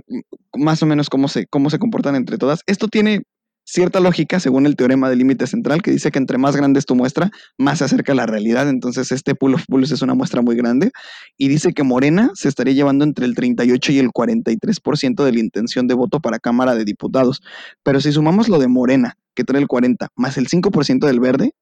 más 0.54 0.82
o 0.82 0.86
menos 0.86 1.10
cómo 1.10 1.26
se, 1.26 1.46
cómo 1.46 1.70
se 1.70 1.78
comportan 1.78 2.14
entre 2.14 2.38
todas. 2.38 2.60
Esto 2.66 2.88
tiene 2.88 3.22
cierta 3.66 3.98
lógica 3.98 4.38
según 4.38 4.64
el 4.64 4.76
teorema 4.76 5.10
del 5.10 5.18
límite 5.18 5.46
central 5.46 5.82
que 5.82 5.90
dice 5.90 6.10
que 6.12 6.18
entre 6.18 6.38
más 6.38 6.56
grande 6.56 6.78
es 6.78 6.86
tu 6.86 6.94
muestra, 6.94 7.30
más 7.58 7.78
se 7.78 7.84
acerca 7.84 8.12
a 8.12 8.14
la 8.14 8.24
realidad. 8.24 8.68
Entonces 8.68 9.10
este 9.12 9.34
pool 9.34 9.54
of 9.54 9.64
pools 9.66 9.90
es 9.90 10.02
una 10.02 10.14
muestra 10.14 10.40
muy 10.40 10.56
grande 10.56 10.92
y 11.36 11.48
dice 11.48 11.72
que 11.74 11.82
Morena 11.82 12.30
se 12.34 12.48
estaría 12.48 12.74
llevando 12.74 13.04
entre 13.04 13.26
el 13.26 13.34
38 13.34 13.92
y 13.92 13.98
el 13.98 14.10
43% 14.10 15.24
de 15.24 15.32
la 15.32 15.40
intención 15.40 15.88
de 15.88 15.94
voto 15.94 16.20
para 16.20 16.38
Cámara 16.38 16.76
de 16.76 16.84
Diputados. 16.84 17.42
Pero 17.82 18.00
si 18.00 18.12
sumamos 18.12 18.48
lo 18.48 18.58
de 18.58 18.68
Morena, 18.68 19.18
que 19.34 19.42
trae 19.44 19.60
el 19.60 19.66
40, 19.66 20.08
más 20.14 20.38
el 20.38 20.48
5% 20.48 21.06
del 21.06 21.20
verde, 21.20 21.52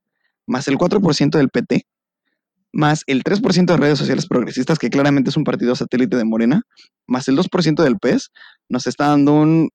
más 0.46 0.68
el 0.68 0.76
4% 0.76 1.38
del 1.38 1.48
PT, 1.48 1.86
más 2.70 3.02
el 3.06 3.24
3% 3.24 3.64
de 3.64 3.76
redes 3.78 3.98
sociales 3.98 4.26
progresistas, 4.26 4.78
que 4.78 4.90
claramente 4.90 5.30
es 5.30 5.36
un 5.36 5.44
partido 5.44 5.74
satélite 5.74 6.16
de 6.16 6.24
Morena, 6.24 6.62
más 7.06 7.28
el 7.28 7.38
2% 7.38 7.82
del 7.82 7.98
PES, 7.98 8.30
nos 8.68 8.86
está 8.86 9.08
dando 9.08 9.32
un 9.32 9.70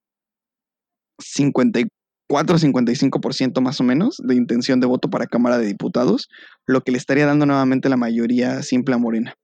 54 1.18 1.90
55% 2.30 3.62
más 3.62 3.80
o 3.80 3.84
menos 3.84 4.18
de 4.24 4.36
intención 4.36 4.80
de 4.80 4.88
voto 4.88 5.10
para 5.10 5.28
Cámara 5.28 5.58
de 5.58 5.68
Diputados, 5.68 6.30
lo 6.66 6.82
que 6.82 6.92
le 6.92 6.98
estaría 6.98 7.26
dando 7.26 7.46
nuevamente 7.46 7.90
la 7.90 7.98
mayoría 7.98 8.62
simple 8.64 8.96
a 8.96 8.98
Morena. 8.98 9.36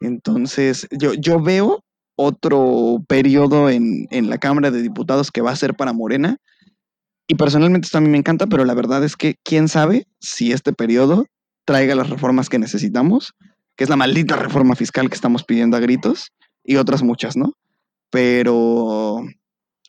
Entonces, 0.00 0.88
yo, 0.90 1.14
yo 1.14 1.40
veo 1.40 1.84
otro 2.16 2.98
periodo 3.08 3.70
en, 3.70 4.06
en 4.10 4.28
la 4.28 4.38
Cámara 4.38 4.70
de 4.70 4.82
Diputados 4.82 5.30
que 5.30 5.40
va 5.40 5.50
a 5.50 5.56
ser 5.56 5.74
para 5.74 5.92
Morena, 5.92 6.38
Y 7.28 7.34
personalmente 7.36 7.86
esto 7.86 7.98
a 7.98 8.00
mí 8.00 8.08
me 8.08 8.18
encanta, 8.18 8.46
pero 8.46 8.64
la 8.64 8.74
verdad 8.74 9.04
es 9.04 9.16
que 9.16 9.36
quién 9.44 9.68
sabe 9.68 10.06
si 10.20 10.52
este 10.52 10.72
periodo 10.72 11.26
traiga 11.64 11.94
las 11.94 12.10
reformas 12.10 12.48
que 12.48 12.58
necesitamos, 12.58 13.32
que 13.76 13.84
es 13.84 13.90
la 13.90 13.96
maldita 13.96 14.36
reforma 14.36 14.74
fiscal 14.74 15.08
que 15.08 15.14
estamos 15.14 15.44
pidiendo 15.44 15.76
a 15.76 15.80
gritos 15.80 16.32
y 16.64 16.76
otras 16.76 17.02
muchas, 17.02 17.36
¿no? 17.36 17.52
Pero, 18.10 19.22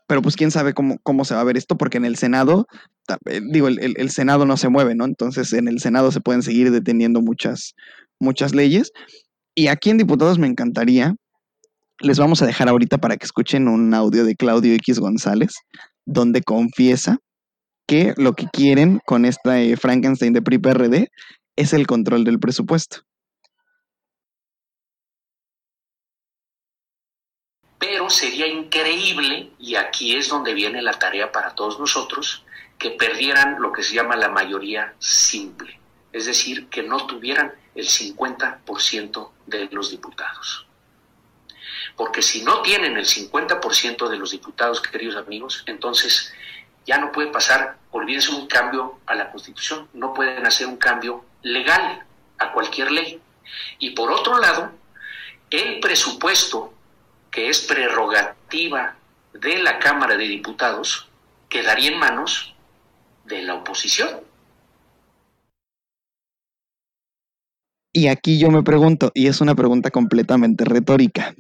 pero 0.08 0.22
pues 0.22 0.36
quién 0.36 0.52
sabe 0.52 0.74
cómo, 0.74 0.98
cómo 1.04 1.26
se 1.26 1.36
va 1.36 1.42
a 1.42 1.46
ver 1.46 1.58
esto, 1.58 1.78
porque 1.78 1.98
en 1.98 2.06
el 2.06 2.18
Senado, 2.18 2.68
eh, 3.26 3.42
digo, 3.52 3.68
el, 3.68 3.80
el, 3.98 4.10
Senado 4.10 4.46
no 4.46 4.58
se 4.58 4.70
mueve, 4.70 4.96
¿no? 4.96 5.06
Entonces 5.06 5.54
en 5.54 5.68
el 5.68 5.80
Senado 5.80 6.12
se 6.12 6.22
pueden 6.22 6.44
seguir 6.44 6.72
deteniendo 6.72 7.22
muchas, 7.22 7.74
muchas 8.20 8.54
leyes. 8.54 8.92
Y 9.56 9.68
aquí 9.68 9.90
en 9.90 9.98
diputados 9.98 10.40
me 10.40 10.48
encantaría, 10.48 11.16
les 12.00 12.20
vamos 12.20 12.42
a 12.42 12.46
dejar 12.46 12.70
ahorita 12.70 12.98
para 12.98 13.18
que 13.18 13.26
escuchen 13.26 13.68
un 13.68 13.94
audio 13.94 14.26
de 14.26 14.36
Claudio 14.36 14.74
X 14.76 15.00
González, 15.00 15.54
donde 16.06 16.42
confiesa 16.42 17.18
que 17.88 18.14
lo 18.18 18.34
que 18.34 18.48
quieren 18.52 19.00
con 19.06 19.26
esta 19.26 19.62
eh, 19.62 19.76
Frankenstein 19.78 20.34
de 20.34 20.42
PRI-PRD 20.42 21.10
es 21.56 21.74
el 21.74 21.88
control 21.88 22.24
del 22.24 22.40
presupuesto. 22.40 23.02
Sería 28.10 28.48
increíble, 28.48 29.52
y 29.60 29.76
aquí 29.76 30.16
es 30.16 30.30
donde 30.30 30.54
viene 30.54 30.82
la 30.82 30.94
tarea 30.94 31.32
para 31.32 31.56
todos 31.56 31.80
nosotros, 31.80 32.44
que 32.78 32.92
perdieran 32.92 33.62
lo 33.62 33.72
que 33.72 33.84
se 33.84 33.96
llama 33.96 34.16
la 34.16 34.30
mayoría 34.30 34.94
simple, 35.00 35.80
es 36.12 36.26
decir, 36.26 36.68
que 36.68 36.84
no 36.84 37.06
tuvieran 37.08 37.54
el 37.76 37.88
50% 37.88 39.32
de 39.48 39.70
los 39.72 39.92
diputados. 39.92 40.68
Porque 41.96 42.22
si 42.22 42.44
no 42.44 42.62
tienen 42.62 42.98
el 42.98 43.06
50% 43.06 44.10
de 44.10 44.18
los 44.18 44.32
diputados, 44.32 44.82
queridos 44.82 45.16
amigos, 45.16 45.64
entonces 45.68 46.34
ya 46.86 46.98
no 46.98 47.12
puede 47.12 47.30
pasar, 47.30 47.78
olvídense 47.92 48.32
un 48.32 48.48
cambio 48.48 49.00
a 49.06 49.16
la 49.16 49.32
Constitución, 49.32 49.88
no 49.94 50.14
pueden 50.14 50.46
hacer 50.46 50.68
un 50.68 50.78
cambio 50.78 51.24
legal 51.42 52.04
a 52.40 52.52
cualquier 52.52 52.92
ley. 52.92 53.22
Y 53.80 53.92
por 53.92 54.12
otro 54.12 54.40
lado, 54.40 54.72
el 55.50 55.80
presupuesto, 55.80 56.73
que 57.34 57.50
es 57.50 57.62
prerrogativa 57.62 58.96
de 59.34 59.58
la 59.58 59.80
Cámara 59.80 60.16
de 60.16 60.28
Diputados, 60.28 61.10
quedaría 61.50 61.92
en 61.92 61.98
manos 61.98 62.54
de 63.26 63.42
la 63.42 63.56
oposición. 63.56 64.10
Y 67.92 68.08
aquí 68.08 68.40
yo 68.40 68.50
me 68.52 68.64
pregunto, 68.64 69.12
y 69.16 69.28
es 69.28 69.42
una 69.42 69.56
pregunta 69.56 69.90
completamente 69.90 70.64
retórica, 70.64 71.34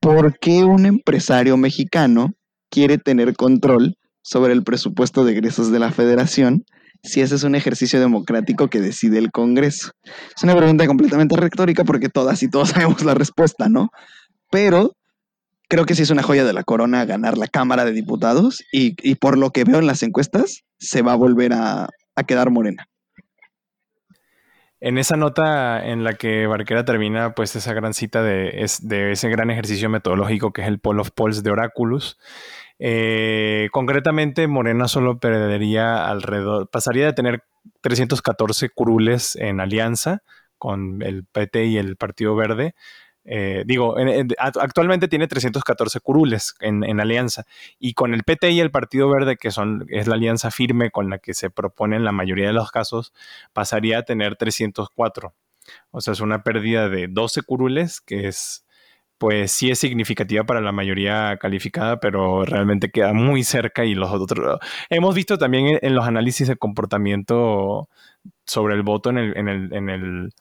¿por 0.00 0.38
qué 0.38 0.64
un 0.64 0.84
empresario 0.86 1.56
mexicano 1.56 2.34
quiere 2.70 2.98
tener 2.98 3.34
control 3.34 3.96
sobre 4.22 4.52
el 4.52 4.62
presupuesto 4.62 5.24
de 5.24 5.32
egresos 5.32 5.72
de 5.72 5.78
la 5.78 5.90
federación 5.90 6.64
si 7.02 7.22
ese 7.22 7.34
es 7.34 7.44
un 7.44 7.54
ejercicio 7.54 7.98
democrático 7.98 8.68
que 8.68 8.80
decide 8.80 9.18
el 9.18 9.30
Congreso? 9.30 9.92
Es 10.36 10.42
una 10.42 10.54
pregunta 10.54 10.86
completamente 10.86 11.36
retórica 11.36 11.84
porque 11.84 12.10
todas 12.10 12.42
y 12.42 12.50
todos 12.50 12.68
sabemos 12.70 13.02
la 13.04 13.14
respuesta, 13.14 13.68
¿no? 13.70 13.88
Pero 14.50 14.94
creo 15.70 15.86
que 15.86 15.94
sí 15.94 16.02
es 16.02 16.10
una 16.10 16.22
joya 16.22 16.44
de 16.44 16.52
la 16.52 16.64
corona 16.64 17.04
ganar 17.04 17.38
la 17.38 17.46
Cámara 17.46 17.84
de 17.84 17.92
Diputados 17.92 18.62
y, 18.72 19.14
por 19.14 19.38
lo 19.38 19.50
que 19.50 19.64
veo 19.64 19.78
en 19.78 19.86
las 19.86 20.02
encuestas 20.02 20.64
se 20.78 21.00
va 21.00 21.12
a 21.12 21.16
volver 21.16 21.52
a, 21.54 21.88
quedar 22.26 22.50
morena. 22.50 22.86
En 24.78 24.98
esa 24.98 25.16
nota 25.16 25.86
en 25.86 26.04
la 26.04 26.14
que 26.14 26.46
Barquera 26.46 26.84
termina, 26.84 27.34
pues 27.34 27.56
esa 27.56 27.72
gran 27.72 27.94
cita 27.94 28.22
de, 28.22 28.66
de 28.82 29.12
ese 29.12 29.30
gran 29.30 29.50
ejercicio 29.50 29.88
metodológico 29.88 30.52
que 30.52 30.60
es 30.60 30.68
el 30.68 30.80
Poll 30.80 31.00
of 31.00 31.12
Polls 31.12 31.42
de 31.42 31.50
Oráculos, 31.50 32.18
eh, 32.78 33.68
concretamente, 33.72 34.48
Morena 34.48 34.88
solo 34.88 35.18
perdería 35.18 36.08
alrededor, 36.08 36.68
pasaría 36.70 37.06
de 37.06 37.12
tener 37.12 37.44
314 37.82 38.70
curules 38.70 39.36
en 39.36 39.60
alianza 39.60 40.22
con 40.58 41.02
el 41.02 41.24
PT 41.24 41.66
y 41.66 41.76
el 41.78 41.96
Partido 41.96 42.34
Verde. 42.34 42.74
Eh, 43.24 43.64
digo, 43.66 43.96
actualmente 44.38 45.06
tiene 45.06 45.28
314 45.28 46.00
curules 46.00 46.54
en, 46.60 47.00
alianza 47.00 47.44
y 47.78 47.92
con 47.94 48.14
el 48.14 48.22
PT 48.24 48.50
y 48.52 48.60
el 48.60 48.70
Partido 48.70 49.10
Verde, 49.10 49.36
que 49.36 49.50
son, 49.50 49.86
es 49.88 50.06
la 50.06 50.14
alianza 50.14 50.50
firme 50.50 50.90
con 50.90 51.10
la 51.10 51.18
que 51.18 51.34
se 51.34 51.50
propone 51.50 51.96
en 51.96 52.04
la 52.04 52.12
mayoría 52.12 52.46
de 52.46 52.52
los 52.52 52.70
casos, 52.70 53.12
pasaría 53.52 53.98
a 53.98 54.02
tener 54.04 54.36
304. 54.36 55.34
O 55.90 56.00
sea, 56.00 56.12
es 56.12 56.20
una 56.20 56.42
pérdida 56.42 56.88
de 56.88 57.08
12 57.08 57.42
curules, 57.42 58.00
que 58.00 58.26
es 58.28 58.64
pues 59.20 59.52
sí 59.52 59.70
es 59.70 59.78
significativa 59.78 60.44
para 60.44 60.62
la 60.62 60.72
mayoría 60.72 61.36
calificada, 61.36 62.00
pero 62.00 62.46
realmente 62.46 62.90
queda 62.90 63.12
muy 63.12 63.44
cerca 63.44 63.84
y 63.84 63.94
los 63.94 64.10
otros... 64.10 64.58
Hemos 64.88 65.14
visto 65.14 65.36
también 65.36 65.78
en, 65.82 65.94
los 65.94 66.06
análisis 66.06 66.48
de 66.48 66.56
comportamiento 66.56 67.90
sobre 68.46 68.76
el 68.76 68.82
voto 68.82 69.10
en, 69.10 69.18
el, 69.18 69.36
en, 69.36 69.48
el, 69.48 69.74
en, 69.74 69.90
el, 69.90 70.32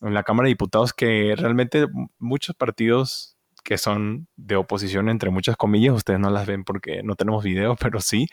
en 0.00 0.14
la 0.14 0.22
Cámara 0.22 0.46
de 0.46 0.50
Diputados 0.50 0.92
que 0.92 1.34
realmente 1.36 1.86
muchos 2.18 2.56
partidos 2.56 3.36
que 3.62 3.78
son 3.78 4.26
de 4.36 4.56
oposición 4.56 5.08
entre 5.08 5.30
muchas 5.30 5.56
comillas, 5.56 5.94
ustedes 5.94 6.18
no 6.18 6.30
las 6.30 6.46
ven 6.46 6.64
porque 6.64 7.02
no 7.02 7.14
tenemos 7.14 7.44
video, 7.44 7.76
pero 7.80 8.00
sí, 8.00 8.26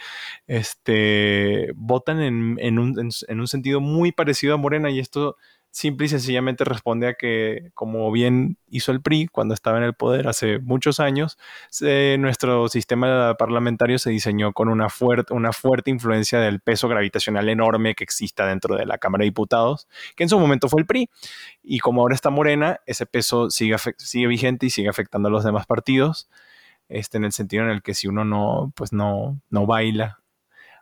este, 0.48 1.72
votan 1.76 2.22
en, 2.22 2.58
en, 2.60 2.80
un, 2.80 3.10
en 3.28 3.40
un 3.40 3.48
sentido 3.48 3.82
muy 3.82 4.12
parecido 4.12 4.54
a 4.54 4.58
Morena 4.58 4.90
y 4.90 5.00
esto 5.00 5.38
simple 5.72 6.08
y 6.08 6.10
sencillamente 6.10 6.64
responde 6.64 7.08
a 7.08 7.14
que, 7.14 7.72
como 7.74 8.12
bien 8.12 8.58
hizo 8.68 8.92
el 8.92 9.02
PRI 9.02 9.28
cuando 9.28 9.54
estaba 9.54 9.78
en 9.78 9.84
el 9.84 9.94
poder 9.94 10.28
hace 10.28 10.60
muchos 10.60 11.00
años, 11.00 11.38
nuestro 12.18 12.68
sistema 12.70 13.36
parlamentario 13.38 14.00
se 14.00 14.10
diseñó 14.10 14.54
con 14.54 14.70
una, 14.70 14.90
fuerte 14.90 15.34
una 15.34 15.54
fuerte 15.54 15.92
influencia 15.92 16.40
del 16.40 16.60
peso 16.62 16.88
gravitacional 16.88 17.48
enorme 17.50 17.94
que 17.96 18.04
exista 18.04 18.48
dentro 18.48 18.76
de 18.76 18.86
la 18.86 18.98
Cámara 18.98 19.22
de 19.22 19.28
Diputados, 19.30 19.88
que 20.16 20.24
en 20.24 20.30
su 20.30 20.40
momento 20.40 20.68
fue 20.70 20.82
el 20.82 20.88
PRI. 20.88 21.10
Y 21.62 21.80
como 21.80 22.02
ahora 22.02 22.16
está 22.16 22.30
Morena, 22.30 22.80
ese 22.86 23.06
peso 23.06 23.50
sigue, 23.52 23.76
sigue 23.98 24.28
vigente 24.28 24.66
y 24.66 24.70
sigue 24.70 24.90
afectando 24.90 25.28
a 25.30 25.32
los 25.32 25.44
demás 25.44 25.68
partidos, 25.68 26.30
este, 26.90 27.18
en 27.18 27.26
el 27.26 27.34
sentido 27.34 27.64
en 27.64 27.70
el 27.70 27.84
que 27.84 27.94
si 27.94 28.08
uno 28.08 28.26
no, 28.26 28.72
pues 28.76 28.94
no, 28.94 29.40
no 29.50 29.66
baila 29.66 30.20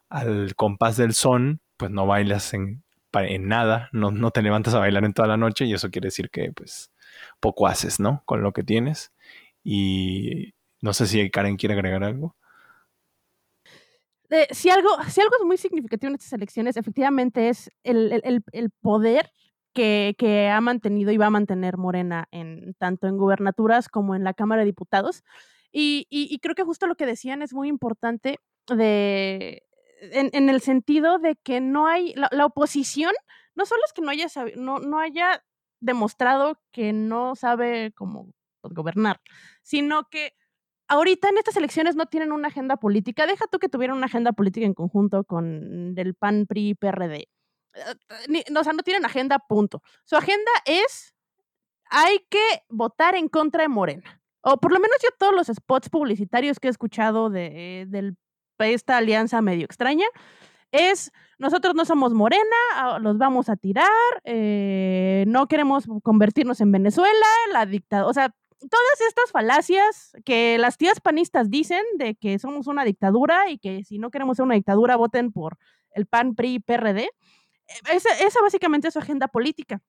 al 0.09 0.55
compás 0.55 0.97
del 0.97 1.13
son, 1.13 1.59
pues 1.77 1.91
no 1.91 2.05
bailas 2.07 2.53
en, 2.53 2.84
en 3.23 3.47
nada, 3.47 3.89
no, 3.91 4.11
no, 4.11 4.31
te 4.31 4.41
levantas 4.41 4.73
a 4.73 4.79
bailar 4.79 5.05
en 5.05 5.13
toda 5.13 5.27
la 5.27 5.37
noche 5.37 5.65
y 5.65 5.73
eso 5.73 5.89
quiere 5.89 6.07
decir 6.07 6.29
que 6.29 6.51
pues 6.51 6.91
poco 7.39 7.67
haces, 7.67 7.99
¿no? 7.99 8.23
Con 8.25 8.41
lo 8.41 8.53
que 8.53 8.63
tienes. 8.63 9.13
Y 9.63 10.53
no 10.81 10.93
sé 10.93 11.07
si 11.07 11.29
Karen 11.29 11.57
quiere 11.57 11.73
agregar 11.75 12.03
algo. 12.03 12.35
Eh, 14.29 14.47
si, 14.51 14.69
algo, 14.69 14.89
si 15.07 15.21
algo 15.21 15.35
es 15.39 15.45
muy 15.45 15.57
significativo 15.57 16.09
en 16.09 16.15
estas 16.15 16.33
elecciones, 16.33 16.77
efectivamente 16.77 17.49
es 17.49 17.69
el, 17.83 18.41
poder 18.81 19.31
que, 19.73 20.49
ha 20.51 20.61
mantenido 20.61 21.11
y 21.11 21.17
va 21.17 21.27
a 21.27 21.31
mantener 21.31 21.77
Morena 21.77 22.27
en 22.31 22.73
tanto 22.75 23.07
en 23.07 23.17
gubernaturas 23.17 23.87
como 23.89 24.15
en 24.15 24.23
la 24.23 24.33
Cámara 24.33 24.61
de 24.61 24.67
Diputados. 24.67 25.23
Y, 25.71 26.07
y 26.09 26.39
creo 26.39 26.55
que 26.55 26.63
justo 26.63 26.87
lo 26.87 26.95
que 26.95 27.05
decían 27.05 27.41
es 27.41 27.53
muy 27.53 27.67
importante 27.67 28.39
de 28.67 29.63
en, 30.11 30.49
el 30.49 30.61
sentido 30.61 31.19
de 31.19 31.35
que 31.35 31.61
no 31.61 31.87
hay, 31.87 32.13
la, 32.15 32.45
oposición, 32.45 33.13
no 33.55 33.65
solo 33.65 33.81
es 33.85 33.93
que 33.93 34.01
no 34.01 34.09
haya, 34.09 34.27
no, 34.55 34.79
no 34.79 34.99
haya 34.99 35.43
demostrado 35.79 36.59
que 36.71 36.93
no 36.93 37.35
sabe 37.35 37.91
cómo 37.93 38.31
pues, 38.61 38.73
gobernar, 38.73 39.21
sino 39.61 40.09
que 40.09 40.33
ahorita 40.87 41.29
en 41.29 41.37
estas 41.37 41.57
elecciones 41.57 41.95
no 41.95 42.05
tienen 42.05 42.31
una 42.31 42.47
agenda 42.49 42.77
política. 42.77 43.27
Deja 43.27 43.45
tú 43.47 43.59
que 43.59 43.69
tuvieran 43.69 43.97
una 43.97 44.07
agenda 44.07 44.33
política 44.33 44.65
en 44.65 44.73
conjunto 44.73 45.23
con 45.23 45.93
el 45.97 46.15
PAN, 46.15 46.45
PRI, 46.47 46.75
PRD. 46.75 47.27
Eh, 47.75 48.43
o 48.55 48.63
sea, 48.63 48.73
no 48.73 48.83
tienen 48.83 49.05
agenda, 49.05 49.39
punto. 49.39 49.81
Su 50.03 50.15
agenda 50.15 50.51
es, 50.65 51.13
hay 51.89 52.19
que 52.29 52.63
votar 52.69 53.15
en 53.15 53.29
contra 53.29 53.63
de 53.63 53.69
Morena. 53.69 54.21
O 54.41 54.57
por 54.57 54.71
lo 54.71 54.79
menos 54.79 54.97
yo 55.01 55.09
todos 55.17 55.33
los 55.33 55.47
spots 55.47 55.89
publicitarios 55.89 56.59
que 56.59 56.67
he 56.67 56.71
escuchado 56.71 57.29
de, 57.29 57.85
del 57.87 58.15
esta 58.59 58.97
alianza 58.97 59.41
medio 59.41 59.65
extraña, 59.65 60.05
es 60.71 61.11
nosotros 61.37 61.75
no 61.75 61.85
somos 61.85 62.13
morena, 62.13 62.55
ah, 62.75 62.99
los 62.99 63.17
vamos 63.17 63.49
a 63.49 63.55
tirar, 63.57 63.89
eh, 64.23 65.25
no 65.27 65.47
queremos 65.47 65.85
convertirnos 66.03 66.61
en 66.61 66.71
Venezuela, 66.71 67.25
la 67.51 67.65
dictadura, 67.65 68.09
o 68.09 68.13
sea, 68.13 68.33
todas 68.69 69.01
estas 69.07 69.31
falacias 69.31 70.13
que 70.23 70.57
las 70.57 70.77
tías 70.77 70.99
panistas 71.01 71.49
dicen 71.49 71.83
de 71.97 72.15
que 72.15 72.39
somos 72.39 72.67
una 72.67 72.85
dictadura 72.85 73.49
y 73.49 73.57
que 73.57 73.83
si 73.83 73.99
no 73.99 74.11
queremos 74.11 74.37
ser 74.37 74.45
una 74.45 74.55
dictadura 74.55 74.95
voten 74.95 75.31
por 75.31 75.57
el 75.91 76.05
PAN, 76.05 76.35
PRI, 76.35 76.59
PRD, 76.59 77.03
eh, 77.03 77.11
esa, 77.91 78.09
esa 78.19 78.41
básicamente 78.41 78.87
es 78.87 78.93
su 78.93 78.99
agenda 78.99 79.27
política. 79.27 79.81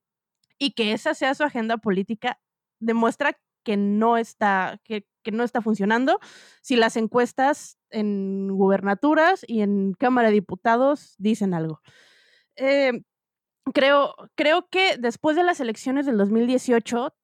Y 0.58 0.72
que 0.72 0.92
esa 0.92 1.14
sea 1.14 1.34
su 1.34 1.44
agenda 1.44 1.76
política 1.76 2.38
demuestra 2.80 3.38
que 3.62 3.76
no 3.76 4.16
está, 4.16 4.80
que, 4.84 5.06
no 5.32 5.44
está 5.44 5.60
funcionando. 5.60 6.18
Si 6.62 6.76
las 6.76 6.96
encuestas 6.96 7.78
en 7.90 8.48
gubernaturas 8.48 9.44
y 9.46 9.62
en 9.62 9.94
Cámara 9.94 10.28
de 10.28 10.34
Diputados 10.34 11.14
dicen 11.18 11.54
algo. 11.54 11.80
Eh, 12.56 13.02
creo, 13.72 14.14
creo 14.34 14.68
que 14.68 14.96
después 14.98 15.36
de 15.36 15.44
las 15.44 15.60
elecciones 15.60 16.06
del 16.06 16.18
2018, 16.18 17.14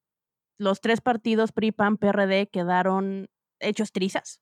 los 0.58 0.80
tres 0.80 1.00
partidos 1.00 1.52
PRI, 1.52 1.72
PAN, 1.72 1.96
PRD 1.96 2.48
quedaron 2.48 3.28
hechos 3.60 3.92
trizas 3.92 4.40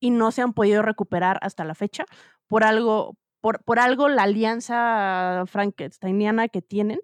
y 0.00 0.10
no 0.10 0.30
se 0.30 0.42
han 0.42 0.52
podido 0.52 0.82
recuperar 0.82 1.38
hasta 1.42 1.64
la 1.64 1.74
fecha 1.74 2.04
por 2.46 2.64
algo, 2.64 3.16
por, 3.40 3.62
por 3.64 3.78
algo 3.78 4.08
la 4.08 4.24
alianza 4.24 5.44
frankensteiniana 5.46 6.48
que 6.48 6.62
tienen 6.62 7.00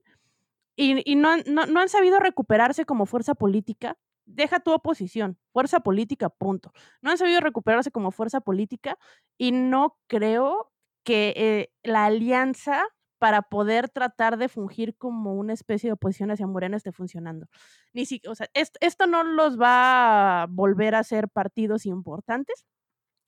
y, 0.75 1.15
no, 1.17 1.37
no 1.37 1.81
han 1.81 1.89
sabido 1.89 2.19
recuperarse 2.19 2.85
como 2.85 3.07
fuerza 3.07 3.35
política. 3.35 3.99
Deja 4.25 4.61
tu 4.61 4.73
oposición, 4.73 5.39
fuerza 5.53 5.81
política, 5.81 6.29
punto. 6.31 6.73
No 7.01 7.11
han 7.11 7.19
sabido 7.19 7.41
recuperarse 7.41 7.91
como 7.91 8.13
fuerza 8.13 8.41
política 8.41 8.99
y 9.39 9.53
no 9.53 9.99
creo 10.07 10.73
que 11.05 11.35
eh, 11.37 11.73
la 11.83 12.07
alianza 12.07 12.85
para 13.23 13.43
poder 13.43 13.89
tratar 13.89 14.37
de 14.37 14.49
fungir 14.49 14.97
como 14.97 15.35
una 15.35 15.53
especie 15.53 15.89
de 15.89 15.93
oposición 15.93 16.33
hacia 16.33 16.49
Morena 16.49 16.77
esté 16.77 16.91
funcionando. 16.91 17.47
Ni 17.93 18.05
si, 18.05 18.21
o 18.27 18.35
sea, 18.35 18.49
esto, 18.53 19.07
no 19.07 19.23
los 19.23 19.61
va 19.61 20.43
a 20.43 20.47
volver 20.47 20.97
a 20.97 21.05
ser 21.05 21.29
partidos 21.29 21.87
importantes. 21.87 22.67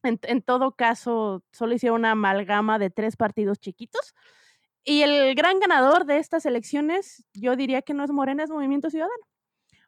En, 0.02 0.42
todo 0.42 0.72
caso, 0.72 1.44
solo 1.52 1.74
hicieron 1.74 2.00
una 2.00 2.10
amalgama 2.10 2.80
de 2.80 2.90
tres 2.90 3.16
partidos 3.16 3.60
chiquitos. 3.60 4.14
Y 4.82 5.02
el 5.02 5.36
gran 5.36 5.60
ganador 5.60 6.06
de 6.06 6.18
estas 6.18 6.44
elecciones, 6.44 7.24
yo 7.32 7.54
diría 7.54 7.82
que 7.82 7.94
no 7.94 8.02
es 8.02 8.10
Morena, 8.10 8.42
es 8.42 8.50
Movimiento 8.50 8.90
Ciudadano. 8.90 9.24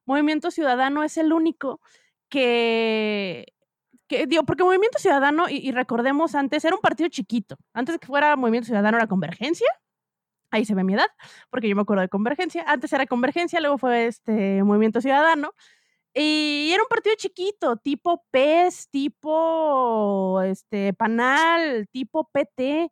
Movimiento 0.07 0.51
Ciudadano 0.51 1.03
es 1.03 1.17
el 1.19 1.33
único 1.33 1.81
que, 2.29 3.53
digo, 4.09 4.45
porque 4.45 4.65
Movimiento 4.65 4.99
Ciudadano, 4.99 5.49
y, 5.49 5.71
recordemos 5.73 6.35
antes, 6.35 6.65
era 6.65 6.75
un 6.75 6.81
partido 6.81 7.09
chiquito. 7.09 7.57
Antes 7.75 7.99
que 7.99 8.07
fuera 8.07 8.37
Movimiento 8.37 8.67
Ciudadano 8.67 8.97
era 8.97 9.07
Convergencia. 9.07 9.69
Ahí 10.51 10.65
se 10.65 10.75
ve 10.75 10.85
mi 10.85 10.95
edad, 10.95 11.09
porque 11.51 11.69
yo 11.69 11.77
me 11.77 11.83
acuerdo 11.83 12.03
de 12.03 12.09
Convergencia. 12.09 12.65
Antes 12.67 12.93
era 12.93 13.07
Convergencia, 13.07 13.61
luego 13.61 13.79
fue 13.79 14.07
este 14.07 14.63
Movimiento 14.63 15.01
Ciudadano. 15.01 15.53
Y 16.15 16.71
era 16.73 16.83
un 16.83 16.89
partido 16.89 17.15
chiquito, 17.17 17.77
tipo 17.77 18.25
PES, 18.31 18.89
tipo 18.91 20.41
este, 20.43 20.95
PANAL, 20.95 21.89
tipo 21.91 22.31
PT, 22.33 22.91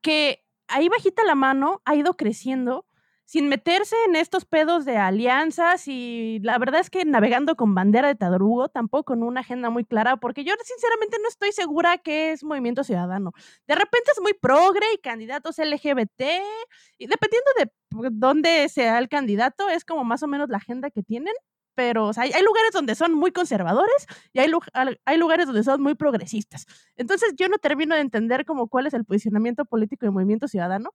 que 0.00 0.44
ahí 0.68 0.88
bajita 0.88 1.24
la 1.24 1.34
mano 1.34 1.82
ha 1.84 1.96
ido 1.96 2.14
creciendo 2.14 2.86
sin 3.24 3.48
meterse 3.48 3.96
en 4.06 4.16
estos 4.16 4.44
pedos 4.44 4.84
de 4.84 4.96
alianzas 4.96 5.88
y 5.88 6.40
la 6.42 6.58
verdad 6.58 6.80
es 6.80 6.90
que 6.90 7.04
navegando 7.04 7.56
con 7.56 7.74
bandera 7.74 8.08
de 8.08 8.14
Tadrugo, 8.14 8.68
tampoco 8.68 9.04
con 9.04 9.22
una 9.22 9.40
agenda 9.40 9.70
muy 9.70 9.84
clara, 9.84 10.16
porque 10.18 10.44
yo 10.44 10.52
sinceramente 10.62 11.16
no 11.22 11.28
estoy 11.28 11.52
segura 11.52 11.98
que 11.98 12.32
es 12.32 12.44
movimiento 12.44 12.84
ciudadano. 12.84 13.32
De 13.66 13.74
repente 13.74 14.10
es 14.12 14.20
muy 14.20 14.34
progre 14.34 14.86
y 14.94 14.98
candidatos 14.98 15.58
LGBT, 15.58 16.22
y 16.98 17.06
dependiendo 17.06 17.50
de 17.58 17.70
dónde 18.12 18.68
sea 18.68 18.98
el 18.98 19.08
candidato, 19.08 19.68
es 19.68 19.84
como 19.84 20.04
más 20.04 20.22
o 20.22 20.26
menos 20.28 20.48
la 20.50 20.58
agenda 20.58 20.90
que 20.90 21.02
tienen, 21.02 21.34
pero 21.74 22.10
hay, 22.16 22.30
lugares 22.42 22.70
donde 22.72 22.94
son 22.94 23.14
muy 23.14 23.32
conservadores 23.32 24.06
y 24.32 24.38
hay, 24.38 24.50
hay, 25.04 25.18
lugares 25.18 25.46
donde 25.46 25.64
son 25.64 25.82
muy 25.82 25.94
progresistas. 25.94 26.66
Entonces 26.96 27.34
yo 27.36 27.48
no 27.48 27.58
termino 27.58 27.94
de 27.94 28.00
entender 28.00 28.44
como 28.44 28.68
cuál 28.68 28.86
es 28.86 28.94
el 28.94 29.04
posicionamiento 29.04 29.64
político 29.64 30.06
del 30.06 30.12
movimiento 30.12 30.46
ciudadano, 30.46 30.90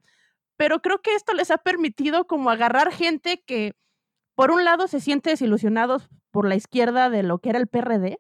pero 0.60 0.82
creo 0.82 1.02
que 1.02 1.16
esto 1.16 1.34
les 1.34 1.52
ha 1.52 1.58
permitido 1.58 2.28
como 2.28 2.50
agarrar 2.50 2.92
gente 2.92 3.42
que 3.48 3.78
por 4.36 4.52
un 4.52 4.66
lado 4.66 4.90
se 4.90 5.00
siente 5.00 5.30
desilusionados 5.30 6.10
por 6.32 6.46
la 6.46 6.58
izquierda 6.58 7.10
de 7.10 7.24
lo 7.24 7.40
que 7.40 7.52
era 7.52 7.60
el 7.60 7.68
PRD, 7.68 8.20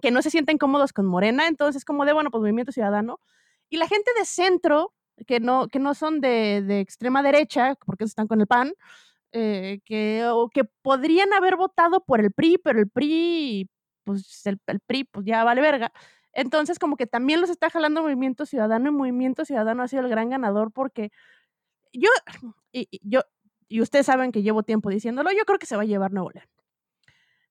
que 0.00 0.10
no 0.10 0.22
se 0.22 0.30
sienten 0.30 0.56
cómodos 0.56 0.94
con 0.94 1.04
Morena, 1.04 1.48
entonces 1.48 1.84
como 1.84 2.06
de, 2.06 2.14
bueno, 2.14 2.30
pues 2.30 2.40
movimiento 2.40 2.72
ciudadano, 2.72 3.20
y 3.68 3.76
la 3.76 3.86
gente 3.86 4.10
de 4.18 4.24
centro, 4.24 4.94
que 5.26 5.38
no, 5.38 5.68
que 5.68 5.78
no 5.78 5.92
son 5.92 6.22
de, 6.22 6.62
de 6.62 6.80
extrema 6.80 7.22
derecha, 7.22 7.74
porque 7.84 8.04
están 8.04 8.26
con 8.26 8.40
el 8.40 8.46
PAN, 8.46 8.72
eh, 9.32 9.80
que, 9.84 10.24
o 10.32 10.48
que 10.48 10.64
podrían 10.64 11.34
haber 11.34 11.56
votado 11.56 12.02
por 12.06 12.20
el 12.20 12.32
PRI, 12.32 12.56
pero 12.56 12.80
el 12.80 12.88
PRI, 12.88 13.68
pues 14.04 14.46
el, 14.46 14.58
el, 14.66 14.80
PRI, 14.80 15.04
pues 15.04 15.26
ya 15.26 15.44
vale 15.44 15.60
verga. 15.60 15.92
Entonces, 16.32 16.78
como 16.78 16.96
que 16.96 17.06
también 17.06 17.42
los 17.42 17.50
está 17.50 17.68
jalando 17.68 18.00
Movimiento 18.00 18.46
Ciudadano 18.46 18.88
y 18.88 18.92
Movimiento 18.92 19.44
Ciudadano 19.44 19.82
ha 19.82 19.88
sido 19.88 20.02
el 20.04 20.08
gran 20.08 20.30
ganador 20.30 20.72
porque 20.72 21.10
yo, 21.92 22.08
y, 22.72 22.88
yo, 23.02 23.22
y 23.68 23.80
ustedes 23.80 24.06
saben 24.06 24.32
que 24.32 24.42
llevo 24.42 24.62
tiempo 24.62 24.90
diciéndolo, 24.90 25.30
yo 25.32 25.44
creo 25.44 25.58
que 25.58 25.66
se 25.66 25.76
va 25.76 25.82
a 25.82 25.86
llevar 25.86 26.12
Nuevo 26.12 26.30
León. 26.30 26.46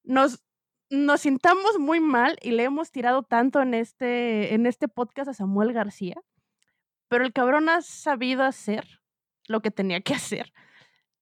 Nos, 0.03 0.43
nos 0.89 1.21
sintamos 1.21 1.79
muy 1.79 1.99
mal 1.99 2.37
y 2.41 2.51
le 2.51 2.63
hemos 2.63 2.91
tirado 2.91 3.23
tanto 3.23 3.61
en 3.61 3.73
este, 3.73 4.53
en 4.53 4.65
este 4.65 4.87
podcast 4.87 5.29
a 5.29 5.33
Samuel 5.33 5.73
García, 5.73 6.21
pero 7.07 7.25
el 7.25 7.33
cabrón 7.33 7.69
ha 7.69 7.81
sabido 7.81 8.43
hacer 8.43 9.01
lo 9.47 9.61
que 9.61 9.71
tenía 9.71 10.01
que 10.01 10.13
hacer. 10.13 10.53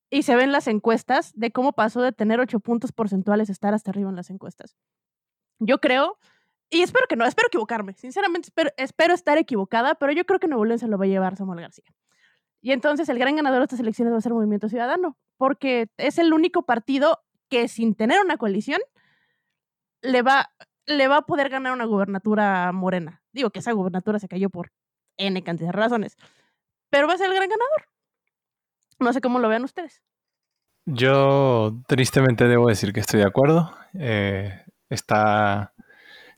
Y 0.09 0.23
se 0.23 0.35
ven 0.35 0.51
las 0.51 0.67
encuestas 0.67 1.33
de 1.35 1.51
cómo 1.51 1.73
pasó 1.73 2.01
de 2.01 2.13
tener 2.13 2.39
ocho 2.39 2.59
puntos 2.59 2.91
porcentuales 2.91 3.49
a 3.49 3.51
estar 3.51 3.73
hasta 3.73 3.91
arriba 3.91 4.09
en 4.09 4.15
las 4.15 4.29
encuestas. 4.29 4.77
Yo 5.59 5.79
creo, 5.79 6.17
y 6.69 6.81
espero 6.81 7.07
que 7.09 7.15
no, 7.15 7.25
espero 7.25 7.47
equivocarme, 7.47 7.93
sinceramente 7.93 8.47
espero, 8.47 8.71
espero 8.77 9.13
estar 9.13 9.37
equivocada, 9.37 9.95
pero 9.95 10.13
yo 10.13 10.25
creo 10.25 10.39
que 10.39 10.47
Nuevo 10.47 10.65
León 10.65 10.79
se 10.79 10.87
lo 10.87 10.97
va 10.97 11.05
a 11.05 11.07
llevar 11.09 11.35
Samuel 11.35 11.61
García. 11.61 11.93
Y 12.67 12.73
entonces 12.73 13.07
el 13.07 13.17
gran 13.17 13.37
ganador 13.37 13.59
de 13.59 13.63
estas 13.63 13.79
elecciones 13.79 14.13
va 14.13 14.17
a 14.17 14.21
ser 14.21 14.33
Movimiento 14.33 14.67
Ciudadano, 14.67 15.17
porque 15.37 15.87
es 15.95 16.17
el 16.17 16.33
único 16.33 16.63
partido 16.63 17.23
que 17.47 17.69
sin 17.69 17.95
tener 17.95 18.19
una 18.19 18.35
coalición 18.35 18.81
le 20.01 20.21
va, 20.21 20.51
le 20.85 21.07
va 21.07 21.19
a 21.19 21.21
poder 21.21 21.47
ganar 21.47 21.71
una 21.71 21.85
gubernatura 21.85 22.69
morena. 22.73 23.23
Digo 23.31 23.51
que 23.51 23.59
esa 23.59 23.71
gubernatura 23.71 24.19
se 24.19 24.27
cayó 24.27 24.49
por 24.49 24.73
N 25.15 25.41
cantidad 25.43 25.69
de 25.69 25.77
razones, 25.79 26.17
pero 26.89 27.07
va 27.07 27.13
a 27.13 27.17
ser 27.17 27.29
el 27.29 27.37
gran 27.37 27.47
ganador. 27.47 27.87
No 28.99 29.13
sé 29.13 29.21
cómo 29.21 29.39
lo 29.39 29.47
vean 29.47 29.63
ustedes. 29.63 30.01
Yo 30.83 31.71
tristemente 31.87 32.49
debo 32.49 32.67
decir 32.67 32.91
que 32.91 32.99
estoy 32.99 33.21
de 33.21 33.27
acuerdo. 33.27 33.77
Eh, 33.97 34.61
está, 34.89 35.73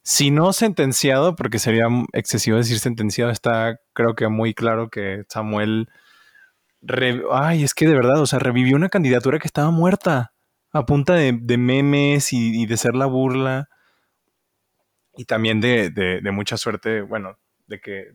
si 0.04 0.30
no 0.30 0.52
sentenciado, 0.52 1.34
porque 1.34 1.58
sería 1.58 1.86
excesivo 2.12 2.56
decir 2.56 2.78
sentenciado, 2.78 3.32
está 3.32 3.80
creo 3.94 4.14
que 4.14 4.28
muy 4.28 4.54
claro 4.54 4.90
que 4.90 5.24
Samuel 5.28 5.88
Ay, 7.30 7.62
es 7.62 7.74
que 7.74 7.86
de 7.86 7.94
verdad, 7.94 8.20
o 8.20 8.26
sea, 8.26 8.38
revivió 8.38 8.76
una 8.76 8.88
candidatura 8.88 9.38
que 9.38 9.46
estaba 9.46 9.70
muerta 9.70 10.32
a 10.72 10.86
punta 10.86 11.14
de, 11.14 11.32
memes 11.58 12.32
y, 12.32 12.66
de 12.66 12.76
ser 12.76 12.94
la 12.94 13.06
burla. 13.06 13.68
Y 15.16 15.24
también 15.24 15.60
de, 15.60 16.20
mucha 16.32 16.56
suerte, 16.56 17.02
bueno, 17.02 17.38
de 17.66 17.80
que 17.80 18.12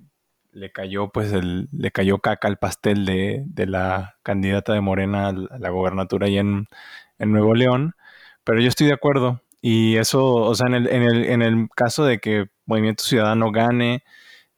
le 0.51 0.71
cayó, 0.71 1.09
pues, 1.11 1.33
el, 1.33 1.67
le 1.71 1.91
cayó 1.91 2.19
caca 2.19 2.47
al 2.47 2.57
pastel 2.57 3.05
de, 3.05 3.65
la 3.67 4.17
candidata 4.23 4.73
de 4.73 4.81
Morena 4.81 5.27
a 5.29 5.33
la 5.33 5.69
gobernatura 5.69 6.27
ahí 6.27 6.37
en, 6.37 6.67
Nuevo 7.19 7.53
León. 7.55 7.95
Pero 8.43 8.61
yo 8.61 8.67
estoy 8.67 8.87
de 8.87 8.93
acuerdo. 8.93 9.41
Y 9.61 9.97
eso, 9.97 10.35
o 10.35 10.55
sea, 10.55 10.67
en 10.67 11.41
el 11.41 11.69
caso 11.75 12.05
de 12.05 12.19
que 12.19 12.47
Movimiento 12.65 13.03
Ciudadano 13.03 13.51
gane, 13.51 14.03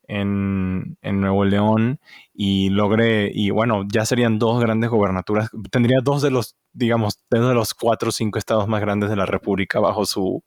en, 0.07 0.97
Nuevo 1.01 1.45
León 1.45 1.99
y 2.33 2.69
logré, 2.69 3.31
y 3.33 3.49
bueno, 3.49 3.83
ya 3.91 4.05
serían 4.05 4.39
dos 4.39 4.61
grandes 4.61 4.89
gobernaturas, 4.89 5.49
tendría 5.71 5.99
dos 6.03 6.21
de 6.21 6.31
los, 6.31 6.55
digamos, 6.73 7.19
de 7.29 7.39
los 7.39 7.73
cuatro 7.73 8.09
o 8.09 8.11
cinco 8.11 8.39
estados 8.39 8.67
más 8.67 8.81
grandes 8.81 9.09
de 9.09 9.15
la 9.15 9.25
República 9.25 9.79
bajo 9.79 10.05
su 10.05 10.43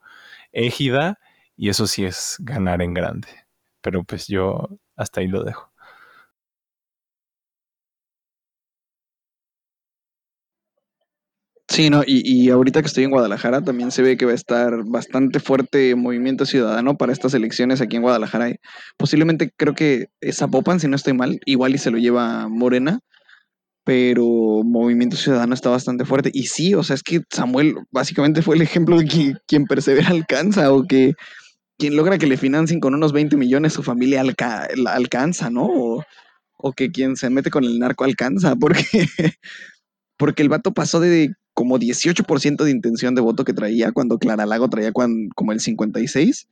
égida, 0.52 1.18
y 1.56 1.68
eso 1.68 1.86
sí 1.86 2.04
es 2.04 2.36
ganar 2.40 2.82
en 2.82 2.94
grande. 2.94 3.28
Pero 3.82 4.04
pues 4.04 4.26
yo 4.28 4.68
hasta 4.96 5.20
ahí 5.20 5.28
lo 5.28 5.44
dejo. 5.44 5.69
Sí, 11.70 11.88
no, 11.88 12.02
y, 12.04 12.20
y, 12.24 12.50
ahorita 12.50 12.80
que 12.82 12.88
estoy 12.88 13.04
en 13.04 13.12
Guadalajara 13.12 13.62
también 13.62 13.92
se 13.92 14.02
ve 14.02 14.16
que 14.16 14.26
va 14.26 14.32
a 14.32 14.34
estar 14.34 14.82
bastante 14.86 15.38
fuerte 15.38 15.94
movimiento 15.94 16.44
ciudadano 16.44 16.96
para 16.96 17.12
estas 17.12 17.32
elecciones 17.32 17.80
aquí 17.80 17.94
en 17.94 18.02
Guadalajara. 18.02 18.56
Posiblemente 18.96 19.52
creo 19.56 19.74
que 19.74 20.08
es 20.20 20.38
Zapopan, 20.38 20.80
si 20.80 20.88
no 20.88 20.96
estoy 20.96 21.12
mal, 21.12 21.38
igual 21.46 21.72
y 21.72 21.78
se 21.78 21.92
lo 21.92 21.98
lleva 21.98 22.48
Morena, 22.48 22.98
pero 23.84 24.24
movimiento 24.64 25.16
ciudadano 25.16 25.54
está 25.54 25.70
bastante 25.70 26.04
fuerte. 26.04 26.30
Y 26.34 26.46
sí, 26.48 26.74
o 26.74 26.82
sea, 26.82 26.94
es 26.94 27.04
que 27.04 27.20
Samuel 27.30 27.76
básicamente 27.92 28.42
fue 28.42 28.56
el 28.56 28.62
ejemplo 28.62 28.98
de 28.98 29.06
que 29.06 29.34
quien 29.46 29.66
persevera 29.66 30.08
alcanza 30.08 30.72
o 30.72 30.84
que 30.84 31.14
quien 31.78 31.96
logra 31.96 32.18
que 32.18 32.26
le 32.26 32.36
financien 32.36 32.80
con 32.80 32.94
unos 32.94 33.12
20 33.12 33.36
millones 33.36 33.74
su 33.74 33.82
familia 33.84 34.22
alca 34.22 34.68
alcanza, 34.88 35.50
¿no? 35.50 35.66
O, 35.66 36.04
o 36.58 36.72
que 36.72 36.90
quien 36.90 37.16
se 37.16 37.30
mete 37.30 37.50
con 37.50 37.64
el 37.64 37.78
narco 37.78 38.04
alcanza, 38.04 38.56
porque 38.56 38.84
porque 40.18 40.42
el 40.42 40.50
vato 40.50 40.72
pasó 40.72 41.00
de 41.00 41.34
como 41.60 41.78
18% 41.78 42.64
de 42.64 42.70
intención 42.70 43.14
de 43.14 43.20
voto 43.20 43.44
que 43.44 43.52
traía 43.52 43.92
cuando 43.92 44.16
Clara 44.16 44.46
Lago 44.46 44.70
traía 44.70 44.92
como 44.92 45.52
el 45.52 45.60
56. 45.60 46.48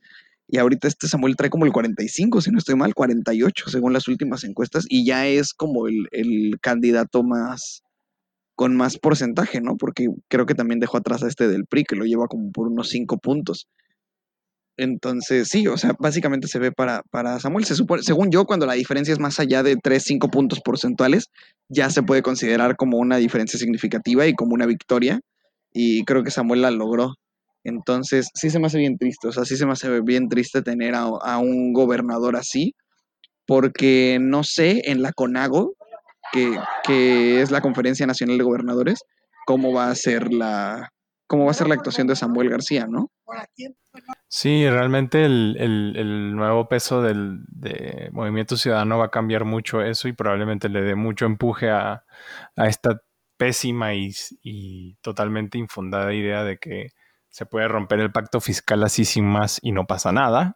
Y 0.47 0.57
ahorita 0.59 0.87
este 0.87 1.07
Samuel 1.07 1.35
trae 1.35 1.49
como 1.49 1.65
el 1.65 1.71
45, 1.71 2.41
si 2.41 2.51
no 2.51 2.59
estoy 2.59 2.75
mal, 2.75 2.93
48 2.93 3.69
según 3.71 3.91
las 3.91 4.07
últimas 4.07 4.43
encuestas. 4.43 4.85
Y 4.87 5.07
ya 5.07 5.25
es 5.25 5.55
como 5.55 5.87
el, 5.87 6.07
el 6.11 6.59
candidato 6.61 7.23
más 7.23 7.81
con 8.53 8.77
más 8.77 8.99
porcentaje, 8.99 9.61
¿no? 9.61 9.77
Porque 9.77 10.09
creo 10.27 10.45
que 10.45 10.53
también 10.53 10.79
dejó 10.79 10.97
atrás 10.97 11.23
a 11.23 11.27
este 11.27 11.47
del 11.47 11.65
PRI, 11.65 11.85
que 11.85 11.95
lo 11.95 12.05
lleva 12.05 12.27
como 12.27 12.51
por 12.51 12.67
unos 12.67 12.89
5 12.89 13.17
puntos. 13.17 13.67
Entonces, 14.79 15.49
sí, 15.49 15.67
o 15.67 15.77
sea, 15.77 15.91
básicamente 15.99 16.47
se 16.47 16.57
ve 16.57 16.71
para, 16.71 17.03
para 17.11 17.37
Samuel. 17.39 17.65
Se 17.65 17.75
supone, 17.75 18.01
según 18.01 18.31
yo, 18.31 18.45
cuando 18.45 18.65
la 18.65 18.73
diferencia 18.73 19.11
es 19.11 19.19
más 19.19 19.37
allá 19.37 19.61
de 19.61 19.75
3, 19.75 20.01
5 20.01 20.29
puntos 20.29 20.61
porcentuales, 20.61 21.25
ya 21.67 21.89
se 21.89 22.01
puede 22.01 22.21
considerar 22.21 22.77
como 22.77 22.97
una 22.97 23.17
diferencia 23.17 23.59
significativa 23.59 24.25
y 24.25 24.35
como 24.35 24.53
una 24.53 24.65
victoria. 24.65 25.19
Y 25.73 26.05
creo 26.05 26.23
que 26.23 26.31
Samuel 26.31 26.61
la 26.61 26.71
logró. 26.71 27.15
Entonces, 27.65 28.29
sí 28.33 28.49
se 28.49 28.57
me 28.59 28.67
hace 28.67 28.77
bien 28.77 28.97
triste, 28.97 29.27
o 29.27 29.33
sea, 29.33 29.43
sí 29.43 29.57
se 29.57 29.65
me 29.65 29.73
hace 29.73 29.99
bien 29.99 30.29
triste 30.29 30.61
tener 30.61 30.95
a, 30.95 31.01
a 31.01 31.39
un 31.39 31.73
gobernador 31.73 32.37
así, 32.37 32.73
porque 33.45 34.17
no 34.21 34.45
sé 34.45 34.83
en 34.85 35.01
la 35.01 35.11
CONAGO, 35.11 35.73
que, 36.31 36.57
que 36.85 37.41
es 37.41 37.51
la 37.51 37.59
Conferencia 37.59 38.07
Nacional 38.07 38.37
de 38.37 38.45
Gobernadores, 38.45 39.01
cómo 39.45 39.73
va 39.73 39.89
a 39.91 39.95
ser 39.95 40.31
la, 40.31 40.89
cómo 41.29 41.45
va 41.45 41.51
a 41.51 41.53
ser 41.53 41.67
la 41.69 41.75
actuación 41.75 42.07
de 42.07 42.17
Samuel 42.17 42.49
García, 42.49 42.87
¿no? 42.87 43.11
Sí, 44.27 44.67
realmente 44.69 45.25
el, 45.25 45.55
el- 45.59 45.95
el 45.97 46.35
nuevo 46.35 46.67
peso 46.69 47.01
del 47.01 47.39
de 47.47 48.09
Movimiento 48.11 48.57
Ciudadano 48.57 48.97
va 48.99 49.05
a 49.05 49.11
cambiar 49.11 49.45
mucho 49.45 49.81
eso 49.81 50.07
y 50.07 50.13
probablemente 50.13 50.69
le 50.69 50.81
dé 50.81 50.95
mucho 50.95 51.25
empuje 51.25 51.69
a, 51.69 52.03
a 52.55 52.67
esta 52.67 53.01
pésima 53.37 53.93
y, 53.95 54.11
y 54.43 54.95
totalmente 55.01 55.57
infundada 55.57 56.13
idea 56.13 56.43
de 56.43 56.57
que 56.57 56.89
se 57.29 57.45
puede 57.45 57.67
romper 57.67 57.99
el 57.99 58.11
pacto 58.11 58.41
fiscal 58.41 58.83
así 58.83 59.05
sin 59.05 59.25
más 59.25 59.59
y 59.61 59.71
no 59.71 59.85
pasa 59.87 60.11
nada. 60.11 60.55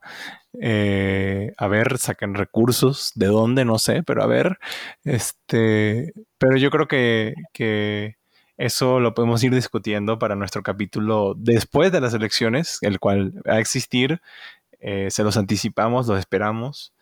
Eh, 0.61 1.53
a 1.57 1.67
ver, 1.67 1.97
saquen 1.97 2.35
recursos, 2.35 3.11
de 3.15 3.27
dónde, 3.27 3.65
no 3.65 3.79
sé, 3.79 4.03
pero 4.03 4.23
a 4.23 4.27
ver. 4.27 4.59
Este, 5.03 6.13
pero 6.37 6.57
yo 6.57 6.69
creo 6.71 6.87
que, 6.87 7.33
que 7.53 8.17
eso 8.57 8.99
lo 8.99 9.13
podemos 9.13 9.43
ir 9.43 9.53
discutiendo 9.53 10.19
para 10.19 10.35
nuestro 10.35 10.63
capítulo 10.63 11.33
después 11.37 11.91
de 11.91 12.01
las 12.01 12.13
elecciones, 12.13 12.77
el 12.81 12.99
cual 12.99 13.33
va 13.47 13.55
a 13.55 13.59
existir. 13.59 14.21
Eh, 14.79 15.09
se 15.09 15.23
los 15.23 15.37
anticipamos, 15.37 16.07
los 16.07 16.19
esperamos. 16.19 16.93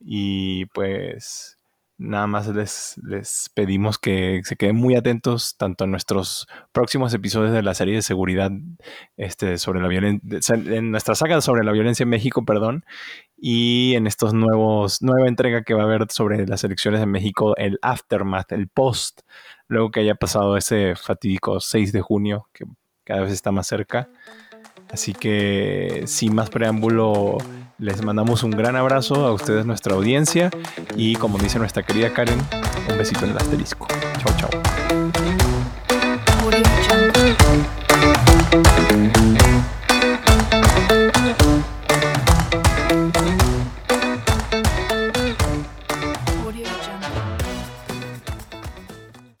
Y 0.00 0.66
pues 0.66 1.56
nada 1.98 2.26
más 2.26 2.48
les, 2.48 2.98
les 3.02 3.50
pedimos 3.54 3.98
que 3.98 4.42
se 4.44 4.56
queden 4.56 4.76
muy 4.76 4.96
atentos 4.96 5.56
tanto 5.56 5.84
a 5.84 5.86
nuestros 5.86 6.46
próximos 6.72 7.14
episodios 7.14 7.52
de 7.52 7.62
la 7.62 7.74
serie 7.74 7.94
de 7.94 8.02
seguridad 8.02 8.50
este, 9.16 9.56
sobre 9.58 9.80
la 9.80 9.88
violencia, 9.88 10.54
en 10.56 10.90
nuestra 10.90 11.14
saga 11.14 11.40
sobre 11.40 11.64
la 11.64 11.72
violencia 11.72 12.04
en 12.04 12.10
México, 12.10 12.44
perdón, 12.44 12.84
y 13.36 13.94
en 13.94 14.06
estos 14.06 14.34
nuevos, 14.34 15.02
nueva 15.02 15.28
entrega 15.28 15.62
que 15.62 15.74
va 15.74 15.82
a 15.82 15.86
haber 15.86 16.06
sobre 16.10 16.46
las 16.46 16.64
elecciones 16.64 17.00
en 17.00 17.10
México, 17.10 17.56
el 17.56 17.78
aftermath, 17.82 18.52
el 18.52 18.68
post, 18.68 19.22
luego 19.68 19.90
que 19.90 20.00
haya 20.00 20.14
pasado 20.14 20.56
ese 20.56 20.94
fatídico 20.96 21.60
6 21.60 21.92
de 21.92 22.00
junio, 22.00 22.48
que 22.52 22.64
cada 23.04 23.20
vez 23.22 23.32
está 23.32 23.52
más 23.52 23.66
cerca. 23.66 24.08
Así 24.90 25.12
que 25.14 26.04
sin 26.06 26.34
más 26.34 26.50
preámbulo, 26.50 27.38
les 27.78 28.02
mandamos 28.04 28.42
un 28.42 28.52
gran 28.52 28.76
abrazo 28.76 29.26
a 29.26 29.32
ustedes, 29.32 29.66
nuestra 29.66 29.94
audiencia, 29.94 30.50
y 30.96 31.16
como 31.16 31.38
dice 31.38 31.58
nuestra 31.58 31.82
querida 31.82 32.12
Karen, 32.12 32.38
un 32.90 32.98
besito 32.98 33.24
en 33.24 33.32
el 33.32 33.36
asterisco. 33.36 33.86
Chao, 34.18 34.36
chao. 34.38 34.50